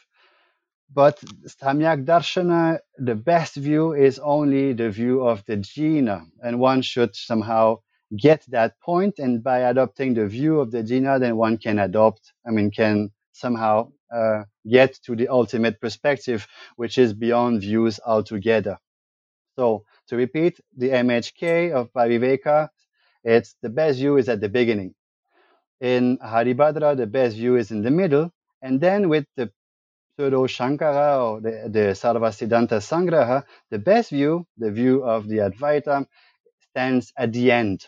But 0.94 1.18
Samyak 1.46 2.04
Darshana, 2.06 2.78
the 2.98 3.14
best 3.16 3.56
view 3.56 3.94
is 3.94 4.18
only 4.18 4.72
the 4.74 4.90
view 4.90 5.26
of 5.26 5.44
the 5.46 5.56
Jina, 5.58 6.26
and 6.42 6.60
one 6.60 6.82
should 6.82 7.16
somehow 7.16 7.78
get 8.16 8.44
that 8.48 8.78
point 8.80 9.18
and 9.18 9.42
by 9.42 9.60
adopting 9.60 10.14
the 10.14 10.26
view 10.26 10.60
of 10.60 10.70
the 10.70 10.82
Jina, 10.82 11.18
then 11.18 11.36
one 11.36 11.58
can 11.58 11.78
adopt 11.78 12.32
i 12.46 12.50
mean 12.50 12.70
can 12.70 13.10
somehow 13.32 13.90
uh, 14.14 14.44
get 14.68 14.94
to 15.04 15.16
the 15.16 15.28
ultimate 15.28 15.80
perspective 15.80 16.46
which 16.76 16.98
is 16.98 17.14
beyond 17.14 17.62
views 17.62 17.98
altogether. 18.06 18.78
So 19.56 19.84
to 20.08 20.16
repeat 20.16 20.60
the 20.76 20.90
mhk 20.90 21.72
of 21.72 21.92
Bhaviveka, 21.92 22.68
it's 23.24 23.56
the 23.62 23.70
best 23.70 23.98
view 23.98 24.18
is 24.18 24.28
at 24.28 24.40
the 24.40 24.48
beginning. 24.48 24.94
In 25.80 26.18
haribhadra 26.18 26.96
the 26.96 27.06
best 27.06 27.36
view 27.36 27.56
is 27.56 27.70
in 27.70 27.82
the 27.82 27.90
middle 27.90 28.30
and 28.62 28.80
then 28.80 29.08
with 29.08 29.26
the 29.36 29.50
pseudo 30.16 30.46
shankara 30.46 31.24
or 31.24 31.40
the, 31.40 31.50
the 31.70 32.78
sangraha 32.80 33.44
the 33.70 33.78
best 33.78 34.10
view 34.10 34.46
the 34.58 34.70
view 34.70 35.02
of 35.04 35.28
the 35.28 35.38
advaita 35.38 36.06
stands 36.70 37.12
at 37.16 37.32
the 37.32 37.50
end 37.50 37.86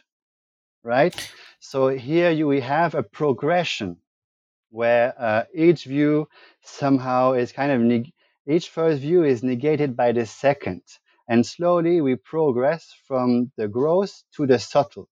right? 0.84 1.14
So 1.60 1.88
here 1.88 2.30
you, 2.30 2.46
we 2.46 2.60
have 2.60 2.94
a 2.94 3.02
progression 3.02 3.96
where 4.70 5.14
uh, 5.18 5.44
each 5.54 5.84
view 5.84 6.28
somehow 6.62 7.32
is 7.32 7.52
kind 7.52 7.72
of 7.72 7.80
neg- 7.80 8.12
each 8.46 8.68
first 8.68 9.00
view 9.00 9.24
is 9.24 9.42
negated 9.42 9.96
by 9.96 10.12
the 10.12 10.26
second, 10.26 10.82
and 11.28 11.46
slowly 11.46 12.00
we 12.00 12.16
progress 12.16 12.92
from 13.08 13.50
the 13.56 13.66
gross 13.68 14.24
to 14.36 14.46
the 14.46 14.58
subtle. 14.58 15.08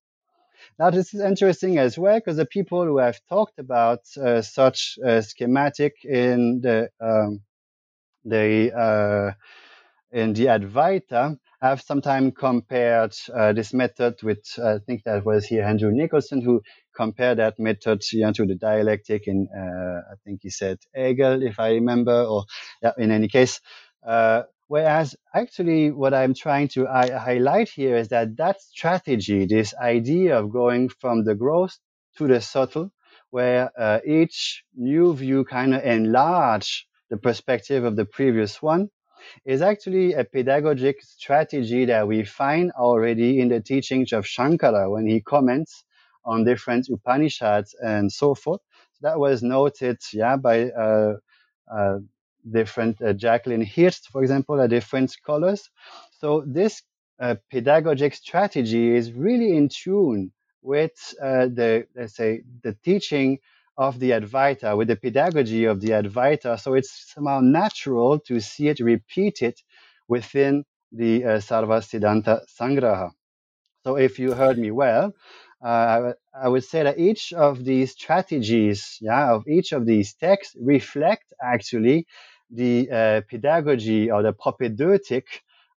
Now 0.78 0.90
this 0.90 1.14
is 1.14 1.20
interesting 1.20 1.78
as 1.78 1.98
well 1.98 2.18
because 2.18 2.36
the 2.36 2.46
people 2.46 2.84
who 2.84 2.98
have 2.98 3.20
talked 3.28 3.58
about 3.58 4.00
uh, 4.16 4.42
such 4.42 4.98
a 5.04 5.22
schematic 5.22 6.04
in 6.04 6.60
the 6.60 6.90
um, 7.00 7.40
the 8.24 8.72
uh, 8.76 9.32
in 10.12 10.34
the 10.34 10.46
Advaita 10.46 11.38
have 11.62 11.80
sometimes 11.80 12.32
compared 12.36 13.14
uh, 13.32 13.52
this 13.52 13.72
method 13.72 14.20
with, 14.22 14.40
I 14.58 14.78
think 14.84 15.04
that 15.04 15.24
was 15.24 15.46
here 15.46 15.62
Andrew 15.62 15.92
Nicholson, 15.92 16.42
who 16.42 16.60
compared 16.96 17.38
that 17.38 17.58
method 17.60 18.02
you 18.12 18.22
know, 18.22 18.32
to 18.32 18.46
the 18.46 18.56
dialectic 18.56 19.28
in, 19.28 19.48
uh, 19.56 20.12
I 20.12 20.16
think 20.24 20.40
he 20.42 20.50
said 20.50 20.78
Hegel, 20.94 21.42
if 21.42 21.60
I 21.60 21.70
remember, 21.70 22.24
or 22.24 22.44
yeah, 22.82 22.92
in 22.98 23.12
any 23.12 23.28
case. 23.28 23.60
Uh, 24.04 24.42
whereas 24.66 25.14
actually 25.34 25.92
what 25.92 26.14
I'm 26.14 26.34
trying 26.34 26.68
to 26.68 26.88
I- 26.88 27.10
highlight 27.16 27.68
here 27.68 27.96
is 27.96 28.08
that 28.08 28.36
that 28.38 28.60
strategy, 28.60 29.46
this 29.46 29.72
idea 29.80 30.38
of 30.40 30.50
going 30.52 30.88
from 30.88 31.24
the 31.24 31.36
gross 31.36 31.78
to 32.18 32.26
the 32.26 32.40
subtle, 32.40 32.90
where 33.30 33.70
uh, 33.78 34.00
each 34.04 34.64
new 34.76 35.14
view 35.14 35.44
kind 35.44 35.74
of 35.76 35.84
enlarge 35.84 36.88
the 37.08 37.16
perspective 37.16 37.84
of 37.84 37.94
the 37.96 38.04
previous 38.04 38.60
one, 38.60 38.90
is 39.44 39.62
actually 39.62 40.14
a 40.14 40.24
pedagogic 40.24 41.02
strategy 41.02 41.84
that 41.86 42.06
we 42.06 42.24
find 42.24 42.72
already 42.72 43.40
in 43.40 43.48
the 43.48 43.60
teachings 43.60 44.12
of 44.12 44.24
Shankara 44.24 44.90
when 44.90 45.06
he 45.06 45.20
comments 45.20 45.84
on 46.24 46.44
different 46.44 46.88
Upanishads 46.88 47.74
and 47.82 48.12
so 48.12 48.34
forth. 48.34 48.60
That 49.00 49.18
was 49.18 49.42
noted, 49.42 49.98
yeah, 50.12 50.36
by 50.36 50.70
uh, 50.70 51.14
uh, 51.72 51.98
different 52.50 53.00
uh, 53.02 53.12
Jacqueline 53.12 53.64
Hirst, 53.64 54.08
for 54.10 54.22
example, 54.22 54.60
a 54.60 54.68
different 54.68 55.10
scholars. 55.10 55.70
So 56.12 56.44
this 56.46 56.82
uh, 57.20 57.36
pedagogic 57.50 58.14
strategy 58.14 58.94
is 58.94 59.12
really 59.12 59.56
in 59.56 59.68
tune 59.68 60.32
with 60.62 60.92
uh, 61.20 61.46
the 61.46 61.86
let's 61.96 62.16
say 62.16 62.42
the 62.62 62.74
teaching 62.84 63.38
of 63.88 63.98
the 63.98 64.10
Advaita, 64.18 64.76
with 64.78 64.88
the 64.88 64.96
pedagogy 64.96 65.64
of 65.72 65.80
the 65.80 65.90
Advaita. 66.00 66.60
So 66.60 66.74
it's 66.74 66.92
somehow 67.14 67.40
natural 67.40 68.18
to 68.28 68.40
see 68.40 68.68
it 68.68 68.80
repeated 68.80 69.54
within 70.08 70.64
the 70.92 71.24
uh, 71.24 71.28
Sarva 71.48 71.78
Siddhanta 71.88 72.34
Sangraha. 72.58 73.10
So 73.84 73.96
if 73.96 74.18
you 74.18 74.32
heard 74.32 74.58
me 74.58 74.70
well, 74.70 75.12
uh, 75.64 76.12
I 76.44 76.48
would 76.48 76.64
say 76.64 76.82
that 76.84 76.98
each 76.98 77.32
of 77.32 77.64
these 77.64 77.92
strategies, 77.92 78.98
yeah, 79.00 79.32
of 79.34 79.42
each 79.48 79.72
of 79.72 79.86
these 79.86 80.14
texts 80.14 80.56
reflect 80.60 81.26
actually 81.42 82.06
the 82.50 82.90
uh, 82.90 83.20
pedagogy 83.30 84.10
or 84.10 84.22
the 84.22 84.32
propedeutic 84.32 85.26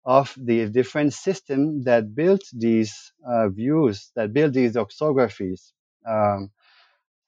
of 0.05 0.33
the 0.37 0.67
different 0.69 1.13
systems 1.13 1.85
that 1.85 2.13
built 2.15 2.43
these 2.53 3.13
uh, 3.25 3.47
views, 3.49 4.11
that 4.15 4.33
built 4.33 4.53
these 4.53 4.73
doxographies. 4.73 5.71
Um, 6.07 6.51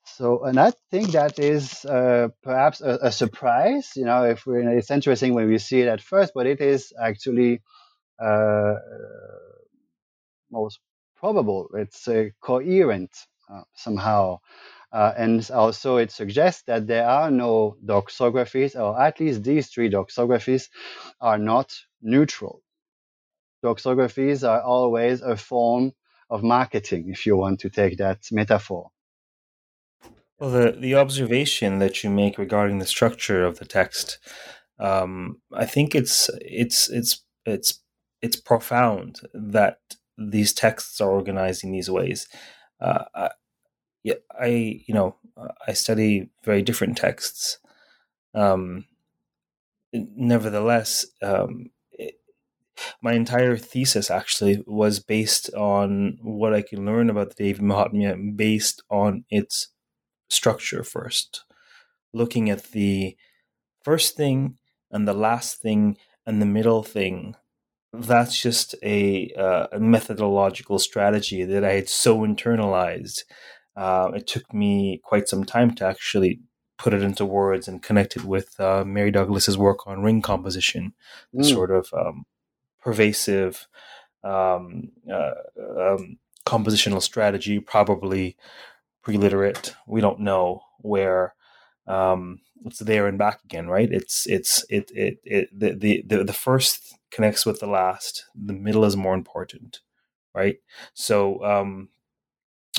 so, 0.06 0.44
and 0.44 0.60
I 0.60 0.72
think 0.92 1.12
that 1.12 1.40
is 1.40 1.84
uh, 1.84 2.30
perhaps 2.44 2.82
a, 2.82 3.00
a, 3.02 3.12
surprise. 3.12 3.94
You 3.96 4.06
know, 4.06 4.24
if 4.24 4.46
we're, 4.46 4.78
it's 4.78 4.92
interesting 4.92 5.34
when 5.34 5.48
we 5.48 5.58
see 5.58 5.82
it 5.82 5.88
at 5.88 6.00
first, 6.00 6.34
but 6.36 6.46
it 6.46 6.62
is 6.62 6.94
actually 7.00 7.62
uh, 8.24 8.76
most 10.52 10.80
probable. 11.16 11.70
It's 11.74 12.08
uh, 12.08 12.26
coherent 12.40 13.12
uh, 13.52 13.64
somehow. 13.74 14.40
Uh, 14.92 15.12
and 15.18 15.50
also, 15.52 15.98
it 15.98 16.12
suggests 16.12 16.64
that 16.68 16.88
there 16.88 17.08
are 17.08 17.32
no 17.32 17.76
doxographies, 17.84 18.80
or 18.80 19.02
at 19.02 19.20
least 19.20 19.44
these 19.44 19.68
three 19.68 19.90
doxographies 19.90 20.70
are 21.20 21.40
not 21.40 21.76
neutral. 22.02 22.62
Doxographies 23.64 24.48
are 24.48 24.62
always 24.62 25.22
a 25.22 25.36
form 25.36 25.94
of 26.30 26.44
marketing, 26.44 27.10
if 27.10 27.26
you 27.26 27.36
want 27.36 27.60
to 27.62 27.70
take 27.70 27.98
that 27.98 28.20
metaphor. 28.32 28.92
Well, 30.40 30.50
the, 30.50 30.72
the 30.78 30.96
observation 30.96 31.80
that 31.80 32.04
you 32.04 32.10
make 32.10 32.38
regarding 32.38 32.80
the 32.80 32.86
structure 32.86 33.46
of 33.46 33.60
the 33.60 33.66
text, 33.66 34.20
um, 34.80 35.42
I 35.54 35.66
think 35.66 35.96
it's 35.96 36.30
it's 36.42 36.90
it's 36.90 37.22
it's 37.46 37.80
it's 38.22 38.36
profound 38.36 39.22
that 39.34 39.80
these 40.18 40.54
texts 40.54 41.00
are 41.00 41.10
organized 41.10 41.64
in 41.64 41.72
these 41.72 41.90
ways. 41.90 42.28
uh, 42.82 43.06
I, 43.16 43.30
yeah, 44.04 44.16
I 44.40 44.82
you 44.88 44.94
know 44.94 45.16
I 45.68 45.74
study 45.74 46.30
very 46.44 46.62
different 46.62 46.98
texts. 46.98 47.60
Um, 48.34 48.86
nevertheless, 49.94 51.06
um, 51.22 51.70
it, 51.92 52.16
my 53.02 53.14
entire 53.14 53.58
thesis 53.58 54.12
actually 54.12 54.64
was 54.68 55.00
based 55.00 55.50
on 55.54 56.18
what 56.22 56.54
I 56.54 56.62
can 56.62 56.86
learn 56.86 57.10
about 57.10 57.36
the 57.36 57.46
Devi 57.46 57.64
Mahatmya 57.64 58.36
based 58.36 58.84
on 58.90 59.24
its 59.30 59.70
structure 60.36 60.84
first, 60.84 61.44
looking 62.14 62.50
at 62.50 62.72
the 62.72 63.16
first 63.84 64.16
thing 64.16 64.58
and 64.92 65.08
the 65.08 65.14
last 65.14 65.62
thing 65.62 65.98
and 66.26 66.42
the 66.42 66.46
middle 66.46 66.84
thing. 66.84 67.36
That's 67.94 68.40
just 68.42 68.76
a, 68.84 69.32
uh, 69.38 69.68
a 69.72 69.80
methodological 69.80 70.80
strategy 70.80 71.44
that 71.44 71.64
I 71.64 71.74
had 71.74 71.90
so 71.90 72.20
internalized. 72.20 73.22
Uh, 73.76 74.12
it 74.16 74.28
took 74.28 74.54
me 74.54 75.02
quite 75.04 75.30
some 75.30 75.46
time 75.46 75.74
to 75.76 75.86
actually 75.86 76.42
put 76.78 76.94
it 76.94 77.02
into 77.02 77.26
words 77.26 77.68
and 77.68 77.82
connect 77.82 78.16
it 78.16 78.26
with 78.26 78.60
uh, 78.60 78.84
Mary 78.86 79.12
Douglas's 79.12 79.58
work 79.58 79.88
on 79.88 80.02
ring 80.04 80.22
composition, 80.22 80.94
the 81.34 81.44
mm. 81.44 81.54
sort 81.54 81.72
of 81.72 81.90
um, 81.94 82.26
pervasive 82.82 83.68
um, 84.24 84.92
uh, 85.12 85.32
um, 85.80 86.18
compositional 86.46 87.02
strategy, 87.02 87.60
probably 87.60 88.36
pre-literate. 89.06 89.76
We 89.88 90.02
don't 90.02 90.20
know 90.20 90.64
where 90.80 91.36
um, 91.88 92.40
it's 92.66 92.80
there 92.80 93.08
and 93.08 93.18
back 93.18 93.40
again, 93.46 93.68
right? 93.68 93.90
It's 93.90 94.26
it's 94.28 94.66
it 94.70 94.92
it, 94.94 95.20
it 95.24 95.50
the, 95.58 96.04
the 96.06 96.24
the 96.24 96.34
first 96.34 96.98
connects 97.12 97.46
with 97.46 97.60
the 97.60 97.68
last. 97.68 98.26
The 98.36 98.54
middle 98.54 98.84
is 98.84 98.98
more 98.98 99.14
important, 99.14 99.80
right? 100.34 100.58
So 100.96 101.44
um, 101.46 101.90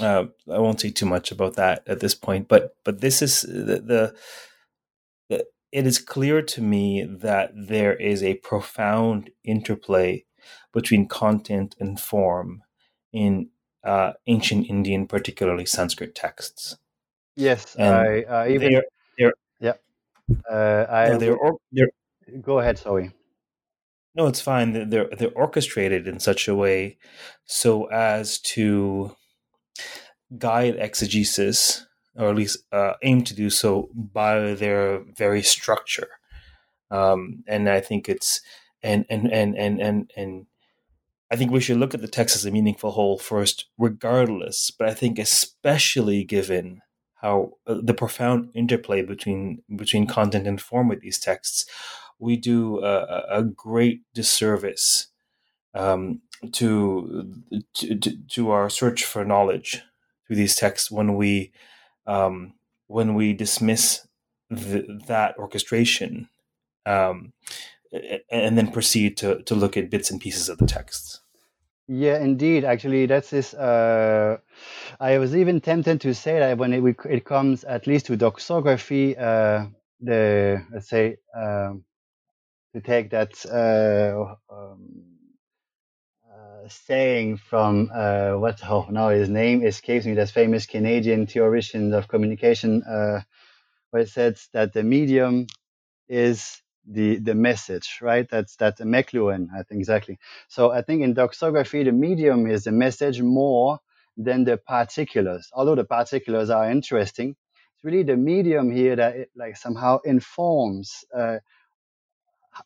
uh, 0.00 0.24
I 0.52 0.58
won't 0.58 0.80
say 0.80 0.90
too 0.90 1.06
much 1.06 1.30
about 1.30 1.54
that 1.54 1.84
at 1.86 2.00
this 2.00 2.14
point, 2.14 2.48
but 2.48 2.76
but 2.84 3.00
this 3.00 3.22
is 3.22 3.42
the, 3.42 3.80
the, 3.80 4.14
the 5.30 5.46
it 5.72 5.86
is 5.86 5.98
clear 5.98 6.42
to 6.42 6.60
me 6.60 7.04
that 7.04 7.52
there 7.54 7.94
is 7.94 8.22
a 8.22 8.34
profound 8.34 9.30
interplay 9.44 10.24
between 10.72 11.06
content 11.06 11.76
and 11.78 12.00
form 12.00 12.62
in 13.12 13.50
uh, 13.86 14.12
ancient 14.26 14.68
Indian, 14.68 15.06
particularly 15.06 15.64
Sanskrit 15.64 16.14
texts. 16.14 16.76
Yes, 17.36 17.76
and 17.76 17.94
I, 17.94 18.24
I 18.28 18.48
even 18.50 18.72
they're, 18.72 18.84
they're, 19.18 19.32
yeah. 19.60 19.74
Uh, 20.50 20.86
I 20.90 21.08
no, 21.10 21.18
they're, 21.18 21.38
they're, 21.72 21.88
go 22.42 22.58
ahead, 22.58 22.78
sorry. 22.78 23.12
No, 24.14 24.26
it's 24.26 24.40
fine. 24.40 24.88
They're 24.90 25.08
they're 25.16 25.30
orchestrated 25.34 26.08
in 26.08 26.18
such 26.20 26.48
a 26.48 26.54
way 26.54 26.98
so 27.44 27.84
as 27.90 28.38
to 28.40 29.14
guide 30.38 30.76
exegesis, 30.76 31.86
or 32.16 32.30
at 32.30 32.34
least 32.34 32.58
uh, 32.72 32.94
aim 33.02 33.22
to 33.24 33.34
do 33.34 33.50
so 33.50 33.90
by 33.94 34.54
their 34.54 35.02
very 35.14 35.42
structure. 35.42 36.08
Um, 36.90 37.44
and 37.46 37.68
I 37.68 37.80
think 37.80 38.08
it's 38.08 38.40
and 38.82 39.04
and 39.10 39.30
and 39.32 39.56
and 39.56 39.80
and 39.80 40.10
and 40.16 40.46
I 41.30 41.36
think 41.36 41.50
we 41.50 41.60
should 41.60 41.78
look 41.78 41.94
at 41.94 42.00
the 42.00 42.08
text 42.08 42.36
as 42.36 42.44
a 42.44 42.50
meaningful 42.50 42.92
whole 42.92 43.18
first, 43.18 43.66
regardless. 43.78 44.70
But 44.70 44.88
I 44.88 44.94
think 44.94 45.18
especially 45.18 46.24
given 46.24 46.82
how 47.16 47.52
uh, 47.66 47.78
the 47.82 47.94
profound 47.94 48.50
interplay 48.54 49.02
between 49.02 49.62
between 49.74 50.06
content 50.06 50.46
and 50.46 50.60
form 50.60 50.88
with 50.88 51.00
these 51.00 51.18
texts, 51.18 51.66
we 52.18 52.36
do 52.36 52.82
a, 52.84 53.24
a 53.30 53.42
great 53.42 54.02
disservice 54.14 55.08
um, 55.74 56.22
to, 56.52 57.42
to, 57.74 57.98
to 58.28 58.50
our 58.50 58.70
search 58.70 59.04
for 59.04 59.24
knowledge 59.24 59.82
through 60.26 60.36
these 60.36 60.56
texts 60.56 60.90
when 60.90 61.14
we 61.16 61.52
um, 62.06 62.54
when 62.86 63.14
we 63.14 63.32
dismiss 63.32 64.06
the, 64.48 65.00
that 65.06 65.36
orchestration 65.38 66.28
um, 66.86 67.32
and 68.30 68.56
then 68.56 68.72
proceed 68.72 69.16
to, 69.18 69.42
to 69.42 69.54
look 69.54 69.76
at 69.76 69.90
bits 69.90 70.10
and 70.10 70.20
pieces 70.20 70.48
of 70.48 70.58
the 70.58 70.66
texts. 70.66 71.20
Yeah, 71.88 72.18
indeed. 72.18 72.64
Actually, 72.64 73.06
that's 73.06 73.30
this. 73.30 73.54
Uh, 73.54 74.38
I 74.98 75.18
was 75.18 75.36
even 75.36 75.60
tempted 75.60 76.00
to 76.00 76.14
say 76.14 76.40
that 76.40 76.58
when 76.58 76.72
it, 76.72 76.96
it 77.08 77.24
comes 77.24 77.62
at 77.62 77.86
least 77.86 78.06
to 78.06 78.16
doxography, 78.16 79.18
uh, 79.18 79.66
the 80.00 80.64
let's 80.72 80.88
say 80.88 81.18
um, 81.34 81.84
to 82.74 82.80
take 82.80 83.10
that 83.10 83.46
uh, 83.46 84.34
um, 84.52 85.16
saying 86.68 87.36
from 87.36 87.90
uh, 87.94 88.32
what 88.32 88.60
oh 88.68 88.86
now 88.90 89.08
his 89.08 89.28
name 89.28 89.64
escapes 89.64 90.06
me 90.06 90.14
that 90.14 90.30
famous 90.30 90.66
Canadian 90.66 91.26
theoretician 91.26 91.92
of 91.94 92.08
communication 92.08 92.82
uh, 92.82 93.20
where 93.90 94.02
it 94.02 94.08
says 94.08 94.48
that 94.52 94.72
the 94.72 94.82
medium 94.82 95.46
is 96.08 96.60
the 96.86 97.18
the 97.18 97.34
message 97.34 97.98
right? 98.02 98.28
That's 98.30 98.56
that 98.56 98.78
McLuhan 98.78 99.48
I 99.54 99.62
think 99.62 99.80
exactly. 99.80 100.18
So 100.48 100.70
I 100.70 100.82
think 100.82 101.02
in 101.02 101.14
doxography 101.14 101.84
the 101.84 101.92
medium 101.92 102.46
is 102.46 102.64
the 102.64 102.72
message 102.72 103.20
more 103.22 103.78
than 104.16 104.44
the 104.44 104.56
particulars. 104.56 105.50
Although 105.52 105.74
the 105.76 105.84
particulars 105.84 106.50
are 106.50 106.70
interesting 106.70 107.36
it's 107.74 107.84
really 107.84 108.04
the 108.04 108.16
medium 108.16 108.70
here 108.70 108.96
that 108.96 109.16
it, 109.16 109.30
like 109.36 109.56
somehow 109.56 109.98
informs 110.04 111.04
uh, 111.14 111.38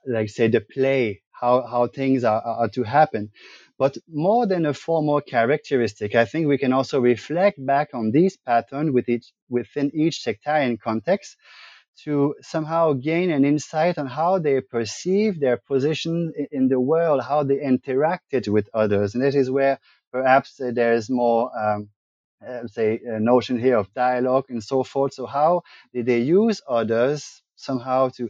like 0.07 0.29
say 0.29 0.49
the 0.49 0.61
play 0.61 1.23
how, 1.33 1.67
how 1.67 1.87
things 1.87 2.25
are, 2.25 2.43
are 2.43 2.69
to 2.69 2.83
happen. 2.83 3.31
But 3.79 3.97
more 4.09 4.47
than 4.47 4.67
a 4.67 4.75
formal 4.75 5.23
characteristic, 5.23 6.15
I 6.15 6.27
think 6.27 6.47
we 6.47 6.59
can 6.59 6.73
also 6.73 7.01
reflect 7.01 7.65
back 7.65 7.91
on 7.95 8.11
these 8.11 8.37
patterns 8.37 8.91
with 8.93 9.09
each, 9.09 9.33
within 9.49 9.91
each 9.95 10.23
sectarian 10.23 10.77
context 10.77 11.37
to 12.05 12.35
somehow 12.41 12.93
gain 12.95 13.31
an 13.31 13.45
insight 13.45 13.99
on 13.99 14.07
how 14.07 14.39
they 14.39 14.61
perceive 14.61 15.41
their 15.41 15.57
position 15.57 16.33
in 16.51 16.69
the 16.69 16.81
world, 16.81 17.23
how 17.23 17.43
they 17.43 17.59
interacted 17.59 18.49
with 18.49 18.69
others. 18.75 19.15
And 19.15 19.23
that 19.25 19.35
is 19.35 19.51
where 19.51 19.79
perhaps 20.13 20.61
uh, 20.61 20.71
there 20.75 20.95
is 20.95 21.11
more, 21.11 21.51
um, 21.59 21.91
uh, 22.47 22.67
say, 22.67 23.01
a 23.05 23.21
notion 23.21 23.59
here 23.59 23.77
of 23.77 23.93
dialogue 23.95 24.47
and 24.49 24.63
so 24.63 24.83
forth. 24.83 25.15
So, 25.15 25.27
how 25.27 25.63
did 25.93 26.07
they 26.07 26.21
use 26.21 26.63
others 26.69 27.43
somehow 27.57 28.09
to 28.17 28.29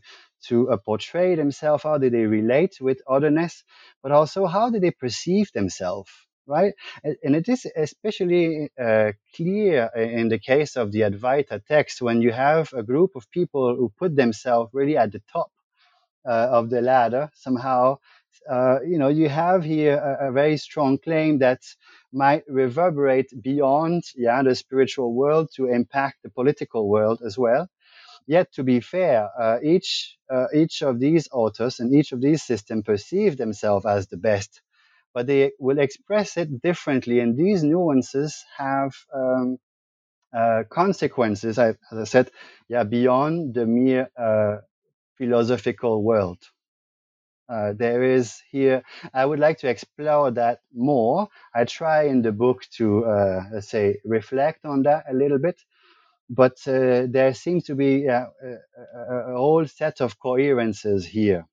to 0.48 0.70
uh, 0.70 0.76
portray 0.78 1.34
themselves? 1.36 1.82
How 1.84 1.98
do 1.98 2.10
they 2.10 2.26
relate 2.26 2.78
with 2.80 3.00
otherness? 3.06 3.62
But 4.02 4.12
also, 4.12 4.46
how 4.46 4.70
do 4.70 4.80
they 4.80 4.90
perceive 4.90 5.52
themselves? 5.52 6.10
Right, 6.50 6.74
and 7.04 7.36
it 7.36 7.48
is 7.48 7.64
especially 7.76 8.70
uh, 8.76 9.12
clear 9.36 9.88
in 9.94 10.28
the 10.28 10.40
case 10.40 10.76
of 10.76 10.90
the 10.90 11.02
Advaita 11.02 11.64
text 11.64 12.02
when 12.02 12.22
you 12.22 12.32
have 12.32 12.72
a 12.72 12.82
group 12.82 13.14
of 13.14 13.30
people 13.30 13.76
who 13.76 13.92
put 13.96 14.16
themselves 14.16 14.68
really 14.74 14.96
at 14.96 15.12
the 15.12 15.22
top 15.32 15.52
uh, 16.26 16.48
of 16.50 16.68
the 16.68 16.80
ladder. 16.80 17.30
Somehow, 17.34 17.98
uh, 18.50 18.78
you 18.84 18.98
know, 18.98 19.06
you 19.06 19.28
have 19.28 19.62
here 19.62 19.96
a, 19.96 20.28
a, 20.28 20.32
very 20.32 20.56
strong 20.56 20.98
claim 20.98 21.38
that 21.38 21.60
might 22.12 22.42
reverberate 22.48 23.30
beyond, 23.40 24.02
yeah, 24.16 24.42
the 24.42 24.56
spiritual 24.56 25.14
world 25.14 25.50
to 25.54 25.66
impact 25.66 26.16
the 26.24 26.30
political 26.30 26.88
world 26.88 27.22
as 27.24 27.38
well. 27.38 27.68
Yet, 28.26 28.52
to 28.54 28.64
be 28.64 28.80
fair, 28.80 29.28
uh, 29.38 29.58
each 29.62 30.16
uh, 30.28 30.48
each 30.52 30.82
of 30.82 30.98
these 30.98 31.28
authors 31.32 31.80
and 31.80 31.94
each 31.94 32.10
of 32.12 32.20
these 32.20 32.42
systems 32.42 32.84
perceive 32.84 33.36
themselves 33.36 33.86
as 33.86 34.08
the 34.08 34.16
best, 34.16 34.60
but 35.14 35.26
they 35.26 35.52
will 35.58 35.78
express 35.78 36.36
it 36.36 36.62
differently, 36.62 37.20
and 37.20 37.36
these 37.36 37.62
nuances 37.62 38.44
have 38.56 38.92
um, 39.14 39.58
uh, 40.36 40.64
consequences. 40.70 41.58
As 41.58 41.76
I 41.92 42.04
said, 42.04 42.30
yeah, 42.68 42.84
beyond 42.84 43.54
the 43.54 43.66
mere 43.66 44.08
uh, 44.16 44.58
philosophical 45.16 46.02
world. 46.02 46.38
Uh, 47.48 47.72
there 47.76 48.04
is 48.04 48.40
here, 48.52 48.80
I 49.12 49.26
would 49.26 49.40
like 49.40 49.58
to 49.58 49.68
explore 49.68 50.30
that 50.30 50.60
more. 50.72 51.26
I 51.52 51.64
try 51.64 52.04
in 52.04 52.22
the 52.22 52.30
book 52.30 52.62
to, 52.76 53.04
uh, 53.04 53.40
let's 53.52 53.68
say, 53.68 53.96
reflect 54.04 54.64
on 54.64 54.84
that 54.84 55.06
a 55.10 55.14
little 55.14 55.38
bit 55.40 55.60
but 56.30 56.56
uh, 56.68 57.06
there 57.10 57.34
seems 57.34 57.64
to 57.64 57.74
be 57.74 58.06
a, 58.06 58.28
a, 58.94 59.36
whole 59.36 59.66
set 59.66 60.00
of 60.00 60.18
coherences 60.20 61.04
here 61.04 61.44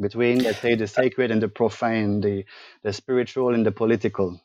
between, 0.00 0.42
let's 0.42 0.60
say, 0.60 0.74
the 0.74 0.86
sacred 0.86 1.30
and 1.30 1.42
the 1.42 1.48
profane, 1.48 2.20
the, 2.20 2.44
the 2.82 2.92
spiritual 2.92 3.54
and 3.54 3.64
the 3.64 3.72
political. 3.72 4.40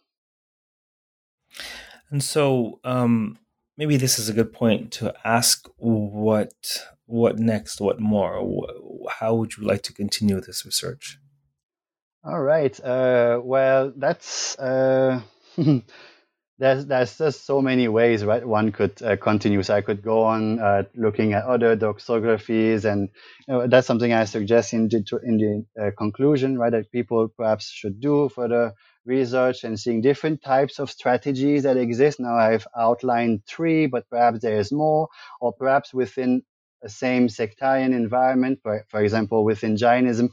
And 2.09 2.23
so, 2.23 2.79
um, 2.83 3.39
maybe 3.77 3.97
this 3.97 4.19
is 4.19 4.29
a 4.29 4.33
good 4.33 4.53
point 4.53 4.91
to 4.93 5.13
ask 5.25 5.67
what 5.77 6.53
what 7.11 7.37
next, 7.37 7.81
what 7.81 7.99
more, 7.99 8.67
how 9.19 9.35
would 9.35 9.57
you 9.57 9.67
like 9.67 9.81
to 9.83 9.93
continue 9.93 10.39
this 10.39 10.65
research? 10.65 11.19
All 12.23 12.41
right. 12.41 12.79
Uh, 12.79 13.41
well, 13.43 13.91
that's 13.95 14.57
uh, 14.57 15.21
there's 16.61 16.85
there's 16.85 17.17
just 17.17 17.45
so 17.45 17.61
many 17.61 17.87
ways 17.87 18.23
right 18.23 18.45
one 18.47 18.71
could 18.71 19.01
uh, 19.01 19.15
continue 19.17 19.63
so 19.63 19.75
i 19.75 19.81
could 19.81 20.01
go 20.03 20.23
on 20.23 20.59
uh, 20.59 20.83
looking 20.95 21.33
at 21.33 21.43
other 21.43 21.75
doxographies 21.75 22.85
and 22.85 23.09
you 23.47 23.53
know, 23.53 23.67
that's 23.67 23.87
something 23.87 24.13
i 24.13 24.23
suggest 24.25 24.73
in 24.73 24.87
the 24.87 25.19
in 25.23 25.37
the 25.43 25.53
uh, 25.83 25.91
conclusion 25.97 26.57
right 26.57 26.71
that 26.71 26.91
people 26.91 27.27
perhaps 27.27 27.69
should 27.69 27.99
do 27.99 28.29
for 28.29 28.47
the 28.47 28.73
research 29.05 29.63
and 29.63 29.79
seeing 29.79 30.01
different 30.01 30.43
types 30.43 30.79
of 30.79 30.91
strategies 30.91 31.63
that 31.63 31.77
exist. 31.77 32.19
Now 32.19 32.35
I've 32.35 32.67
outlined 32.77 33.41
three, 33.47 33.87
but 33.87 34.09
perhaps 34.09 34.41
there's 34.41 34.71
more, 34.71 35.09
or 35.39 35.53
perhaps 35.53 35.93
within 35.93 36.43
a 36.83 36.89
same 36.89 37.29
sectarian 37.29 37.93
environment, 37.93 38.59
for, 38.63 38.85
for 38.89 39.01
example, 39.01 39.43
within 39.43 39.77
Jainism, 39.77 40.29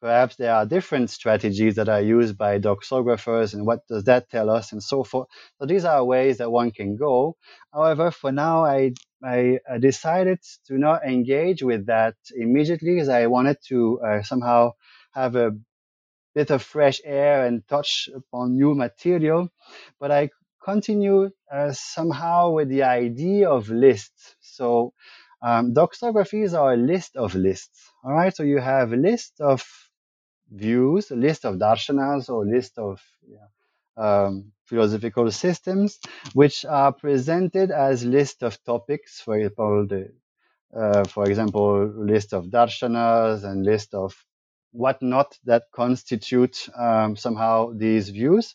perhaps 0.00 0.36
there 0.36 0.54
are 0.54 0.66
different 0.66 1.10
strategies 1.10 1.76
that 1.76 1.88
are 1.88 2.00
used 2.00 2.36
by 2.36 2.58
doxographers 2.58 3.54
and 3.54 3.66
what 3.66 3.86
does 3.88 4.04
that 4.04 4.28
tell 4.30 4.50
us 4.50 4.72
and 4.72 4.82
so 4.82 5.04
forth. 5.04 5.28
So 5.58 5.66
these 5.66 5.84
are 5.84 6.04
ways 6.04 6.38
that 6.38 6.50
one 6.50 6.70
can 6.70 6.96
go. 6.96 7.36
However, 7.72 8.10
for 8.10 8.32
now, 8.32 8.64
I, 8.64 8.92
I 9.22 9.58
decided 9.80 10.40
to 10.66 10.78
not 10.78 11.04
engage 11.04 11.62
with 11.62 11.86
that 11.86 12.14
immediately 12.34 12.94
because 12.94 13.08
I 13.08 13.26
wanted 13.26 13.58
to 13.68 14.00
uh, 14.00 14.22
somehow 14.22 14.72
have 15.12 15.36
a 15.36 15.52
bit 16.34 16.50
of 16.50 16.62
fresh 16.62 17.00
air 17.04 17.46
and 17.46 17.66
touch 17.66 18.08
upon 18.14 18.56
new 18.56 18.74
material. 18.74 19.48
But 19.98 20.10
I 20.10 20.30
continue 20.62 21.30
uh, 21.50 21.72
somehow 21.72 22.50
with 22.50 22.68
the 22.68 22.82
idea 22.82 23.48
of 23.48 23.70
lists. 23.70 24.36
So 24.40 24.92
um, 25.42 25.74
doxographies 25.74 26.58
are 26.58 26.74
a 26.74 26.76
list 26.76 27.16
of 27.16 27.34
lists. 27.34 27.90
All 28.04 28.12
right, 28.12 28.34
so 28.34 28.42
you 28.42 28.58
have 28.58 28.92
a 28.92 28.96
list 28.96 29.40
of 29.40 29.64
views, 30.50 31.10
a 31.10 31.16
list 31.16 31.44
of 31.44 31.56
darshanas 31.56 32.28
or 32.30 32.44
list 32.46 32.78
of 32.78 33.02
um, 33.96 34.52
philosophical 34.66 35.30
systems, 35.30 35.98
which 36.34 36.64
are 36.64 36.92
presented 36.92 37.70
as 37.70 38.04
list 38.04 38.42
of 38.42 38.62
topics. 38.64 39.20
For 39.20 39.36
example, 39.36 39.86
the, 39.86 40.12
uh, 40.76 41.04
for 41.04 41.26
example, 41.26 41.86
list 41.86 42.34
of 42.34 42.46
darshanas 42.46 43.44
and 43.44 43.64
list 43.64 43.94
of 43.94 44.14
whatnot 44.72 45.38
that 45.44 45.64
constitute 45.74 46.68
um, 46.78 47.16
somehow 47.16 47.72
these 47.74 48.10
views. 48.10 48.54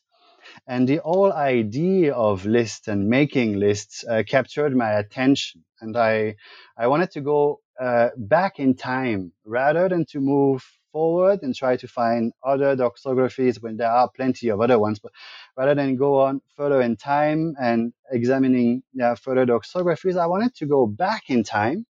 And 0.67 0.87
the 0.87 1.01
whole 1.03 1.33
idea 1.33 2.13
of 2.13 2.45
lists 2.45 2.87
and 2.87 3.09
making 3.09 3.57
lists 3.59 4.03
uh, 4.09 4.23
captured 4.27 4.75
my 4.75 4.93
attention. 4.93 5.63
And 5.81 5.97
I, 5.97 6.35
I 6.77 6.87
wanted 6.87 7.11
to 7.11 7.21
go 7.21 7.61
uh, 7.79 8.09
back 8.17 8.59
in 8.59 8.75
time 8.75 9.33
rather 9.45 9.89
than 9.89 10.05
to 10.07 10.19
move 10.19 10.63
forward 10.91 11.39
and 11.43 11.55
try 11.55 11.77
to 11.77 11.87
find 11.87 12.33
other 12.43 12.75
doxographies 12.75 13.61
when 13.61 13.77
there 13.77 13.91
are 13.91 14.09
plenty 14.15 14.49
of 14.49 14.61
other 14.61 14.79
ones. 14.79 14.99
But 14.99 15.11
rather 15.57 15.75
than 15.75 15.95
go 15.95 16.21
on 16.21 16.41
further 16.55 16.81
in 16.81 16.97
time 16.97 17.55
and 17.59 17.93
examining 18.11 18.83
yeah, 18.93 19.15
further 19.15 19.45
doxographies, 19.45 20.17
I 20.19 20.27
wanted 20.27 20.55
to 20.55 20.65
go 20.65 20.87
back 20.87 21.29
in 21.29 21.43
time 21.43 21.85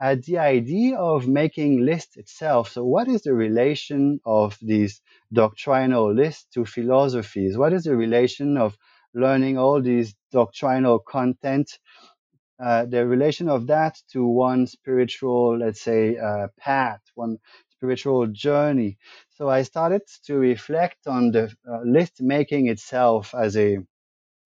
at 0.00 0.22
the 0.24 0.38
idea 0.38 0.96
of 0.96 1.28
making 1.28 1.84
lists 1.84 2.16
itself. 2.16 2.70
So, 2.70 2.84
what 2.84 3.08
is 3.08 3.22
the 3.22 3.34
relation 3.34 4.20
of 4.26 4.58
these 4.60 5.00
doctrinal 5.32 6.12
lists 6.12 6.46
to 6.54 6.64
philosophies? 6.64 7.56
What 7.56 7.72
is 7.72 7.84
the 7.84 7.96
relation 7.96 8.56
of 8.56 8.76
learning 9.14 9.58
all 9.58 9.80
these 9.82 10.14
doctrinal 10.32 10.98
content? 10.98 11.78
Uh, 12.62 12.84
the 12.86 13.06
relation 13.06 13.48
of 13.48 13.66
that 13.66 13.96
to 14.12 14.26
one 14.26 14.66
spiritual, 14.66 15.58
let's 15.58 15.80
say, 15.82 16.16
uh, 16.16 16.48
path, 16.58 17.00
one 17.14 17.38
spiritual 17.84 18.26
journey. 18.28 18.98
So 19.36 19.48
I 19.48 19.62
started 19.62 20.02
to 20.26 20.36
reflect 20.36 21.06
on 21.06 21.32
the 21.32 21.44
uh, 21.70 21.80
list 21.84 22.22
making 22.22 22.68
itself 22.68 23.34
as 23.34 23.56
a 23.56 23.78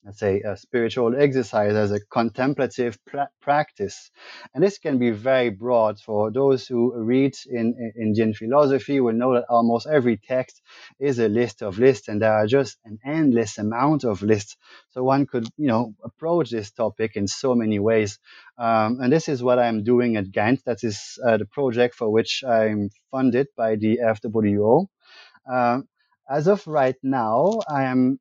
let's 0.08 0.20
say 0.20 0.40
a 0.40 0.56
spiritual 0.56 1.14
exercise 1.20 1.74
as 1.74 1.92
a 1.92 2.00
contemplative 2.00 2.98
pra- 3.06 3.28
practice. 3.42 4.10
And 4.54 4.64
this 4.64 4.78
can 4.78 4.98
be 4.98 5.10
very 5.10 5.50
broad 5.50 6.00
for 6.00 6.32
those 6.32 6.66
who 6.66 6.94
read 6.96 7.34
in, 7.50 7.74
in 7.78 7.92
indian 8.08 8.32
philosophy 8.32 9.00
will 9.00 9.12
know 9.12 9.34
that 9.34 9.44
almost 9.50 9.86
every 9.86 10.16
text 10.16 10.62
is 10.98 11.18
a 11.18 11.28
list 11.28 11.62
of 11.62 11.78
lists 11.78 12.08
and 12.08 12.22
there 12.22 12.32
are 12.32 12.46
just 12.46 12.78
an 12.86 12.98
endless 13.04 13.58
amount 13.58 14.04
of 14.04 14.22
lists. 14.22 14.56
So 14.92 15.04
one 15.04 15.26
could 15.26 15.46
you 15.58 15.68
know 15.68 15.94
approach 16.02 16.50
this 16.50 16.70
topic 16.72 17.16
in 17.16 17.28
so 17.28 17.54
many 17.54 17.78
ways. 17.78 18.18
Um, 18.58 19.00
and 19.02 19.12
this 19.12 19.28
is 19.28 19.42
what 19.42 19.58
i'm 19.60 19.84
doing 19.84 20.16
at 20.16 20.32
Ghent. 20.32 20.64
that 20.66 20.82
is 20.84 21.18
uh, 21.26 21.36
the 21.36 21.46
project 21.46 21.94
for 21.94 22.10
which 22.10 22.42
i'm 22.44 22.90
funded 23.12 23.48
by 23.56 23.76
the 23.76 23.98
fwo 24.16 24.86
um, 25.50 25.88
as 26.30 26.48
of 26.48 26.66
right 26.66 26.96
now, 27.02 27.60
I 27.70 27.84
am 27.84 28.20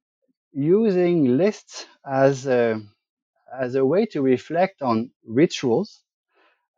using 0.57 1.37
lists 1.37 1.85
as 2.03 2.47
a, 2.47 2.81
as 3.55 3.75
a 3.75 3.85
way 3.85 4.07
to 4.07 4.23
reflect 4.23 4.81
on 4.81 5.11
rituals. 5.23 6.01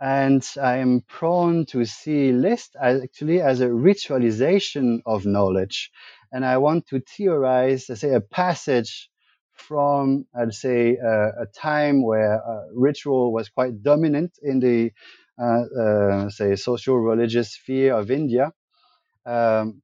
And 0.01 0.45
I 0.61 0.77
am 0.77 1.01
prone 1.07 1.65
to 1.67 1.85
see 1.85 2.31
lists 2.33 2.75
actually 2.79 3.41
as 3.41 3.61
a 3.61 3.67
ritualization 3.67 4.99
of 5.05 5.25
knowledge. 5.25 5.91
And 6.31 6.45
I 6.45 6.57
want 6.57 6.87
to 6.87 6.99
theorize, 6.99 7.87
let's 7.87 8.01
say, 8.01 8.13
a 8.13 8.21
passage 8.21 9.09
from, 9.53 10.25
I'd 10.35 10.53
say, 10.53 10.97
uh, 10.97 11.41
a 11.41 11.45
time 11.53 12.03
where 12.03 12.35
uh, 12.35 12.67
ritual 12.73 13.33
was 13.33 13.49
quite 13.49 13.81
dominant 13.81 14.37
in 14.41 14.59
the, 14.59 14.91
uh, 15.41 15.63
uh 15.81 16.29
say, 16.29 16.55
social 16.55 16.97
religious 16.97 17.53
sphere 17.53 17.95
of 17.95 18.11
India. 18.11 18.51
Um, 19.25 19.81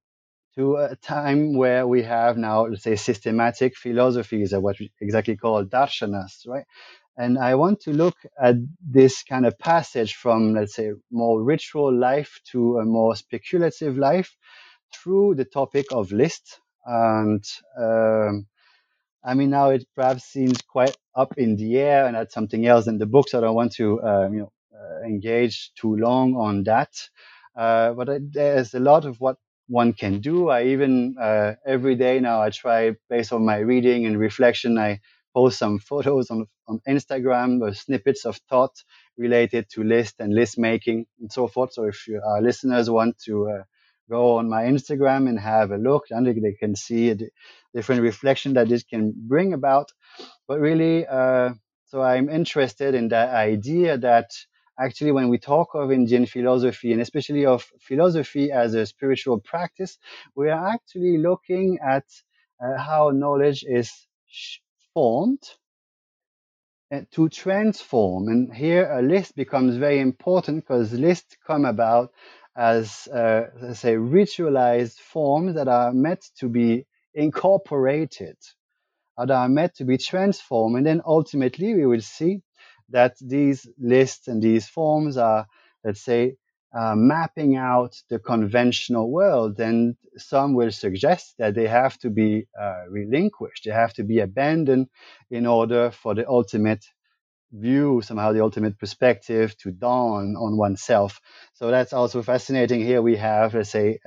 to 0.57 0.77
a 0.77 0.95
time 0.95 1.55
where 1.55 1.85
we 1.87 2.03
have 2.03 2.37
now, 2.37 2.65
let's 2.65 2.83
say, 2.83 2.95
systematic 2.95 3.75
philosophies, 3.77 4.53
or 4.53 4.61
what 4.61 4.79
we 4.79 4.91
exactly 5.01 5.35
call 5.35 5.65
darshanas, 5.65 6.47
right? 6.47 6.65
And 7.17 7.37
I 7.37 7.55
want 7.55 7.81
to 7.81 7.91
look 7.91 8.15
at 8.41 8.55
this 8.81 9.23
kind 9.23 9.45
of 9.45 9.57
passage 9.57 10.15
from, 10.15 10.53
let's 10.53 10.75
say, 10.75 10.91
more 11.11 11.41
ritual 11.41 11.93
life 11.97 12.39
to 12.51 12.79
a 12.79 12.85
more 12.85 13.15
speculative 13.15 13.97
life 13.97 14.35
through 14.93 15.35
the 15.35 15.45
topic 15.45 15.87
of 15.91 16.11
list. 16.11 16.59
And 16.85 17.43
um, 17.77 18.47
I 19.23 19.33
mean, 19.33 19.49
now 19.49 19.69
it 19.71 19.85
perhaps 19.95 20.25
seems 20.25 20.61
quite 20.61 20.95
up 21.15 21.37
in 21.37 21.55
the 21.55 21.77
air, 21.77 22.05
and 22.05 22.15
that's 22.15 22.33
something 22.33 22.65
else 22.65 22.87
in 22.87 22.97
the 22.97 23.05
book. 23.05 23.29
So 23.29 23.37
I 23.37 23.41
don't 23.41 23.55
want 23.55 23.73
to, 23.73 24.01
uh, 24.01 24.29
you 24.31 24.39
know, 24.39 24.51
uh, 24.73 25.05
engage 25.05 25.71
too 25.75 25.95
long 25.95 26.35
on 26.35 26.63
that. 26.63 26.93
Uh, 27.55 27.93
but 27.93 28.09
there's 28.33 28.73
a 28.73 28.79
lot 28.79 29.05
of 29.05 29.19
what 29.21 29.37
one 29.67 29.93
can 29.93 30.19
do. 30.21 30.49
I 30.49 30.63
even 30.65 31.15
uh, 31.19 31.53
every 31.65 31.95
day 31.95 32.19
now 32.19 32.41
I 32.41 32.49
try 32.49 32.95
based 33.09 33.33
on 33.33 33.45
my 33.45 33.57
reading 33.57 34.05
and 34.05 34.19
reflection. 34.19 34.77
I 34.77 34.99
post 35.33 35.59
some 35.59 35.79
photos 35.79 36.29
on 36.29 36.47
on 36.67 36.81
Instagram 36.87 37.61
or 37.61 37.73
snippets 37.73 38.25
of 38.25 38.37
thought 38.49 38.75
related 39.17 39.69
to 39.71 39.83
list 39.83 40.15
and 40.19 40.33
list 40.33 40.57
making 40.57 41.05
and 41.19 41.31
so 41.31 41.47
forth. 41.47 41.73
So 41.73 41.85
if 41.85 42.07
our 42.25 42.41
listeners 42.41 42.89
want 42.89 43.17
to 43.25 43.49
uh, 43.49 43.63
go 44.09 44.37
on 44.37 44.49
my 44.49 44.63
Instagram 44.63 45.27
and 45.29 45.39
have 45.39 45.71
a 45.71 45.77
look, 45.77 46.05
and 46.11 46.25
they 46.27 46.53
can 46.59 46.75
see 46.75 47.15
different 47.73 48.01
reflection 48.01 48.53
that 48.53 48.69
this 48.69 48.83
can 48.83 49.13
bring 49.15 49.53
about. 49.53 49.91
But 50.47 50.59
really, 50.59 51.05
uh, 51.07 51.53
so 51.85 52.01
I'm 52.01 52.29
interested 52.29 52.95
in 52.95 53.09
that 53.09 53.29
idea 53.33 53.97
that 53.99 54.31
actually 54.79 55.11
when 55.11 55.29
we 55.29 55.37
talk 55.37 55.69
of 55.73 55.91
Indian 55.91 56.25
philosophy 56.25 56.91
and 56.91 57.01
especially 57.01 57.45
of 57.45 57.63
philosophy 57.79 58.51
as 58.51 58.73
a 58.73 58.85
spiritual 58.85 59.39
practice, 59.39 59.97
we 60.35 60.49
are 60.49 60.69
actually 60.73 61.17
looking 61.17 61.79
at 61.85 62.05
uh, 62.63 62.77
how 62.77 63.11
knowledge 63.11 63.63
is 63.67 63.91
formed 64.93 65.43
uh, 66.91 67.01
to 67.11 67.29
transform. 67.29 68.27
And 68.27 68.53
here 68.53 68.89
a 68.91 69.01
list 69.01 69.35
becomes 69.35 69.77
very 69.77 69.99
important 69.99 70.63
because 70.63 70.93
lists 70.93 71.35
come 71.45 71.65
about 71.65 72.11
as, 72.55 73.07
uh, 73.07 73.47
let's 73.61 73.79
say, 73.79 73.95
ritualized 73.95 74.99
forms 74.99 75.55
that 75.55 75.67
are 75.67 75.91
meant 75.91 76.25
to 76.39 76.47
be 76.47 76.85
incorporated, 77.13 78.37
that 79.17 79.31
are 79.31 79.49
meant 79.49 79.75
to 79.75 79.85
be 79.85 79.97
transformed. 79.97 80.77
And 80.77 80.85
then 80.85 81.01
ultimately 81.05 81.73
we 81.73 81.85
will 81.85 82.01
see 82.01 82.41
that 82.89 83.15
these 83.21 83.67
lists 83.79 84.27
and 84.27 84.41
these 84.41 84.67
forms 84.67 85.17
are, 85.17 85.47
let's 85.83 86.01
say, 86.01 86.35
uh, 86.77 86.93
mapping 86.95 87.55
out 87.55 87.95
the 88.09 88.19
conventional 88.19 89.09
world, 89.09 89.59
and 89.59 89.95
some 90.17 90.53
will 90.53 90.71
suggest 90.71 91.35
that 91.37 91.55
they 91.55 91.67
have 91.67 91.97
to 91.99 92.09
be 92.09 92.47
uh, 92.59 92.83
relinquished, 92.89 93.63
they 93.65 93.71
have 93.71 93.93
to 93.93 94.03
be 94.03 94.19
abandoned 94.19 94.87
in 95.31 95.45
order 95.45 95.91
for 95.91 96.13
the 96.13 96.27
ultimate 96.27 96.83
view, 97.51 98.01
somehow 98.03 98.33
the 98.33 98.41
ultimate 98.41 98.77
perspective 98.77 99.57
to 99.57 99.71
dawn 99.71 100.35
on 100.37 100.57
oneself. 100.57 101.19
So 101.53 101.71
that's 101.71 101.93
also 101.93 102.21
fascinating. 102.21 102.81
Here 102.81 103.01
we 103.01 103.15
have, 103.17 103.53
let's 103.55 103.69
say, 103.69 103.99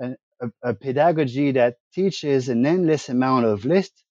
a, 0.00 0.12
a, 0.40 0.48
a 0.62 0.74
pedagogy 0.74 1.52
that 1.52 1.76
teaches 1.94 2.48
an 2.48 2.66
endless 2.66 3.08
amount 3.08 3.46
of 3.46 3.64
lists 3.64 4.03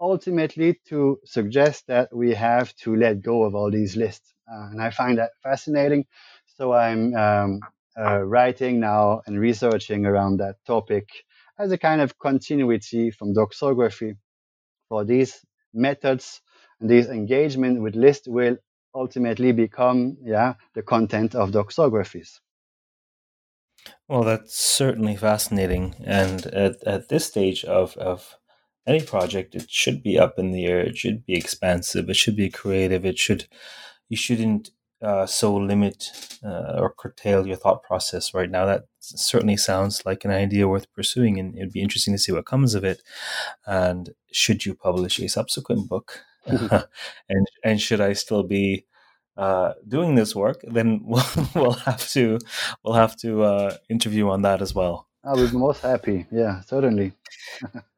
ultimately 0.00 0.80
to 0.88 1.20
suggest 1.24 1.86
that 1.86 2.14
we 2.14 2.34
have 2.34 2.74
to 2.76 2.94
let 2.96 3.22
go 3.22 3.44
of 3.44 3.54
all 3.54 3.70
these 3.70 3.96
lists. 3.96 4.34
Uh, 4.50 4.68
and 4.70 4.82
I 4.82 4.90
find 4.90 5.18
that 5.18 5.32
fascinating. 5.42 6.06
So 6.56 6.72
I'm 6.72 7.14
um, 7.14 7.60
uh, 7.98 8.22
writing 8.22 8.80
now 8.80 9.22
and 9.26 9.38
researching 9.38 10.06
around 10.06 10.38
that 10.38 10.56
topic 10.66 11.08
as 11.58 11.72
a 11.72 11.78
kind 11.78 12.00
of 12.00 12.18
continuity 12.18 13.10
from 13.10 13.34
doxography 13.34 14.16
for 14.88 15.04
these 15.04 15.44
methods 15.72 16.40
and 16.80 16.90
this 16.90 17.08
engagement 17.08 17.80
with 17.80 17.94
lists 17.94 18.28
will 18.28 18.56
ultimately 18.94 19.52
become 19.52 20.16
yeah 20.22 20.54
the 20.74 20.82
content 20.82 21.34
of 21.34 21.50
doxographies 21.50 22.40
Well, 24.08 24.22
that's 24.22 24.54
certainly 24.54 25.16
fascinating. 25.16 25.94
And 26.04 26.46
at, 26.46 26.82
at 26.84 27.08
this 27.08 27.26
stage 27.26 27.64
of, 27.64 27.96
of 27.96 28.36
any 28.86 29.00
project, 29.00 29.54
it 29.54 29.70
should 29.70 30.02
be 30.02 30.18
up 30.18 30.38
in 30.38 30.50
the 30.50 30.66
air. 30.66 30.80
It 30.80 30.96
should 30.96 31.24
be 31.24 31.34
expansive. 31.34 32.08
It 32.08 32.16
should 32.16 32.36
be 32.36 32.50
creative. 32.50 33.04
It 33.04 33.18
should, 33.18 33.46
you 34.08 34.16
shouldn't 34.16 34.70
uh, 35.02 35.26
so 35.26 35.54
limit 35.54 36.10
uh, 36.42 36.78
or 36.78 36.94
curtail 36.96 37.46
your 37.46 37.56
thought 37.56 37.82
process 37.82 38.32
right 38.32 38.50
now. 38.50 38.64
That 38.64 38.84
certainly 39.00 39.56
sounds 39.56 40.04
like 40.06 40.24
an 40.24 40.30
idea 40.30 40.68
worth 40.68 40.92
pursuing, 40.92 41.38
and 41.38 41.56
it'd 41.56 41.72
be 41.72 41.82
interesting 41.82 42.14
to 42.14 42.18
see 42.18 42.32
what 42.32 42.46
comes 42.46 42.74
of 42.74 42.84
it. 42.84 43.02
And 43.66 44.10
should 44.32 44.64
you 44.64 44.74
publish 44.74 45.18
a 45.18 45.28
subsequent 45.28 45.88
book, 45.88 46.20
and 46.46 47.46
and 47.62 47.80
should 47.80 48.00
I 48.00 48.14
still 48.14 48.44
be 48.44 48.86
uh, 49.36 49.72
doing 49.86 50.14
this 50.14 50.34
work, 50.34 50.60
then 50.62 51.00
we'll, 51.04 51.24
we'll 51.54 51.72
have 51.72 52.08
to 52.10 52.38
we'll 52.82 52.94
have 52.94 53.16
to 53.16 53.42
uh, 53.42 53.76
interview 53.90 54.28
on 54.28 54.42
that 54.42 54.62
as 54.62 54.74
well. 54.74 55.08
I'll 55.24 55.36
be 55.36 55.56
most 55.56 55.82
happy. 55.82 56.26
Yeah, 56.30 56.60
certainly. 56.62 57.12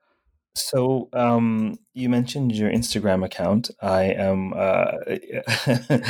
so 0.56 1.08
um, 1.12 1.78
you 1.94 2.08
mentioned 2.08 2.52
your 2.52 2.70
Instagram 2.70 3.24
account. 3.24 3.70
I 3.80 4.04
am 4.04 4.52
uh, 4.54 4.92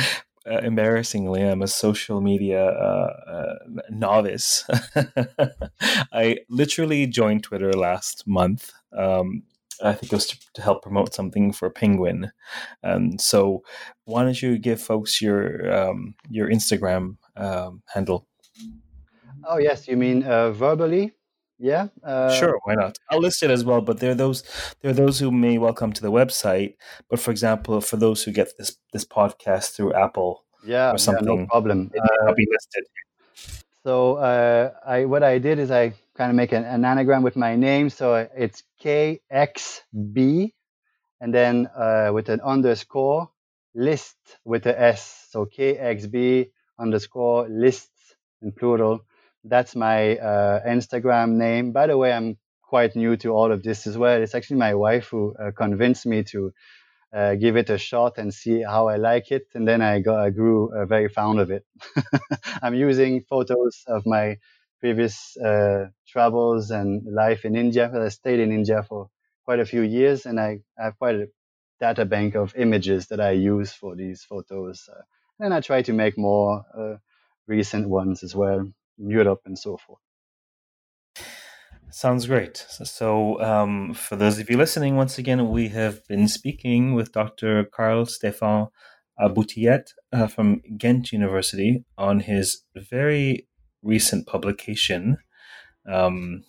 uh, 0.47 0.59
embarrassingly, 0.59 1.41
I'm 1.43 1.61
a 1.61 1.67
social 1.67 2.21
media 2.21 2.65
uh, 2.65 3.13
uh, 3.27 3.81
novice. 3.89 4.63
I 6.13 6.37
literally 6.49 7.05
joined 7.07 7.43
Twitter 7.43 7.73
last 7.73 8.25
month. 8.25 8.71
Um, 8.97 9.43
I 9.83 9.93
think 9.93 10.11
it 10.11 10.15
was 10.15 10.27
to, 10.27 10.37
to, 10.53 10.61
help 10.61 10.81
promote 10.81 11.13
something 11.13 11.51
for 11.51 11.69
Penguin. 11.69 12.31
And 12.81 13.21
so, 13.21 13.63
why 14.05 14.23
don't 14.23 14.41
you 14.41 14.57
give 14.57 14.81
folks 14.81 15.21
your 15.21 15.71
um, 15.71 16.15
your 16.29 16.49
Instagram 16.49 17.17
um, 17.35 17.83
handle? 17.93 18.27
Oh 19.45 19.57
yes, 19.57 19.87
you 19.87 19.97
mean 19.97 20.23
uh, 20.23 20.51
verbally? 20.51 21.13
Yeah. 21.59 21.87
Uh, 22.03 22.33
sure, 22.33 22.59
why 22.63 22.75
not? 22.75 22.97
I'll 23.09 23.19
list 23.19 23.41
it 23.43 23.49
as 23.49 23.63
well. 23.63 23.81
But 23.81 23.99
there 23.99 24.11
are 24.11 24.15
those 24.15 24.43
there 24.81 24.91
are 24.91 24.93
those 24.93 25.19
who 25.19 25.31
may 25.31 25.57
well 25.57 25.73
come 25.73 25.91
to 25.93 26.01
the 26.01 26.11
website. 26.11 26.75
But 27.09 27.19
for 27.19 27.31
example, 27.31 27.81
for 27.81 27.97
those 27.97 28.23
who 28.23 28.31
get 28.31 28.57
this 28.57 28.77
this 28.93 29.05
podcast 29.05 29.75
through 29.75 29.93
Apple, 29.93 30.43
yeah, 30.65 30.91
or 30.91 30.97
something, 30.97 31.27
yeah, 31.27 31.35
no 31.35 31.47
problem. 31.47 31.91
It 31.93 32.01
uh, 32.01 32.33
be 32.33 32.47
listed. 32.51 32.83
So 33.83 34.17
uh, 34.17 34.71
I 34.85 35.05
what 35.05 35.23
I 35.23 35.39
did 35.39 35.59
is 35.59 35.71
I 35.71 35.93
kind 36.15 36.29
of 36.29 36.35
make 36.35 36.51
an, 36.51 36.63
an, 36.63 36.83
anagram 36.85 37.23
with 37.23 37.35
my 37.35 37.55
name. 37.55 37.89
So 37.89 38.27
it's 38.35 38.63
KXB, 38.83 40.51
and 41.21 41.33
then 41.33 41.69
uh, 41.75 42.11
with 42.13 42.29
an 42.29 42.41
underscore 42.41 43.29
list 43.73 44.17
with 44.43 44.65
a 44.65 44.79
S. 44.79 45.27
So 45.31 45.45
KXB 45.45 46.49
underscore 46.79 47.47
lists 47.49 48.15
in 48.41 48.51
plural 48.51 49.01
that's 49.49 49.75
my 49.75 50.17
uh, 50.17 50.65
Instagram 50.67 51.31
name. 51.31 51.71
By 51.71 51.87
the 51.87 51.97
way, 51.97 52.11
I'm 52.13 52.37
quite 52.61 52.95
new 52.95 53.15
to 53.17 53.29
all 53.29 53.51
of 53.51 53.63
this 53.63 53.87
as 53.87 53.97
well. 53.97 54.21
It's 54.21 54.35
actually 54.35 54.57
my 54.57 54.73
wife 54.75 55.07
who 55.07 55.35
uh, 55.35 55.51
convinced 55.51 56.05
me 56.05 56.23
to 56.25 56.53
uh, 57.13 57.35
give 57.35 57.55
it 57.55 57.69
a 57.69 57.77
shot 57.77 58.17
and 58.17 58.33
see 58.33 58.61
how 58.61 58.87
I 58.87 58.97
like 58.97 59.31
it. 59.31 59.47
And 59.53 59.67
then 59.67 59.81
I, 59.81 59.99
got, 59.99 60.19
I 60.19 60.29
grew 60.29 60.73
uh, 60.75 60.85
very 60.85 61.07
fond 61.09 61.39
of 61.39 61.51
it. 61.51 61.65
I'm 62.61 62.75
using 62.75 63.23
photos 63.23 63.83
of 63.87 64.05
my 64.05 64.37
previous 64.79 65.37
uh, 65.37 65.87
travels 66.07 66.71
and 66.71 67.03
life 67.11 67.45
in 67.45 67.55
India. 67.55 67.91
I 67.93 68.09
stayed 68.09 68.39
in 68.39 68.51
India 68.51 68.83
for 68.83 69.09
quite 69.45 69.59
a 69.59 69.65
few 69.65 69.81
years 69.81 70.25
and 70.25 70.39
I 70.39 70.59
have 70.77 70.97
quite 70.99 71.15
a 71.15 71.27
data 71.79 72.05
bank 72.05 72.35
of 72.35 72.55
images 72.55 73.07
that 73.07 73.21
I 73.21 73.31
use 73.31 73.71
for 73.71 73.95
these 73.95 74.23
photos. 74.23 74.89
Uh, 74.91 75.01
and 75.39 75.53
I 75.53 75.61
try 75.61 75.83
to 75.83 75.93
make 75.93 76.17
more 76.17 76.65
recent 77.47 77.87
ones 77.87 78.23
as 78.23 78.35
well. 78.35 78.67
Europe 78.97 79.41
and 79.45 79.57
so 79.57 79.77
forth. 79.77 79.99
Sounds 81.89 82.27
great. 82.27 82.57
So, 82.57 83.41
um, 83.41 83.93
for 83.93 84.17
those 84.17 84.39
of 84.39 84.49
you 84.49 84.57
listening, 84.57 84.97
once 84.97 85.17
again, 85.17 85.49
we 85.49 85.69
have 85.69 86.05
been 86.07 86.27
speaking 86.27 86.93
with 86.93 87.13
Dr. 87.13 87.63
Carl 87.63 88.05
Stefan 88.05 88.67
Boutillet 89.19 89.93
uh, 90.11 90.27
from 90.27 90.61
Ghent 90.77 91.11
University 91.11 91.85
on 91.97 92.19
his 92.19 92.63
very 92.75 93.47
recent 93.81 94.27
publication. 94.27 95.17
Um, 95.89 96.43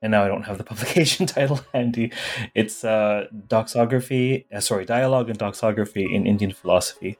and 0.00 0.10
now 0.10 0.24
I 0.24 0.28
don't 0.28 0.44
have 0.44 0.58
the 0.58 0.64
publication 0.72 1.26
title 1.26 1.60
handy. 1.72 2.12
It's 2.54 2.84
uh, 2.84 3.26
doxography, 3.46 4.46
uh, 4.52 4.60
sorry, 4.60 4.84
dialogue 4.84 5.30
and 5.30 5.38
doxography 5.38 6.12
in 6.12 6.26
Indian 6.26 6.52
philosophy. 6.52 7.18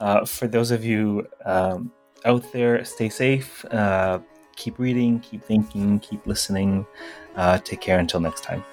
Uh, 0.00 0.24
for 0.24 0.46
those 0.46 0.70
of 0.70 0.84
you 0.84 1.26
um, 1.44 1.92
out 2.24 2.50
there. 2.52 2.84
Stay 2.84 3.08
safe. 3.08 3.64
Uh, 3.70 4.20
keep 4.56 4.78
reading, 4.78 5.20
keep 5.20 5.42
thinking, 5.44 5.98
keep 6.00 6.26
listening. 6.26 6.86
Uh, 7.36 7.58
take 7.58 7.80
care 7.80 7.98
until 7.98 8.20
next 8.20 8.42
time. 8.42 8.64